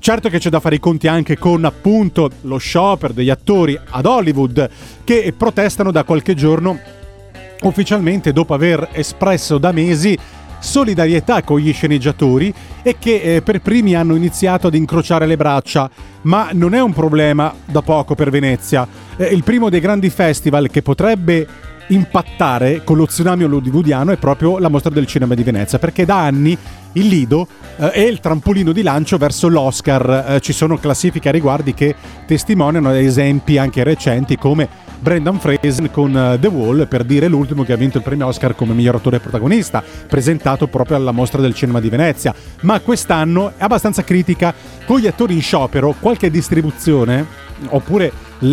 Certo 0.08 0.30
che 0.30 0.40
c'è 0.40 0.50
da 0.50 0.62
fare 0.62 0.76
i 0.76 0.80
conti 0.80 1.10
anche 1.10 1.38
con 1.38 1.66
appunto 1.66 2.30
lo 2.44 2.56
sciopero 2.56 3.12
degli 3.12 3.30
attori 3.30 3.78
ad 3.90 4.06
Hollywood 4.06 4.70
che 5.04 5.34
protestano 5.36 5.92
da 5.92 6.06
qualche 6.06 6.34
giorno 6.34 6.80
ufficialmente 7.64 8.32
dopo 8.32 8.54
aver 8.54 8.88
espresso 8.94 9.58
da 9.58 9.74
mesi 9.74 10.18
solidarietà 10.60 11.44
con 11.44 11.60
gli 11.60 11.74
sceneggiatori 11.74 12.54
e 12.84 12.96
che 12.98 13.20
eh, 13.20 13.42
per 13.42 13.60
primi 13.60 13.96
hanno 13.96 14.16
iniziato 14.16 14.68
ad 14.68 14.76
incrociare 14.76 15.26
le 15.26 15.36
braccia, 15.36 15.90
ma 16.22 16.52
non 16.54 16.74
è 16.74 16.80
un 16.80 16.94
problema 16.94 17.54
da 17.66 17.82
poco 17.82 18.16
per 18.16 18.30
Venezia. 18.30 18.88
Eh, 19.18 19.26
il 19.26 19.44
primo 19.44 19.70
dei 19.70 19.82
grandi 19.82 20.10
festival 20.10 20.70
che 20.70 20.82
potrebbe 20.84 21.46
impattare 21.88 22.82
con 22.84 22.98
lo 22.98 23.06
tsunami 23.06 23.44
hollywoodiano 23.44 24.12
è 24.12 24.18
proprio 24.18 24.58
la 24.58 24.70
mostra 24.70 24.90
del 24.90 25.06
cinema 25.06 25.36
di 25.36 25.44
Venezia, 25.44 25.80
perché 25.80 26.06
da 26.06 26.24
anni 26.24 26.58
il 26.98 27.08
Lido 27.08 27.48
eh, 27.78 27.92
è 27.92 28.02
il 28.02 28.20
trampolino 28.20 28.72
di 28.72 28.82
lancio 28.82 29.18
verso 29.18 29.48
l'Oscar. 29.48 30.26
Eh, 30.28 30.40
ci 30.42 30.54
sono 30.54 30.78
classifiche 30.78 31.30
a 31.30 31.32
riguardi 31.32 31.74
che 31.74 31.96
testimoniano 32.26 32.94
esempi 32.94 33.58
anche 33.58 33.84
recenti 33.84 34.38
come 34.38 34.68
Brendan 35.00 35.40
Fraser 35.40 35.92
con 35.92 36.16
eh, 36.16 36.38
The 36.40 36.48
Wall, 36.48 36.88
per 36.88 37.04
dire 37.04 37.28
l'ultimo 37.28 37.64
che 37.64 37.74
ha 37.74 37.78
vinto 37.78 37.98
il 37.98 38.04
premio 38.04 38.28
Oscar 38.28 38.56
come 38.56 38.74
miglior 38.74 38.96
attore 38.96 39.20
protagonista, 39.20 39.84
presentato 40.08 40.68
proprio 40.68 40.98
alla 40.98 41.12
mostra 41.12 41.42
del 41.42 41.54
cinema 41.54 41.80
di 41.80 41.90
Venezia. 41.90 42.34
Ma 42.62 42.80
quest'anno 42.80 43.54
è 43.58 43.64
abbastanza 43.64 44.04
critica 44.04 44.54
con 44.86 45.00
gli 45.00 45.08
attori 45.08 45.34
in 45.34 45.42
sciopero, 45.42 45.96
qualche 46.00 46.30
distribuzione 46.30 47.46
oppure 47.70 48.12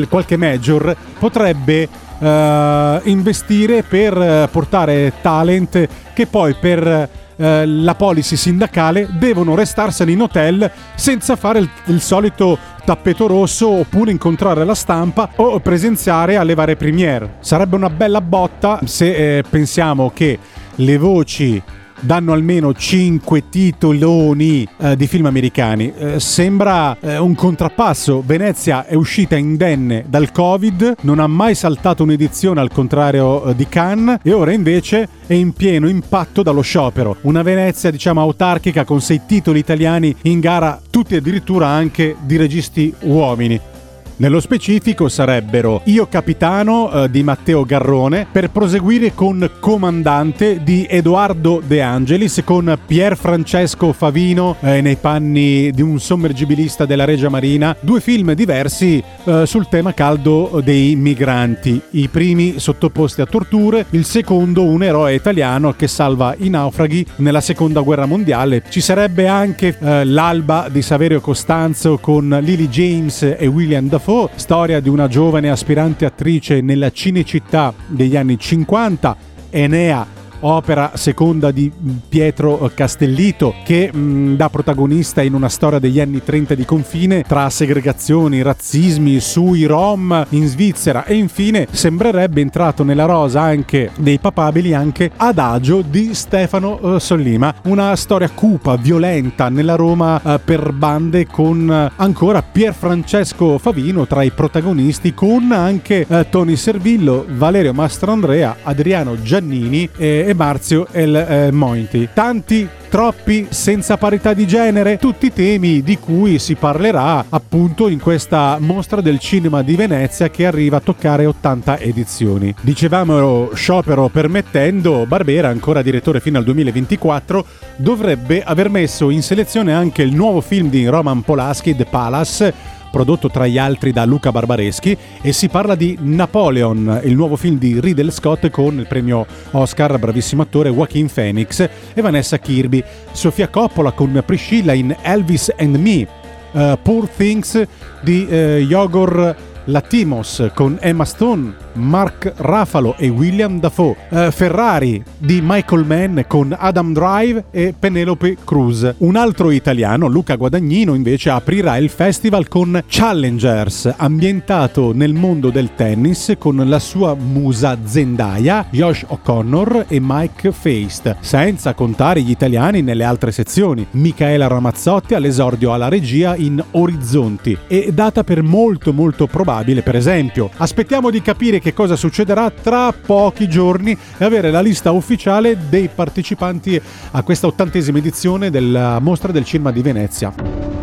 qualche 0.09 0.37
major 0.37 0.97
potrebbe 1.19 1.89
eh, 2.19 3.01
investire 3.05 3.83
per 3.83 4.17
eh, 4.17 4.49
portare 4.51 5.13
talent 5.21 5.89
che 6.15 6.27
poi 6.27 6.55
per 6.55 7.09
eh, 7.37 7.67
la 7.67 7.95
policy 7.95 8.37
sindacale 8.37 9.09
devono 9.11 9.55
restarsene 9.55 10.13
in 10.13 10.23
hotel 10.23 10.71
senza 10.95 11.37
fare 11.37 11.59
il, 11.59 11.69
il 11.87 12.01
solito 12.01 12.59
tappeto 12.85 13.27
rosso 13.27 13.69
oppure 13.69 14.11
incontrare 14.11 14.65
la 14.65 14.75
stampa 14.75 15.31
o 15.37 15.59
presenziare 15.61 16.37
alle 16.37 16.55
varie 16.55 16.77
premiere. 16.77 17.37
Sarebbe 17.41 17.77
una 17.77 17.91
bella 17.91 18.21
botta 18.21 18.81
se 18.85 19.39
eh, 19.39 19.43
pensiamo 19.49 20.11
che 20.15 20.39
le 20.77 20.99
voci 20.99 21.63
danno 22.01 22.33
almeno 22.33 22.73
5 22.73 23.49
titoloni 23.49 24.67
eh, 24.79 24.97
di 24.97 25.07
film 25.07 25.27
americani. 25.27 25.93
Eh, 25.97 26.21
sembra 26.21 26.97
eh, 27.01 27.19
un 27.19 27.35
contrappasso. 27.35 28.23
Venezia 28.25 28.87
è 28.87 28.95
uscita 28.95 29.37
indenne 29.37 30.05
dal 30.09 30.31
Covid, 30.33 30.97
non 31.03 31.19
ha 31.19 31.27
mai 31.27 31.55
saltato 31.55 32.03
un'edizione 32.03 32.61
al 32.61 32.71
contrario 32.71 33.45
eh, 33.45 33.55
di 33.55 33.69
Cannes 33.69 34.19
e 34.23 34.33
ora 34.33 34.53
invece 34.53 35.09
è 35.27 35.35
in 35.35 35.53
pieno 35.53 35.89
impatto 35.89 36.43
dallo 36.43 36.63
sciopero. 36.63 37.17
Una 37.23 37.43
Venezia, 37.43 37.91
diciamo, 37.91 38.21
autarchica 38.21 38.85
con 38.85 39.01
sei 39.01 39.23
titoli 39.27 39.59
italiani 39.59 40.15
in 40.23 40.41
gara, 40.41 40.81
tutti 40.91 41.15
addirittura 41.15 41.69
anche 41.69 42.17
di 42.25 42.37
registi 42.37 42.93
uomini. 43.01 43.73
Nello 44.17 44.39
specifico 44.39 45.09
sarebbero 45.09 45.81
Io 45.87 46.07
Capitano 46.07 46.89
eh, 46.93 47.11
di 47.11 47.25
Matteo 47.25 47.65
Garrone 47.65 48.29
per 48.31 48.49
proseguire 48.51 49.13
con 49.13 49.51
Comandante 49.59 50.63
di 50.63 50.87
Edoardo 50.89 51.61
De 51.67 51.83
Angelis 51.83 52.41
con 52.45 52.79
Pier 52.87 53.17
Francesco 53.17 53.93
Favino 53.93 54.55
eh, 54.61 54.81
nei 54.81 54.95
panni 54.95 55.73
di 55.73 55.83
un 55.83 55.99
sommergibilista 55.99 56.87
della 56.87 57.05
Regia 57.05 57.29
Marina, 57.29 57.77
due 57.81 58.01
film 58.01 58.35
diversi 58.35 59.03
eh, 59.25 59.47
sul 59.47 59.69
tema 59.69 59.93
caldo 59.95 60.61
dei 60.63 60.95
migranti. 60.95 61.81
I 61.91 62.07
primi 62.07 62.61
sottoposti 62.61 63.21
a 63.21 63.27
torture, 63.27 63.87
il 63.91 64.05
secondo 64.05 64.63
un 64.63 64.85
eroe 64.85 65.15
italiano 65.15 65.73
che 65.73 65.89
salva 65.89 66.37
i 66.39 66.51
naufraghi 66.51 67.05
nella 67.17 67.41
seconda 67.41 67.81
guerra 67.81 68.07
mondiale. 68.07 68.63
Ci 68.69 68.81
sarebbe 68.81 69.27
anche 69.27 69.77
eh, 69.77 70.05
L'alba 70.05 70.69
di 70.71 70.83
Saverio 70.83 71.21
Costanzo 71.21 71.99
con 71.99 72.29
Lily 72.41 72.69
James 72.69 73.23
e 73.37 73.47
William 73.49 73.89
Dafoe, 73.89 74.03
storia 74.35 74.81
di 74.81 74.91
una 74.91 75.09
giovane 75.09 75.49
aspirante 75.49 76.05
attrice 76.05 76.61
nella 76.61 76.91
Cinecittà 76.91 77.73
degli 77.87 78.17
anni 78.17 78.39
50. 78.39 79.17
Enea 79.49 80.07
opera 80.45 80.93
seconda 80.95 81.51
di 81.51 81.71
Pietro 82.09 82.71
Castellito 82.75 83.55
che 83.65 83.91
mh, 83.93 84.37
dà 84.37 84.49
protagonista 84.49 85.23
in 85.23 85.35
una 85.35 85.49
storia 85.49 85.79
degli 85.79 86.01
anni 86.01 86.23
30 86.23 86.55
di 86.55 86.65
confine 86.65 87.23
tra 87.23 87.49
segregazioni, 87.51 88.43
razzismi 88.43 89.21
sui 89.21 89.65
Rom 89.65 90.27
in 90.31 90.47
Svizzera. 90.47 91.05
E 91.05 91.15
infine 91.15 91.67
sembrerebbe 91.71 92.41
entrato 92.41 92.83
nella 92.85 93.05
rosa 93.07 93.41
anche 93.41 93.91
dei 93.97 94.19
papabili 94.19 94.75
anche 94.75 95.11
Adagio 95.17 95.83
di 95.83 96.15
Stefano 96.15 96.97
eh, 96.97 97.01
Sollima, 97.01 97.55
una 97.65 97.97
storia 97.97 98.31
cupa, 98.31 98.77
violenta 98.77 99.49
nella 99.49 99.77
Roma 99.77 100.21
eh, 100.23 100.39
per 100.39 100.73
bande 100.73 101.27
con 101.27 101.71
eh, 101.71 101.93
ancora 101.97 102.43
Pier 102.43 102.75
Francesco 102.75 103.59
Favino 103.59 104.07
tra 104.07 104.23
i 104.23 104.31
protagonisti 104.31 105.15
con 105.15 105.53
anche 105.53 106.07
eh, 106.07 106.29
Tony 106.29 106.57
Servillo, 106.57 107.25
Valerio 107.29 107.73
Mastrandrea, 107.73 108.57
Adriano 108.63 109.21
Giannini 109.21 109.89
e 109.97 110.34
Marzio 110.35 110.87
El 110.91 111.15
eh, 111.15 111.51
Mointi. 111.51 112.09
Tanti 112.13 112.69
troppi 112.89 113.49
senza 113.51 113.97
parità 113.97 114.35
di 114.35 114.47
genere, 114.47 114.99
tutti 114.99 115.33
temi 115.33 115.83
di 115.83 115.99
cui 115.99 116.39
si 116.39 116.55
parlerà 116.55 117.25
appunto 117.29 117.89
in 117.89 117.99
questa 117.99 118.59
mostra 118.61 119.01
del 119.01 119.19
cinema 119.19 119.63
di 119.63 119.75
Venezia 119.75 120.31
che 120.31 120.47
arriva 120.47 120.77
a 120.77 120.81
toccare 120.81 121.27
80 121.27 121.79
edizioni. 121.79 122.55
Dicevamo 122.61 123.51
sciopero 123.55 124.09
permettendo, 124.09 125.07
Barbera, 125.07 125.49
ancora 125.49 125.83
direttore 125.83 126.21
fino 126.21 126.39
al 126.39 126.45
2024, 126.45 127.45
dovrebbe 127.77 128.43
aver 128.45 128.71
messo 128.71 129.11
in 129.11 129.23
selezione 129.23 129.73
anche 129.73 130.03
il 130.03 130.15
nuovo 130.15 130.41
film 130.41 130.69
di 130.69 130.87
Roman 130.87 131.23
Polanski, 131.23 131.75
The 131.75 131.87
Palace, 131.87 132.55
prodotto 132.95 133.29
tra 133.29 133.49
gli 133.49 133.59
altri 133.59 133.91
da 133.91 134.05
Luca 134.05 134.31
Barbareschi 134.31 134.97
e 135.21 135.33
si 135.33 135.49
parla 135.49 135.75
di 135.75 135.99
Napoleon, 136.01 137.01
il 137.03 137.17
nuovo 137.17 137.35
film 137.35 137.59
di 137.59 137.81
Riddle 137.81 138.13
Scott 138.13 138.49
con 138.51 138.79
il 138.79 138.87
premio 138.87 139.27
Oscar 139.51 139.99
bravissimo 139.99 140.43
attore 140.43 140.71
Joaquin 140.71 141.11
Phoenix 141.13 141.69
e 141.93 142.01
Vanessa 142.01 142.39
Kirby, 142.39 142.85
Sofia 143.11 143.49
Coppola 143.49 143.91
con 143.91 144.23
Priscilla 144.25 144.75
in 144.75 144.95
Elvis 145.03 145.53
and 145.57 145.75
Me, 145.75 146.07
uh, 146.53 146.79
Poor 146.81 147.09
Things 147.09 147.61
di 148.01 148.29
uh, 148.31 148.35
Yogor 148.59 149.35
Latimos 149.65 150.53
con 150.55 150.79
Emma 150.81 151.05
Stone, 151.05 151.64
Mark 151.75 152.33
Ruffalo 152.37 152.97
e 152.97 153.09
William 153.09 153.61
Dafoe, 153.61 153.97
uh, 154.09 154.31
Ferrari 154.31 155.03
di 155.19 155.41
Michael 155.43 155.85
Mann 155.85 156.21
con 156.27 156.55
Adam 156.59 156.93
Drive 156.93 157.45
e 157.51 157.75
Penelope 157.79 158.37
Cruz. 158.45 158.95
Un 158.99 159.17
altro 159.17 159.51
italiano, 159.51 160.07
Luca 160.07 160.37
Guadagnino, 160.37 160.95
invece 160.95 161.31
aprirà 161.31 161.77
il 161.77 161.89
festival 161.89 162.49
con 162.49 162.83
Challengers, 162.87 163.95
ambientato 163.97 164.93
nel 164.95 165.13
mondo 165.15 165.51
del 165.51 165.75
tennis 165.75 166.35
con 166.39 166.57
la 166.57 166.79
sua 166.79 167.15
musa 167.15 167.77
Zendaya, 167.85 168.67
Josh 168.71 169.05
O'Connor 169.09 169.87
e 169.89 169.99
Mike 170.01 170.53
Feist, 170.53 171.17
senza 171.21 171.75
contare 171.75 172.23
gli 172.23 172.31
italiani 172.31 172.83
nelle 172.83 173.05
altre 173.05 173.33
sezioni. 173.33 173.87
Michaela 173.93 174.47
Ramazzotti 174.47 175.15
all'esordio 175.15 175.73
alla 175.73 175.89
regia 175.89 176.37
in 176.37 176.63
Orizzonti 176.73 177.57
e 177.67 177.91
data 177.93 178.25
per 178.25 178.43
molto 178.43 178.93
molto 178.93 179.27
probabile, 179.27 179.83
per 179.83 179.97
esempio. 179.97 180.51
Aspettiamo 180.57 181.11
di 181.11 181.23
capire 181.23 181.61
che 181.65 181.73
cosa 181.73 181.97
succederà 181.97 182.51
tra 182.51 182.93
pochi 182.93 183.49
giorni 183.49 183.97
e 184.19 184.23
avere 184.23 184.51
la 184.51 184.61
lista 184.61 184.91
ufficiale 184.91 185.57
dei 185.71 185.89
partecipanti 185.89 186.79
a 187.13 187.23
questa 187.23 187.47
ottantesima 187.47 187.97
edizione 187.97 188.51
della 188.51 188.99
Mostra 189.01 189.33
del 189.33 189.47
Cinema 189.47 189.73
di 189.73 189.81
Venezia. 189.81 190.74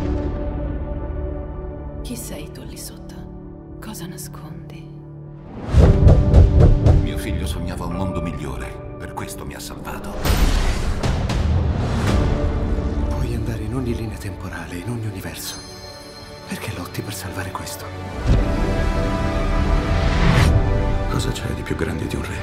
Più 21.74 21.86
grande 21.86 22.05
di 22.05 22.15
un 22.17 22.24
re? 22.24 22.36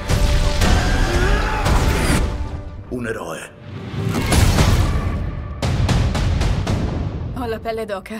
Un 2.89 3.05
eroe. 3.05 3.51
Ho 7.35 7.45
la 7.45 7.59
pelle 7.59 7.85
d'oca. 7.85 8.15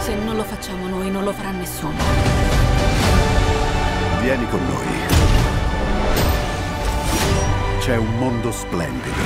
Se 0.00 0.14
non 0.14 0.34
lo 0.34 0.42
facciamo 0.42 0.88
noi, 0.88 1.10
non 1.12 1.22
lo 1.22 1.32
farà 1.32 1.50
nessuno. 1.52 1.96
Vieni 4.20 4.48
con 4.48 4.66
noi. 4.66 4.86
C'è 7.78 7.96
un 7.96 8.18
mondo 8.18 8.50
splendido 8.50 9.22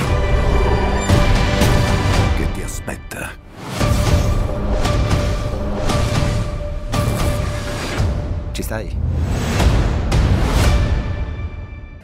che 2.37 2.51
ti 2.51 2.61
aspetta. 2.61 3.42
Ci 8.53 8.61
stai? 8.61 8.95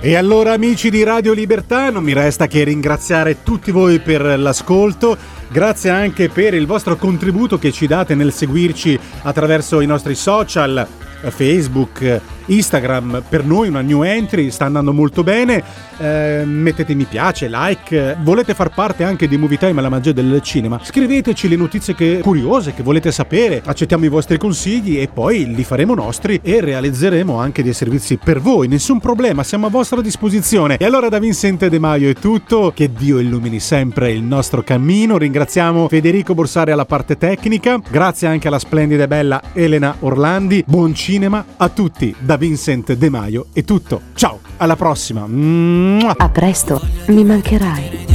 E 0.02 0.16
allora 0.16 0.54
amici 0.54 0.90
di 0.90 1.04
Radio 1.04 1.32
Libertà, 1.34 1.92
non 1.92 2.04
mi 2.04 2.14
resta 2.14 2.48
che 2.48 2.64
ringraziare 2.64 3.44
tutti 3.44 3.70
voi 3.70 4.00
per 4.00 4.22
l'ascolto, 4.40 5.16
grazie 5.50 5.92
anche 5.92 6.30
per 6.30 6.56
il 6.56 6.66
vostro 6.66 6.96
contributo 6.96 7.60
che 7.60 7.72
ci 7.72 7.86
date 7.86 8.16
nel 8.16 8.34
seguirci 8.34 9.00
attraverso 9.22 9.80
i 9.80 9.86
nostri 9.86 10.16
social, 10.16 10.88
Facebook, 11.22 12.22
Instagram, 12.50 13.24
per 13.28 13.46
noi 13.46 13.68
una 13.68 13.82
new 13.82 14.04
entry, 14.04 14.52
sta 14.52 14.66
andando 14.66 14.94
molto 14.94 15.24
bene, 15.24 15.64
eh, 15.98 16.44
mettete 16.46 16.94
mi 16.96 17.06
piace, 17.06 17.48
like, 17.50 18.18
volete 18.22 18.54
far 18.54 18.70
parte 18.74 19.04
anche 19.04 19.28
di 19.28 19.38
Movie 19.38 19.58
Time 19.58 19.80
alla 19.80 19.90
magia 19.90 20.12
del 20.12 20.40
cinema, 20.42 20.80
scriveteci 20.82 21.48
le 21.48 21.56
notizie 21.56 21.96
che, 21.96 22.20
curiose 22.22 22.74
che 22.74 22.84
volete 22.84 23.12
sapere, 23.12 23.62
accettiamo 23.64 24.06
i 24.06 24.10
vostri 24.10 24.38
consigli 24.38 25.00
e 25.00 25.08
poi 25.08 25.54
li 25.54 25.64
faremo 25.64 25.94
nostri 25.94 26.40
e 26.42 26.62
realizzeremo 26.62 27.38
anche 27.38 27.64
dei 27.64 27.74
servizi 27.74 28.18
per 28.18 28.40
voi, 28.40 28.68
nessun 28.68 29.00
problema, 29.00 29.44
siamo 29.44 29.68
a 29.68 29.70
vostra 29.70 30.02
disposizione. 30.02 30.78
E 30.78 30.86
allora 30.86 31.10
da 31.10 31.20
Vincente 31.20 31.70
De 31.70 31.80
Maio 31.80 32.10
è 32.10 32.14
tutto, 32.14 32.72
che 32.74 32.92
Dio 32.92 33.20
illumini 33.20 33.60
sempre 33.60 34.12
il 34.12 34.24
nostro 34.24 34.64
cammino, 34.64 35.18
ringraziamo 35.18 35.88
Federico 35.88 36.34
Borsari 36.34 36.72
alla 36.72 36.86
parte 36.86 37.18
tecnica, 37.18 37.80
grazie 37.90 38.28
anche 38.28 38.48
alla 38.48 38.60
splendida 38.60 39.04
e 39.04 39.08
bella 39.08 39.42
Elena 39.54 39.96
Orlandi, 40.00 40.64
buon 40.66 40.96
cinema 40.96 41.46
a 41.58 41.70
tutti. 41.70 42.16
Da 42.18 42.38
Vincent 42.40 42.94
De 42.94 43.10
Maio 43.10 43.48
è 43.52 43.66
tutto. 43.66 44.02
Ciao, 44.14 44.40
alla 44.58 44.78
prossima. 44.78 45.28
Mua. 45.28 46.16
A 46.18 46.30
presto, 46.30 46.82
mi 47.08 47.26
mancherai. 47.26 48.08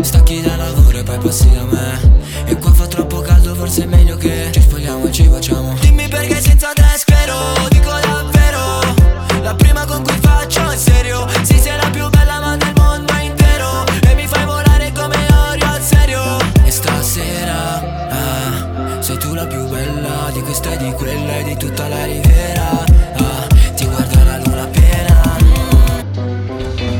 Stacchi 0.00 0.40
da 0.40 0.54
lavoro 0.54 0.98
e 0.98 1.02
poi 1.02 1.18
passi 1.18 1.50
da 1.50 1.64
me 1.64 2.17